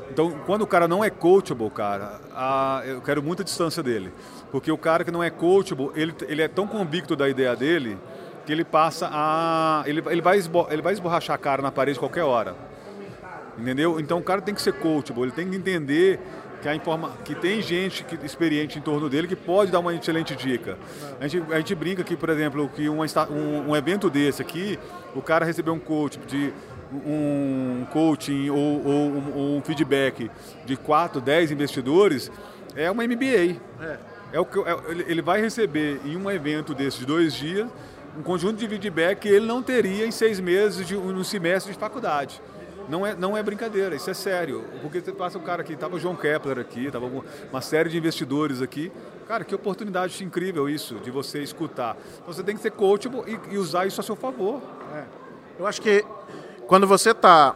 Então, 0.10 0.32
quando 0.46 0.62
o 0.62 0.68
cara 0.68 0.88
não 0.88 1.04
é 1.04 1.10
coachable, 1.10 1.70
cara, 1.70 2.20
a, 2.34 2.82
eu 2.86 3.02
quero 3.02 3.24
muita 3.24 3.44
distância 3.44 3.82
dele. 3.82 4.12
Porque 4.52 4.72
o 4.72 4.78
cara 4.78 5.04
que 5.04 5.12
não 5.12 5.24
é 5.24 5.30
coachable, 5.30 5.92
ele, 5.96 6.14
ele 6.28 6.42
é 6.42 6.48
tão 6.48 6.68
convicto 6.68 7.16
da 7.16 7.28
ideia 7.28 7.56
dele 7.56 7.98
que 8.46 8.52
ele 8.52 8.64
passa 8.64 9.10
a. 9.12 9.84
Ele, 9.86 10.04
ele, 10.08 10.22
vai, 10.22 10.38
esbo, 10.38 10.68
ele 10.70 10.82
vai 10.82 10.94
esborrachar 10.94 11.36
a 11.36 11.38
cara 11.38 11.62
na 11.62 11.72
parede 11.72 12.00
qualquer 12.00 12.24
hora. 12.24 12.56
Entendeu? 13.58 14.00
Então 14.00 14.20
o 14.20 14.24
cara 14.24 14.42
tem 14.42 14.54
que 14.54 14.62
ser 14.62 14.74
coachable, 14.74 15.24
ele 15.24 15.32
tem 15.32 15.50
que 15.50 15.56
entender 15.56 16.20
que, 16.62 16.68
a 16.70 16.76
informa... 16.76 17.12
que 17.24 17.34
tem 17.34 17.62
gente 17.62 18.04
que, 18.04 18.26
experiente 18.26 18.78
em 18.78 18.82
torno 18.82 19.10
dele 19.10 19.28
que 19.28 19.36
pode 19.36 19.72
dar 19.72 19.80
uma 19.80 19.94
excelente 19.94 20.36
dica. 20.36 20.78
A 21.20 21.28
gente, 21.28 21.54
a 21.54 21.58
gente 21.58 21.76
brinca 21.76 22.02
aqui, 22.02 22.18
por 22.18 22.30
exemplo, 22.30 22.70
que 22.70 22.90
um, 22.90 23.00
um, 23.70 23.76
evento 23.76 24.10
desse 24.10 24.42
aqui, 24.42 24.78
o 25.16 25.22
cara 25.22 25.46
recebeu 25.46 25.74
um 25.74 25.80
coach 25.80 26.20
de 26.28 26.54
um 26.94 27.86
coaching 27.92 28.50
ou, 28.50 28.86
ou, 28.86 29.10
um, 29.12 29.58
um, 29.58 29.62
feedback 29.62 30.30
de 30.66 30.78
4, 30.78 31.20
10 31.22 31.52
investidores, 31.52 32.32
é 32.76 32.90
uma 32.90 33.04
MBA. 33.04 33.60
É. 33.82 33.98
É 34.34 34.40
o 34.40 34.46
que, 34.46 34.60
é, 34.60 34.76
ele 35.08 35.22
vai 35.22 35.40
receber 35.40 36.02
em 36.04 36.18
um 36.18 36.30
evento 36.30 36.74
desse 36.74 37.00
de 37.00 37.06
dois 37.06 37.34
dias 37.34 37.70
um 38.18 38.24
conjunto 38.24 38.58
de 38.58 38.68
feedback 38.68 39.20
que 39.20 39.28
ele 39.28 39.46
não 39.46 39.62
teria 39.62 40.06
em 40.06 40.12
seis 40.12 40.40
meses 40.40 40.88
de 40.88 40.96
um 40.96 41.24
semestre 41.24 41.74
de 41.74 41.78
faculdade. 41.78 42.42
Não 42.88 43.06
é, 43.06 43.16
não 43.16 43.36
é 43.36 43.42
brincadeira, 43.42 43.96
isso 43.96 44.10
é 44.10 44.14
sério. 44.14 44.64
Porque 44.82 45.02
você 45.02 45.12
passa 45.12 45.38
um 45.38 45.42
cara 45.42 45.62
aqui, 45.62 45.74
estava 45.74 45.96
o 45.96 46.00
João 46.00 46.16
Kepler 46.16 46.60
aqui, 46.60 46.86
estava 46.86 47.10
uma 47.52 47.62
série 47.62 47.90
de 47.90 47.98
investidores 47.98 48.62
aqui. 48.62 48.92
Cara, 49.28 49.44
que 49.44 49.56
oportunidade 49.56 50.24
incrível 50.24 50.70
isso, 50.70 50.96
de 50.96 51.10
você 51.10 51.42
escutar. 51.42 51.98
Então 52.22 52.34
você 52.34 52.44
tem 52.44 52.56
que 52.56 52.62
ser 52.62 52.72
coachable 52.72 53.24
e, 53.26 53.56
e 53.56 53.58
usar 53.58 53.88
isso 53.88 54.00
a 54.00 54.04
seu 54.04 54.16
favor. 54.16 54.62
É. 54.94 55.04
Eu 55.58 55.66
acho 55.66 55.82
que 55.82 56.06
quando 56.68 56.88
você 56.88 57.12
está 57.12 57.56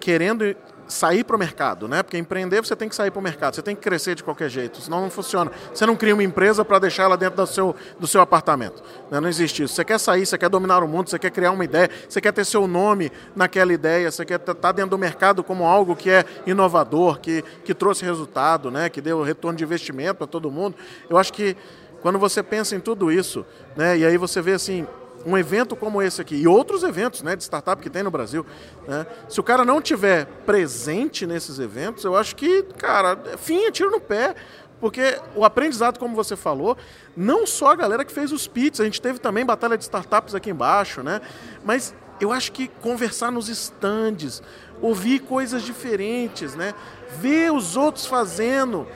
querendo 0.00 0.54
sair 0.88 1.24
para 1.24 1.36
o 1.36 1.38
mercado, 1.38 1.88
né? 1.88 2.02
Porque 2.02 2.16
empreender 2.16 2.60
você 2.60 2.76
tem 2.76 2.88
que 2.88 2.94
sair 2.94 3.10
para 3.10 3.18
o 3.18 3.22
mercado, 3.22 3.54
você 3.54 3.62
tem 3.62 3.74
que 3.74 3.82
crescer 3.82 4.14
de 4.14 4.22
qualquer 4.22 4.48
jeito, 4.48 4.80
senão 4.80 5.00
não 5.00 5.10
funciona. 5.10 5.50
Você 5.74 5.84
não 5.84 5.96
cria 5.96 6.14
uma 6.14 6.22
empresa 6.22 6.64
para 6.64 6.78
deixar 6.78 7.04
ela 7.04 7.16
dentro 7.16 7.36
do 7.36 7.46
seu, 7.46 7.74
do 7.98 8.06
seu 8.06 8.20
apartamento. 8.20 8.82
Né? 9.10 9.20
Não 9.20 9.28
existe 9.28 9.64
isso. 9.64 9.74
Você 9.74 9.84
quer 9.84 9.98
sair, 9.98 10.24
você 10.24 10.38
quer 10.38 10.48
dominar 10.48 10.82
o 10.82 10.88
mundo, 10.88 11.10
você 11.10 11.18
quer 11.18 11.30
criar 11.30 11.50
uma 11.50 11.64
ideia, 11.64 11.90
você 12.08 12.20
quer 12.20 12.32
ter 12.32 12.44
seu 12.44 12.66
nome 12.66 13.10
naquela 13.34 13.72
ideia, 13.72 14.10
você 14.10 14.24
quer 14.24 14.38
estar 14.38 14.54
tá 14.54 14.72
dentro 14.72 14.90
do 14.90 14.98
mercado 14.98 15.42
como 15.42 15.64
algo 15.64 15.96
que 15.96 16.10
é 16.10 16.24
inovador, 16.46 17.18
que, 17.20 17.42
que 17.64 17.74
trouxe 17.74 18.04
resultado, 18.04 18.70
né? 18.70 18.88
Que 18.88 19.00
deu 19.00 19.22
retorno 19.22 19.58
de 19.58 19.64
investimento 19.64 20.16
para 20.16 20.26
todo 20.26 20.50
mundo. 20.50 20.76
Eu 21.10 21.18
acho 21.18 21.32
que 21.32 21.56
quando 22.00 22.18
você 22.18 22.42
pensa 22.42 22.76
em 22.76 22.80
tudo 22.80 23.10
isso, 23.10 23.44
né? 23.76 23.98
E 23.98 24.04
aí 24.04 24.16
você 24.16 24.40
vê 24.40 24.52
assim, 24.52 24.86
um 25.26 25.36
evento 25.36 25.74
como 25.74 26.00
esse 26.00 26.20
aqui 26.20 26.36
e 26.36 26.46
outros 26.46 26.84
eventos 26.84 27.22
né, 27.22 27.34
de 27.34 27.42
startup 27.42 27.82
que 27.82 27.90
tem 27.90 28.02
no 28.02 28.10
Brasil, 28.10 28.46
né, 28.86 29.04
se 29.28 29.40
o 29.40 29.42
cara 29.42 29.64
não 29.64 29.82
tiver 29.82 30.26
presente 30.46 31.26
nesses 31.26 31.58
eventos, 31.58 32.04
eu 32.04 32.16
acho 32.16 32.36
que, 32.36 32.62
cara, 32.78 33.18
fim 33.36 33.64
é 33.64 33.70
tiro 33.70 33.90
no 33.90 34.00
pé. 34.00 34.34
Porque 34.78 35.18
o 35.34 35.42
aprendizado, 35.42 35.98
como 35.98 36.14
você 36.14 36.36
falou, 36.36 36.76
não 37.16 37.46
só 37.46 37.70
a 37.70 37.74
galera 37.74 38.04
que 38.04 38.12
fez 38.12 38.30
os 38.30 38.46
pits, 38.46 38.78
a 38.78 38.84
gente 38.84 39.00
teve 39.00 39.18
também 39.18 39.44
batalha 39.44 39.76
de 39.76 39.84
startups 39.84 40.34
aqui 40.34 40.50
embaixo, 40.50 41.02
né? 41.02 41.22
Mas 41.64 41.94
eu 42.20 42.30
acho 42.30 42.52
que 42.52 42.68
conversar 42.68 43.32
nos 43.32 43.48
estandes, 43.48 44.42
ouvir 44.82 45.20
coisas 45.20 45.62
diferentes, 45.62 46.54
né? 46.54 46.74
Ver 47.18 47.52
os 47.52 47.74
outros 47.74 48.04
fazendo, 48.04 48.86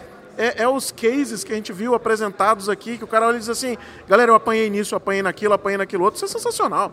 é, 0.40 0.62
é, 0.62 0.68
os 0.68 0.90
cases 0.90 1.44
que 1.44 1.53
a 1.53 1.57
gente 1.57 1.72
viu 1.72 1.94
apresentados 1.94 2.68
aqui, 2.68 2.96
que 2.96 3.05
o 3.05 3.07
cara 3.07 3.26
olha 3.26 3.37
e 3.37 3.40
diz 3.40 3.48
assim, 3.50 3.76
galera, 4.09 4.31
eu 4.31 4.35
apanhei 4.35 4.70
nisso, 4.70 4.94
eu 4.94 4.96
apanhei 4.96 5.22
naquilo, 5.22 5.53
eu 5.53 5.57
apanhei 5.57 5.76
naquilo 5.76 6.05
outro, 6.05 6.16
isso 6.16 6.24
é 6.24 6.29
sensacional. 6.29 6.92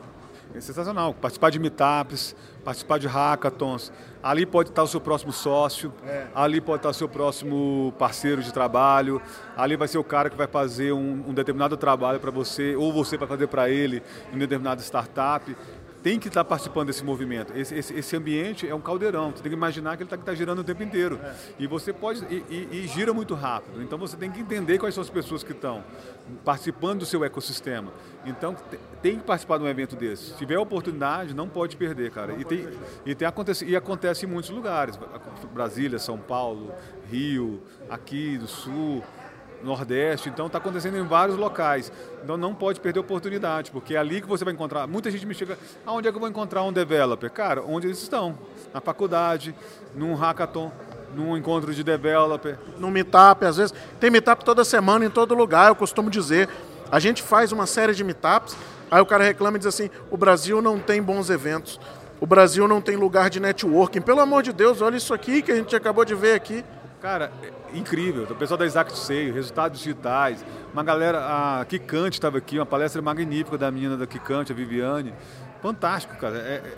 É 0.54 0.60
sensacional. 0.60 1.14
Participar 1.14 1.50
de 1.50 1.60
meetups, 1.60 2.36
participar 2.64 2.98
de 3.00 3.08
hackathons. 3.08 3.92
Ali 4.22 4.46
pode 4.46 4.70
estar 4.70 4.84
o 4.84 4.88
seu 4.88 5.00
próximo 5.00 5.32
sócio, 5.32 5.94
é. 6.06 6.26
ali 6.36 6.60
pode 6.60 6.80
estar 6.80 6.90
o 6.90 6.94
seu 6.94 7.08
próximo 7.08 7.94
parceiro 7.98 8.42
de 8.42 8.52
trabalho, 8.52 9.22
ali 9.56 9.78
vai 9.78 9.88
ser 9.88 9.98
o 9.98 10.04
cara 10.04 10.30
que 10.30 10.36
vai 10.36 10.48
fazer 10.48 10.92
um, 10.92 11.24
um 11.28 11.34
determinado 11.34 11.78
trabalho 11.78 12.20
para 12.20 12.32
você, 12.32 12.76
ou 12.76 12.92
você 12.92 13.16
vai 13.16 13.28
fazer 13.28 13.48
para 13.48 13.70
ele 13.70 14.04
em 14.34 14.38
determinada 14.38 14.82
startup 14.82 15.56
tem 16.04 16.20
que 16.20 16.28
estar 16.28 16.44
participando 16.44 16.88
desse 16.88 17.04
movimento. 17.04 17.54
Esse, 17.56 17.76
esse, 17.76 17.94
esse, 17.94 18.16
ambiente 18.16 18.68
é 18.68 18.74
um 18.74 18.82
caldeirão. 18.82 19.32
Você 19.32 19.42
tem 19.42 19.52
que 19.52 19.58
imaginar 19.58 19.98
que 19.98 20.04
ele 20.04 20.14
está 20.14 20.18
tá 20.18 20.34
girando 20.34 20.60
o 20.60 20.64
tempo 20.64 20.84
inteiro. 20.84 21.20
É. 21.24 21.34
E 21.60 21.68
você 21.68 21.92
pode. 21.92 22.24
E, 22.26 22.44
e, 22.50 22.70
e, 22.72 22.88
gira 22.88 23.14
muito 23.14 23.34
rápido. 23.34 23.82
Então 23.82 23.98
você 23.98 24.16
tem 24.16 24.32
que 24.32 24.40
entender 24.40 24.78
quais 24.78 24.94
são 24.94 25.02
as 25.02 25.10
pessoas 25.10 25.44
que 25.44 25.52
estão 25.52 25.84
participando 26.44 27.00
do 27.00 27.06
seu 27.06 27.24
ecossistema. 27.24 27.92
Então 28.26 28.56
tem 29.02 29.18
que 29.18 29.24
participar 29.24 29.58
de 29.58 29.64
um 29.64 29.68
evento 29.68 29.96
desse. 29.96 30.32
Se 30.32 30.38
tiver 30.38 30.58
oportunidade, 30.58 31.34
não 31.34 31.48
pode 31.48 31.76
perder, 31.78 32.12
cara. 32.12 32.34
e, 32.38 32.44
tem, 32.44 32.68
e, 33.06 33.16
tem 33.16 33.28
acontece, 33.28 33.66
e 33.66 33.76
acontece 33.76 34.26
em 34.26 34.30
muitos 34.30 34.50
lugares. 34.50 35.00
Brasília, 35.54 36.00
São 36.00 36.18
Paulo, 36.18 36.74
Rio, 37.10 37.62
aqui 37.90 38.38
do 38.38 38.48
Sul. 38.48 39.04
Nordeste, 39.64 40.30
então 40.30 40.48
está 40.48 40.58
acontecendo 40.58 40.98
em 40.98 41.04
vários 41.04 41.38
locais. 41.38 41.92
Então 42.24 42.38
não 42.38 42.54
pode 42.54 42.80
perder 42.80 43.00
oportunidade, 43.00 43.72
porque 43.72 43.96
é 43.96 43.98
ali 43.98 44.22
que 44.22 44.28
você 44.28 44.46
vai 44.46 44.54
encontrar. 44.54 44.88
Muita 44.88 45.10
gente 45.10 45.26
me 45.26 45.34
chega, 45.34 45.58
aonde 45.86 46.08
é 46.08 46.12
que 46.12 46.18
eu 46.18 46.20
vou 46.20 46.30
encontrar 46.30 46.64
um 46.64 46.72
developer? 46.72 47.30
Cara, 47.32 47.64
onde 47.64 47.88
eles 47.88 48.02
estão? 48.02 48.38
Na 48.74 48.82
faculdade, 48.82 49.56
num 49.96 50.14
hackathon, 50.14 50.72
num 51.16 51.36
encontro 51.36 51.74
de 51.74 51.84
developer. 51.84 52.58
No 52.78 52.92
meetup, 52.92 53.46
às 53.46 53.58
vezes. 53.58 53.74
Tem 54.00 54.10
meetup 54.10 54.46
toda 54.46 54.64
semana 54.64 55.06
em 55.06 55.10
todo 55.10 55.34
lugar, 55.34 55.70
eu 55.70 55.76
costumo 55.76 56.10
dizer. 56.10 56.48
A 56.92 57.00
gente 57.00 57.22
faz 57.22 57.52
uma 57.52 57.66
série 57.66 57.94
de 57.94 58.04
meetups, 58.04 58.56
aí 58.90 59.02
o 59.02 59.06
cara 59.06 59.24
reclama 59.24 59.58
e 59.58 59.60
diz 59.60 59.68
assim: 59.68 59.90
o 60.12 60.18
Brasil 60.18 60.62
não 60.62 60.80
tem 60.80 61.02
bons 61.02 61.30
eventos. 61.30 61.80
O 62.20 62.26
Brasil 62.26 62.68
não 62.68 62.82
tem 62.82 62.96
lugar 62.96 63.30
de 63.30 63.40
networking. 63.40 64.02
Pelo 64.02 64.22
amor 64.22 64.42
de 64.42 64.52
Deus, 64.52 64.82
olha 64.82 64.98
isso 64.98 65.14
aqui 65.14 65.42
que 65.42 65.52
a 65.52 65.56
gente 65.56 65.76
acabou 65.76 66.04
de 66.04 66.16
ver 66.16 66.34
aqui. 66.34 66.64
Cara, 67.08 67.32
é 67.42 67.78
incrível. 67.78 68.28
O 68.30 68.36
pessoal 68.36 68.58
da 68.58 68.66
Exact 68.66 68.98
Seio, 68.98 69.34
resultados 69.34 69.80
digitais. 69.80 70.44
Uma 70.74 70.84
galera, 70.84 71.20
a 71.60 71.64
Kikante 71.64 72.18
estava 72.18 72.38
aqui, 72.38 72.60
uma 72.60 72.66
palestra 72.66 73.02
magnífica 73.02 73.58
da 73.58 73.72
menina 73.72 73.96
da 73.96 74.06
Kikante, 74.06 74.52
a 74.52 74.56
Viviane. 74.56 75.14
Fantástico, 75.62 76.18
cara. 76.18 76.38
É, 76.38 76.56
é, 76.56 76.74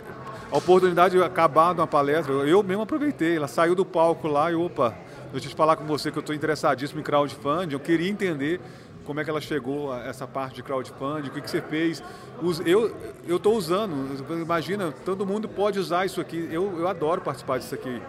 a 0.52 0.56
oportunidade 0.56 1.16
de 1.16 1.22
acabar 1.24 1.74
de 1.74 1.80
uma 1.80 1.86
palestra, 1.88 2.32
eu 2.32 2.62
mesmo 2.62 2.84
aproveitei. 2.84 3.38
Ela 3.38 3.48
saiu 3.48 3.74
do 3.74 3.84
palco 3.84 4.28
lá 4.28 4.52
e, 4.52 4.54
opa, 4.54 4.94
deixa 5.32 5.48
eu 5.48 5.50
te 5.50 5.56
falar 5.56 5.74
com 5.74 5.84
você 5.84 6.12
que 6.12 6.18
eu 6.18 6.20
estou 6.20 6.32
interessadíssimo 6.32 7.00
em 7.00 7.02
crowdfunding. 7.02 7.72
Eu 7.72 7.80
queria 7.80 8.08
entender 8.08 8.60
como 9.04 9.18
é 9.18 9.24
que 9.24 9.30
ela 9.30 9.40
chegou 9.40 9.92
a 9.92 10.04
essa 10.04 10.28
parte 10.28 10.54
de 10.54 10.62
crowdfunding, 10.62 11.26
o 11.26 11.32
que, 11.32 11.40
que 11.40 11.50
você 11.50 11.60
fez. 11.60 12.00
Eu 12.64 12.94
estou 13.36 13.56
usando, 13.56 14.24
imagina, 14.40 14.94
todo 15.04 15.26
mundo 15.26 15.48
pode 15.48 15.80
usar 15.80 16.06
isso 16.06 16.20
aqui. 16.20 16.48
Eu, 16.52 16.78
eu 16.78 16.86
adoro 16.86 17.20
participar 17.20 17.58
disso 17.58 17.74
aqui 17.74 18.00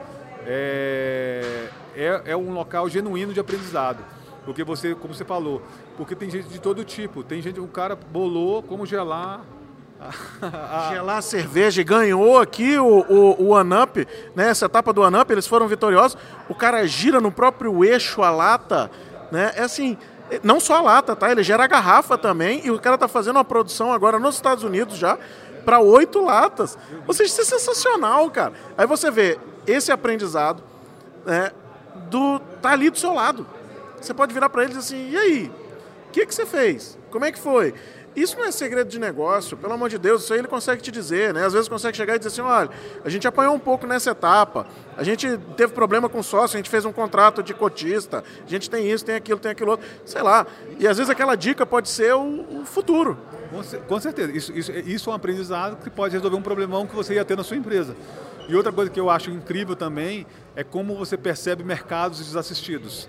é, 0.45 1.69
é, 1.95 2.21
é 2.25 2.37
um 2.37 2.53
local 2.53 2.89
genuíno 2.89 3.33
de 3.33 3.39
aprendizado. 3.39 4.03
Porque 4.45 4.63
você, 4.63 4.95
como 4.95 5.13
você 5.13 5.23
falou, 5.23 5.61
porque 5.97 6.15
tem 6.15 6.29
gente 6.29 6.47
de 6.47 6.59
todo 6.59 6.83
tipo. 6.83 7.23
Tem 7.23 7.41
gente, 7.41 7.59
um 7.59 7.67
cara 7.67 7.95
bolou 7.95 8.63
como 8.63 8.85
gelar 8.85 9.41
Gelar 10.89 11.17
a 11.17 11.21
cerveja 11.21 11.81
e 11.81 11.83
ganhou 11.83 12.39
aqui 12.39 12.77
o, 12.77 13.05
o, 13.07 13.49
o 13.49 13.55
Anup, 13.55 14.07
né? 14.35 14.49
Essa 14.49 14.65
etapa 14.65 14.91
do 14.91 15.03
Anup, 15.03 15.31
eles 15.31 15.45
foram 15.45 15.67
vitoriosos. 15.67 16.17
O 16.49 16.55
cara 16.55 16.85
gira 16.87 17.21
no 17.21 17.31
próprio 17.31 17.83
eixo 17.85 18.21
a 18.23 18.31
lata, 18.31 18.89
né? 19.31 19.53
É 19.55 19.61
assim, 19.61 19.97
não 20.43 20.59
só 20.59 20.77
a 20.77 20.81
lata, 20.81 21.15
tá? 21.15 21.31
Ele 21.31 21.43
gera 21.43 21.65
a 21.65 21.67
garrafa 21.67 22.17
também 22.17 22.61
e 22.65 22.71
o 22.71 22.79
cara 22.79 22.97
tá 22.97 23.07
fazendo 23.07 23.35
uma 23.35 23.45
produção 23.45 23.91
agora 23.91 24.17
nos 24.17 24.35
Estados 24.35 24.63
Unidos 24.63 24.97
já 24.97 25.17
para 25.63 25.79
oito 25.79 26.19
latas. 26.23 26.77
Ou 27.07 27.13
seja, 27.13 27.29
isso 27.29 27.41
é 27.41 27.59
sensacional, 27.59 28.29
cara. 28.31 28.53
Aí 28.75 28.87
você 28.87 29.11
vê, 29.11 29.37
esse 29.65 29.91
aprendizado 29.91 30.63
né, 31.25 31.51
do 32.09 32.39
tá 32.61 32.71
ali 32.71 32.89
do 32.89 32.97
seu 32.97 33.13
lado. 33.13 33.45
Você 33.99 34.13
pode 34.13 34.33
virar 34.33 34.49
para 34.49 34.63
eles 34.63 34.77
assim, 34.77 35.09
e 35.09 35.17
aí? 35.17 35.51
O 36.07 36.11
que, 36.11 36.25
que 36.25 36.33
você 36.33 36.45
fez? 36.45 36.97
Como 37.09 37.23
é 37.23 37.31
que 37.31 37.39
foi? 37.39 37.73
Isso 38.13 38.37
não 38.37 38.45
é 38.45 38.51
segredo 38.51 38.89
de 38.89 38.99
negócio, 38.99 39.55
pelo 39.55 39.71
amor 39.71 39.87
de 39.87 39.97
Deus, 39.97 40.23
isso 40.23 40.33
aí 40.33 40.39
ele 40.39 40.47
consegue 40.47 40.81
te 40.81 40.91
dizer, 40.91 41.33
né? 41.33 41.45
Às 41.45 41.53
vezes 41.53 41.69
consegue 41.69 41.95
chegar 41.95 42.15
e 42.15 42.17
dizer 42.17 42.27
assim, 42.27 42.41
olha, 42.41 42.69
a 43.05 43.09
gente 43.09 43.25
apanhou 43.25 43.55
um 43.55 43.59
pouco 43.59 43.87
nessa 43.87 44.11
etapa, 44.11 44.67
a 44.97 45.03
gente 45.03 45.37
teve 45.55 45.71
problema 45.71 46.09
com 46.09 46.21
sócio, 46.21 46.57
a 46.57 46.59
gente 46.59 46.69
fez 46.69 46.83
um 46.83 46.91
contrato 46.91 47.41
de 47.41 47.53
cotista, 47.53 48.21
a 48.45 48.49
gente 48.49 48.69
tem 48.69 48.91
isso, 48.91 49.05
tem 49.05 49.15
aquilo, 49.15 49.39
tem 49.39 49.51
aquilo 49.51 49.71
outro, 49.71 49.87
sei 50.03 50.21
lá. 50.21 50.45
E 50.77 50.85
às 50.85 50.97
vezes 50.97 51.09
aquela 51.09 51.35
dica 51.35 51.65
pode 51.65 51.87
ser 51.87 52.13
o, 52.13 52.61
o 52.61 52.65
futuro. 52.65 53.17
Com 53.87 53.99
certeza, 53.99 54.31
isso, 54.33 54.51
isso, 54.51 54.71
isso 54.71 55.09
é 55.09 55.13
um 55.13 55.15
aprendizado 55.15 55.81
que 55.81 55.89
pode 55.89 56.13
resolver 56.13 56.35
um 56.35 56.41
problemão 56.41 56.85
que 56.85 56.95
você 56.95 57.13
ia 57.13 57.23
ter 57.23 57.37
na 57.37 57.43
sua 57.43 57.55
empresa. 57.55 57.95
E 58.51 58.55
outra 58.55 58.69
coisa 58.69 58.91
que 58.91 58.99
eu 58.99 59.09
acho 59.09 59.31
incrível 59.31 59.77
também 59.77 60.27
é 60.57 60.61
como 60.61 60.93
você 60.97 61.15
percebe 61.15 61.63
mercados 61.63 62.19
desassistidos. 62.19 63.07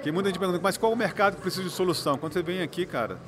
Que 0.00 0.12
muita 0.12 0.28
gente 0.28 0.38
pergunta, 0.38 0.60
mas 0.62 0.78
qual 0.78 0.92
o 0.92 0.96
mercado 0.96 1.34
que 1.34 1.42
precisa 1.42 1.64
de 1.64 1.70
solução? 1.70 2.16
Quando 2.16 2.34
você 2.34 2.40
vem 2.40 2.62
aqui, 2.62 2.86
cara, 2.86 3.18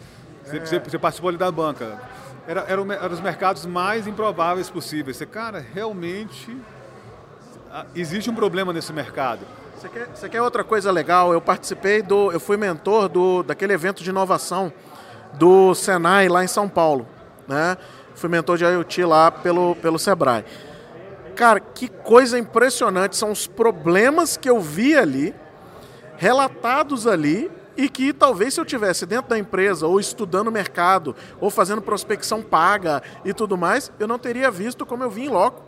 você, 0.44 0.77
é. 0.77 0.79
você 0.79 0.97
participou 1.01 1.31
ali 1.31 1.37
da 1.37 1.51
banca, 1.51 2.01
era, 2.47 2.61
eram 2.68 2.92
era 2.92 3.12
os 3.12 3.21
mercados 3.21 3.66
mais 3.66 4.07
improváveis 4.07 4.71
possíveis. 4.71 5.16
Você, 5.16 5.27
cara, 5.27 5.59
realmente 5.75 6.57
existe 7.92 8.31
um 8.31 8.37
problema 8.37 8.73
nesse 8.73 8.92
mercado. 8.92 9.40
Você 9.77 9.88
quer, 9.88 10.09
você 10.14 10.29
quer 10.29 10.40
outra 10.40 10.62
coisa 10.62 10.92
legal? 10.92 11.33
Eu 11.33 11.40
participei 11.40 12.03
do, 12.03 12.31
eu 12.31 12.38
fui 12.38 12.57
mentor 12.57 13.09
do, 13.09 13.42
daquele 13.42 13.73
evento 13.73 14.05
de 14.05 14.11
inovação 14.11 14.73
do 15.35 15.75
Senai 15.75 16.29
lá 16.29 16.44
em 16.44 16.49
São 16.49 16.68
Paulo, 16.68 17.05
né? 17.49 17.77
Fui 18.14 18.29
mentor 18.29 18.57
de 18.57 18.64
IoT 18.64 19.05
lá 19.05 19.33
pelo, 19.33 19.75
pelo 19.75 19.99
Sebrae. 19.99 20.44
Cara, 21.38 21.61
que 21.61 21.87
coisa 21.87 22.37
impressionante 22.37 23.16
são 23.16 23.31
os 23.31 23.46
problemas 23.46 24.37
que 24.37 24.51
eu 24.51 24.61
vi 24.61 24.96
ali, 24.96 25.33
relatados 26.16 27.07
ali, 27.07 27.48
e 27.77 27.88
que 27.88 28.12
talvez 28.12 28.55
se 28.55 28.61
eu 28.61 28.64
tivesse 28.64 29.07
dentro 29.07 29.31
da 29.31 29.38
empresa, 29.38 29.87
ou 29.87 30.01
estudando 30.01 30.48
o 30.48 30.51
mercado, 30.51 31.14
ou 31.40 31.48
fazendo 31.48 31.81
prospecção 31.81 32.42
paga 32.42 33.01
e 33.24 33.33
tudo 33.33 33.57
mais, 33.57 33.92
eu 34.01 34.09
não 34.09 34.18
teria 34.18 34.51
visto 34.51 34.85
como 34.85 35.05
eu 35.05 35.11
vi 35.11 35.27
em 35.27 35.29
loco. 35.29 35.62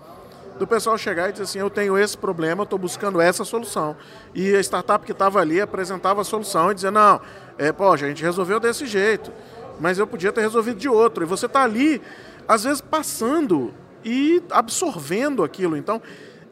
Do 0.59 0.67
pessoal 0.67 0.99
chegar 0.99 1.29
e 1.29 1.33
dizer 1.33 1.45
assim: 1.45 1.61
eu 1.61 1.71
tenho 1.71 1.97
esse 1.97 2.19
problema, 2.19 2.63
eu 2.63 2.65
estou 2.65 2.79
buscando 2.79 3.21
essa 3.21 3.45
solução. 3.45 3.97
E 4.35 4.53
a 4.57 4.61
startup 4.61 5.07
que 5.07 5.13
estava 5.13 5.39
ali 5.39 5.61
apresentava 5.61 6.21
a 6.23 6.25
solução 6.25 6.73
e 6.73 6.75
dizia: 6.75 6.91
não, 6.91 7.21
é, 7.57 7.71
pô, 7.71 7.93
a 7.93 7.97
gente 7.97 8.25
resolveu 8.25 8.59
desse 8.59 8.87
jeito, 8.87 9.33
mas 9.79 10.01
eu 10.01 10.07
podia 10.07 10.33
ter 10.33 10.41
resolvido 10.41 10.81
de 10.81 10.89
outro. 10.89 11.23
E 11.23 11.27
você 11.29 11.47
está 11.47 11.63
ali, 11.63 12.03
às 12.49 12.65
vezes, 12.65 12.81
passando 12.81 13.73
e 14.05 14.43
absorvendo 14.51 15.43
aquilo. 15.43 15.77
Então, 15.77 16.01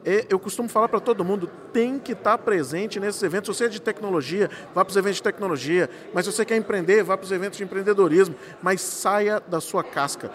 é, 0.05 0.27
eu 0.31 0.39
costumo 0.39 0.69
falar 0.69 0.89
para 0.89 1.01
todo 1.01 1.25
mundo, 1.25 1.51
tem 1.73 1.99
que 1.99 2.13
estar 2.13 2.37
tá 2.37 2.39
presente 2.39 2.99
nesses 2.99 3.23
eventos. 3.23 3.55
Se 3.55 3.59
você 3.59 3.65
é 3.67 3.69
de 3.69 3.81
tecnologia, 3.81 4.51
vá 4.75 4.85
para 4.85 4.91
os 4.91 4.97
eventos 4.97 5.17
de 5.17 5.23
tecnologia. 5.23 5.91
Mas 6.15 6.25
se 6.25 6.33
você 6.33 6.45
quer 6.45 6.57
empreender, 6.57 7.03
vá 7.03 7.17
para 7.17 7.25
os 7.25 7.33
eventos 7.33 7.59
de 7.59 7.65
empreendedorismo. 7.65 8.35
Mas 8.63 8.81
saia 8.81 9.41
da 9.41 9.61
sua 9.61 9.85
casca. 9.85 10.31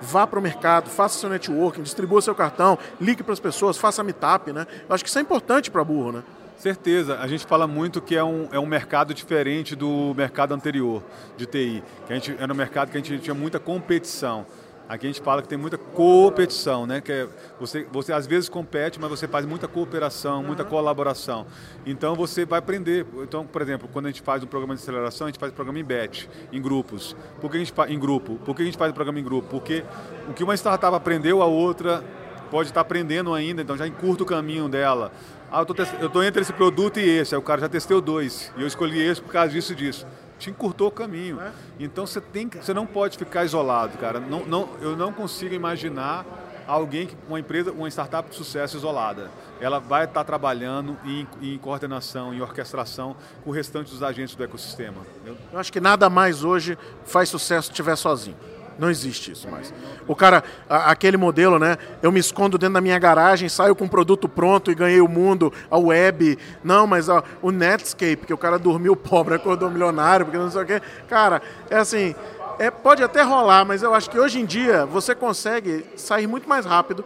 Vá 0.00 0.26
para 0.26 0.38
o 0.38 0.42
mercado, 0.42 0.90
faça 0.90 1.20
seu 1.20 1.30
networking, 1.30 1.82
distribua 1.82 2.20
seu 2.20 2.34
cartão, 2.34 2.76
ligue 3.00 3.22
para 3.22 3.32
as 3.32 3.38
pessoas, 3.38 3.78
faça 3.78 4.02
meetup, 4.02 4.52
né? 4.52 4.66
Eu 4.88 4.92
acho 4.92 5.04
que 5.04 5.08
isso 5.08 5.18
é 5.18 5.22
importante 5.22 5.70
para 5.70 5.84
burro, 5.84 6.10
né? 6.10 6.22
Certeza. 6.58 7.18
A 7.18 7.26
gente 7.28 7.46
fala 7.46 7.66
muito 7.66 8.00
que 8.00 8.16
é 8.16 8.24
um, 8.24 8.48
é 8.52 8.58
um 8.58 8.66
mercado 8.66 9.14
diferente 9.14 9.76
do 9.76 10.14
mercado 10.16 10.54
anterior 10.54 11.02
de 11.36 11.46
TI. 11.46 11.82
Que 12.06 12.12
a 12.12 12.16
gente, 12.16 12.36
era 12.38 12.52
um 12.52 12.56
mercado 12.56 12.90
que 12.90 12.96
a 12.96 13.00
gente 13.00 13.18
tinha 13.18 13.34
muita 13.34 13.60
competição. 13.60 14.46
Aqui 14.92 15.06
a 15.06 15.08
gente 15.08 15.22
fala 15.22 15.40
que 15.40 15.48
tem 15.48 15.56
muita 15.56 15.78
competição, 15.78 16.86
né? 16.86 17.00
Que 17.00 17.12
é, 17.12 17.28
você, 17.58 17.86
você 17.90 18.12
às 18.12 18.26
vezes 18.26 18.50
compete, 18.50 19.00
mas 19.00 19.08
você 19.08 19.26
faz 19.26 19.46
muita 19.46 19.66
cooperação, 19.66 20.42
muita 20.42 20.66
colaboração. 20.66 21.46
Então 21.86 22.14
você 22.14 22.44
vai 22.44 22.58
aprender. 22.58 23.06
Então, 23.22 23.46
por 23.46 23.62
exemplo, 23.62 23.88
quando 23.90 24.04
a 24.04 24.10
gente 24.10 24.20
faz 24.20 24.44
um 24.44 24.46
programa 24.46 24.74
de 24.74 24.82
aceleração, 24.82 25.28
a 25.28 25.30
gente 25.30 25.38
faz 25.38 25.50
um 25.50 25.54
programa 25.54 25.78
em 25.78 25.82
batch, 25.82 26.26
em 26.52 26.60
grupos. 26.60 27.16
Por 27.40 27.50
que 27.50 27.56
a 27.56 27.60
gente 27.60 27.72
faz 27.72 27.90
em 27.90 27.98
grupo? 27.98 28.36
Por 28.44 28.54
que 28.54 28.60
a 28.60 28.64
gente 28.66 28.76
faz 28.76 28.90
o 28.90 28.92
um 28.92 28.94
programa 28.94 29.18
em 29.18 29.24
grupo? 29.24 29.48
Porque 29.48 29.82
o 30.28 30.34
que 30.34 30.44
uma 30.44 30.54
startup 30.54 30.94
aprendeu, 30.94 31.40
a 31.40 31.46
outra 31.46 32.04
pode 32.50 32.68
estar 32.68 32.82
aprendendo 32.82 33.32
ainda, 33.32 33.62
então 33.62 33.78
já 33.78 33.86
encurta 33.86 34.24
o 34.24 34.26
caminho 34.26 34.68
dela. 34.68 35.10
Ah, 35.50 35.64
eu 36.00 36.06
estou 36.06 36.22
entre 36.22 36.42
esse 36.42 36.52
produto 36.52 37.00
e 37.00 37.08
esse, 37.08 37.34
aí 37.34 37.38
o 37.38 37.42
cara 37.42 37.62
já 37.62 37.68
testou 37.68 37.98
dois, 38.02 38.52
e 38.58 38.60
eu 38.60 38.66
escolhi 38.66 39.00
esse 39.00 39.22
por 39.22 39.32
causa 39.32 39.50
disso 39.50 39.72
e 39.72 39.74
disso 39.74 40.06
te 40.42 40.50
encurtou 40.50 40.88
o 40.88 40.90
caminho. 40.90 41.40
É. 41.40 41.52
Então 41.78 42.06
você 42.06 42.20
tem, 42.20 42.48
você 42.48 42.74
não 42.74 42.86
pode 42.86 43.16
ficar 43.16 43.44
isolado, 43.44 43.96
cara. 43.98 44.18
Não, 44.18 44.44
não, 44.44 44.68
eu 44.80 44.96
não 44.96 45.12
consigo 45.12 45.54
imaginar 45.54 46.26
alguém 46.66 47.06
que 47.06 47.16
uma 47.28 47.38
empresa, 47.38 47.70
uma 47.70 47.88
startup 47.88 48.28
de 48.28 48.36
sucesso 48.36 48.76
isolada. 48.76 49.30
Ela 49.60 49.78
vai 49.78 50.04
estar 50.04 50.24
trabalhando 50.24 50.96
em, 51.04 51.26
em 51.40 51.58
coordenação, 51.58 52.34
em 52.34 52.40
orquestração 52.40 53.16
com 53.44 53.50
o 53.50 53.52
restante 53.52 53.90
dos 53.90 54.02
agentes 54.02 54.34
do 54.34 54.42
ecossistema. 54.42 55.02
Eu, 55.24 55.36
eu 55.52 55.58
acho 55.58 55.72
que 55.72 55.80
nada 55.80 56.10
mais 56.10 56.42
hoje 56.42 56.76
faz 57.04 57.28
sucesso 57.28 57.66
se 57.66 57.72
estiver 57.72 57.96
sozinho. 57.96 58.36
Não 58.78 58.90
existe 58.90 59.32
isso 59.32 59.48
mais. 59.50 59.72
O 60.06 60.16
cara, 60.16 60.42
a, 60.68 60.90
aquele 60.90 61.16
modelo, 61.16 61.58
né? 61.58 61.76
Eu 62.02 62.10
me 62.10 62.20
escondo 62.20 62.58
dentro 62.58 62.74
da 62.74 62.80
minha 62.80 62.98
garagem, 62.98 63.48
saio 63.48 63.74
com 63.74 63.84
um 63.84 63.88
produto 63.88 64.28
pronto 64.28 64.70
e 64.70 64.74
ganhei 64.74 65.00
o 65.00 65.08
mundo, 65.08 65.52
a 65.70 65.78
web. 65.78 66.38
Não, 66.64 66.86
mas 66.86 67.08
o 67.40 67.50
Netscape, 67.50 68.26
que 68.26 68.34
o 68.34 68.38
cara 68.38 68.58
dormiu 68.58 68.94
pobre, 68.96 69.34
acordou 69.34 69.70
milionário, 69.70 70.26
porque 70.26 70.38
não 70.38 70.50
sei 70.50 70.62
o 70.62 70.66
quê. 70.66 70.82
Cara, 71.08 71.40
é 71.70 71.76
assim, 71.76 72.14
É, 72.58 72.70
pode 72.70 73.02
até 73.02 73.22
rolar, 73.22 73.64
mas 73.64 73.82
eu 73.82 73.94
acho 73.94 74.10
que 74.10 74.18
hoje 74.18 74.38
em 74.38 74.44
dia 74.44 74.84
você 74.86 75.14
consegue 75.14 75.84
sair 75.96 76.26
muito 76.26 76.48
mais 76.48 76.66
rápido 76.66 77.04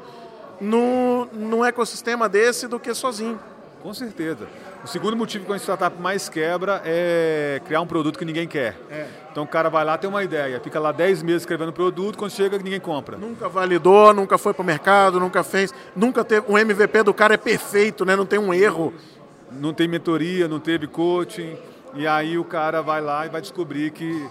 no, 0.61 1.27
num 1.33 1.65
ecossistema 1.65 2.29
desse 2.29 2.67
do 2.67 2.81
que 2.81 2.93
sozinho. 2.93 3.39
Com 3.87 3.95
certeza. 3.95 4.49
O 4.83 4.89
segundo 4.89 5.17
motivo 5.17 5.47
que 5.47 5.53
a 5.53 5.57
startup 5.57 6.03
mais 6.03 6.29
quebra 6.29 6.83
é 6.85 7.63
criar 7.65 7.81
um 7.81 7.87
produto 7.87 8.19
que 8.19 8.25
ninguém 8.25 8.49
quer. 8.49 8.77
É. 8.91 9.07
Então 9.31 9.45
o 9.45 9.47
cara 9.47 9.71
vai 9.71 9.85
lá, 9.85 9.97
tem 9.97 10.11
uma 10.11 10.25
ideia, 10.25 10.59
fica 10.59 10.81
lá 10.81 10.91
10 10.91 11.23
meses 11.23 11.43
escrevendo 11.43 11.73
produto, 11.73 12.19
quando 12.19 12.33
chega 12.33 12.59
ninguém 12.59 12.81
compra. 12.81 13.17
Nunca 13.17 13.49
validou, 13.49 14.13
nunca 14.13 14.37
foi 14.39 14.53
para 14.53 14.63
o 14.65 14.67
mercado, 14.67 15.21
nunca 15.21 15.45
fez, 15.45 15.73
nunca 15.95 16.25
teve. 16.25 16.51
Um 16.51 16.59
MVP 16.59 17.05
do 17.05 17.15
cara 17.15 17.35
é 17.35 17.37
perfeito, 17.37 18.05
né? 18.05 18.17
não 18.17 18.27
tem 18.27 18.41
um 18.41 18.53
erro. 18.53 18.93
Não 19.53 19.73
tem 19.73 19.87
mentoria, 19.87 20.49
não 20.49 20.59
teve 20.59 20.89
coaching. 20.89 21.57
E 21.95 22.09
aí 22.09 22.37
o 22.37 22.45
cara 22.45 22.83
vai 22.83 23.01
lá 23.01 23.25
e 23.25 23.29
vai 23.29 23.41
descobrir 23.41 23.93
que 23.93 24.29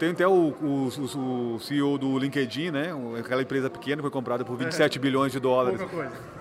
tem 0.00 0.10
até 0.10 0.26
o, 0.26 0.52
o, 0.60 1.54
o, 1.54 1.60
CEO 1.60 1.96
do 1.96 2.18
LinkedIn, 2.18 2.72
né? 2.72 2.88
Aquela 3.20 3.42
empresa 3.42 3.70
pequena 3.70 4.02
foi 4.02 4.10
comprada 4.10 4.44
por 4.44 4.56
27 4.56 4.98
é. 4.98 5.00
bilhões 5.00 5.30
de 5.30 5.38
dólares. 5.38 5.78
Pouca 5.78 5.94
coisa. 5.94 6.33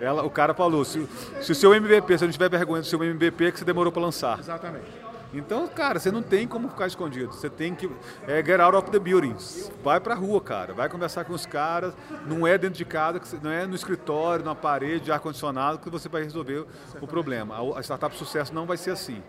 Ela, 0.00 0.22
o 0.24 0.30
cara 0.30 0.54
falou, 0.54 0.84
se, 0.84 1.06
se 1.40 1.52
o 1.52 1.54
seu 1.54 1.74
MVP, 1.74 2.18
você 2.18 2.24
não 2.24 2.32
tiver 2.32 2.48
vergonha 2.48 2.82
do 2.82 2.86
seu 2.86 3.02
MVP, 3.02 3.46
é 3.46 3.52
que 3.52 3.58
você 3.58 3.64
demorou 3.64 3.92
para 3.92 4.02
lançar. 4.02 4.38
Exatamente. 4.38 5.12
Então, 5.34 5.66
cara, 5.66 5.98
você 5.98 6.10
não 6.10 6.22
tem 6.22 6.46
como 6.46 6.68
ficar 6.68 6.86
escondido. 6.86 7.32
Você 7.32 7.48
tem 7.48 7.74
que 7.74 7.90
é, 8.26 8.44
get 8.44 8.60
out 8.60 8.76
of 8.76 8.90
the 8.90 8.98
buildings. 8.98 9.72
Vai 9.82 9.98
pra 9.98 10.14
rua, 10.14 10.40
cara. 10.40 10.74
Vai 10.74 10.88
conversar 10.88 11.24
com 11.24 11.32
os 11.32 11.46
caras. 11.46 11.94
Não 12.26 12.46
é 12.46 12.58
dentro 12.58 12.76
de 12.76 12.84
casa, 12.84 13.20
não 13.42 13.50
é 13.50 13.66
no 13.66 13.74
escritório, 13.74 14.44
na 14.44 14.54
parede, 14.54 15.06
de 15.06 15.12
ar-condicionado 15.12 15.78
que 15.78 15.88
você 15.88 16.08
vai 16.08 16.22
resolver 16.22 16.66
o 17.00 17.06
problema. 17.06 17.56
A 17.76 17.80
startup 17.80 18.14
sucesso 18.14 18.54
não 18.54 18.66
vai 18.66 18.76
ser 18.76 18.90
assim. 18.90 19.22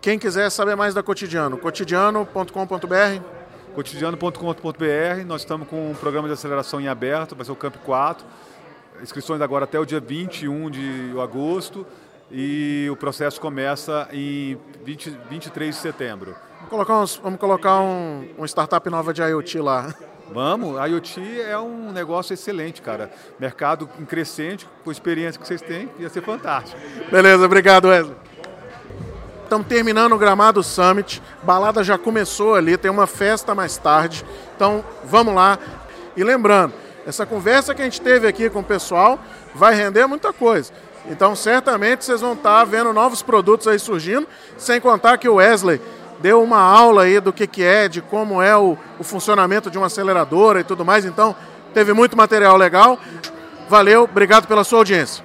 Quem 0.00 0.18
quiser 0.18 0.48
saber 0.48 0.74
mais 0.74 0.94
da 0.94 1.02
Cotidiano, 1.02 1.58
cotidiano.com.br 1.58 3.40
cotidiano.com.br, 3.74 5.24
nós 5.26 5.42
estamos 5.42 5.68
com 5.68 5.90
um 5.90 5.94
programa 5.94 6.26
de 6.26 6.34
aceleração 6.34 6.80
em 6.80 6.88
aberto, 6.88 7.36
vai 7.36 7.44
ser 7.44 7.52
o 7.52 7.56
Camp 7.56 7.76
4 7.84 8.26
inscrições 9.02 9.40
agora 9.40 9.64
até 9.64 9.78
o 9.78 9.84
dia 9.84 10.00
21 10.00 10.70
de 10.70 11.14
agosto 11.20 11.86
e 12.30 12.88
o 12.90 12.96
processo 12.96 13.40
começa 13.40 14.08
em 14.12 14.58
20, 14.84 15.18
23 15.28 15.74
de 15.74 15.80
setembro. 15.80 16.36
Vamos 16.56 16.70
colocar, 16.70 17.00
uns, 17.00 17.16
vamos 17.16 17.40
colocar 17.40 17.80
um, 17.80 18.28
um 18.38 18.44
startup 18.44 18.88
nova 18.88 19.12
de 19.12 19.22
IoT 19.22 19.58
lá. 19.58 19.94
Vamos, 20.32 20.78
a 20.78 20.86
IoT 20.86 21.40
é 21.40 21.58
um 21.58 21.90
negócio 21.90 22.32
excelente, 22.32 22.80
cara. 22.80 23.10
Mercado 23.38 23.88
em 23.98 24.04
crescente, 24.04 24.68
com 24.84 24.90
a 24.90 24.92
experiência 24.92 25.40
que 25.40 25.46
vocês 25.46 25.60
têm, 25.60 25.90
ia 25.98 26.08
ser 26.08 26.22
fantástico. 26.22 26.80
Beleza, 27.10 27.44
obrigado, 27.44 27.88
Wesley. 27.88 28.16
Estamos 29.42 29.66
terminando 29.66 30.12
o 30.12 30.18
Gramado 30.18 30.62
Summit, 30.62 31.20
balada 31.42 31.82
já 31.82 31.98
começou 31.98 32.54
ali, 32.54 32.76
tem 32.76 32.88
uma 32.88 33.08
festa 33.08 33.52
mais 33.52 33.76
tarde, 33.76 34.24
então 34.54 34.84
vamos 35.04 35.34
lá. 35.34 35.58
E 36.16 36.22
lembrando, 36.22 36.72
essa 37.06 37.24
conversa 37.24 37.74
que 37.74 37.82
a 37.82 37.84
gente 37.84 38.00
teve 38.00 38.26
aqui 38.26 38.50
com 38.50 38.60
o 38.60 38.64
pessoal 38.64 39.18
vai 39.54 39.74
render 39.74 40.06
muita 40.06 40.32
coisa. 40.32 40.72
Então, 41.06 41.34
certamente 41.34 42.04
vocês 42.04 42.20
vão 42.20 42.34
estar 42.34 42.64
vendo 42.64 42.92
novos 42.92 43.22
produtos 43.22 43.66
aí 43.66 43.78
surgindo, 43.78 44.28
sem 44.56 44.80
contar 44.80 45.18
que 45.18 45.28
o 45.28 45.36
Wesley 45.36 45.80
deu 46.20 46.42
uma 46.42 46.58
aula 46.58 47.04
aí 47.04 47.18
do 47.20 47.32
que, 47.32 47.46
que 47.46 47.62
é, 47.62 47.88
de 47.88 48.02
como 48.02 48.42
é 48.42 48.56
o, 48.56 48.76
o 48.98 49.04
funcionamento 49.04 49.70
de 49.70 49.78
uma 49.78 49.86
aceleradora 49.86 50.60
e 50.60 50.64
tudo 50.64 50.84
mais. 50.84 51.04
Então, 51.04 51.34
teve 51.72 51.92
muito 51.92 52.16
material 52.16 52.56
legal. 52.56 52.98
Valeu, 53.68 54.04
obrigado 54.04 54.46
pela 54.46 54.62
sua 54.62 54.80
audiência. 54.80 55.24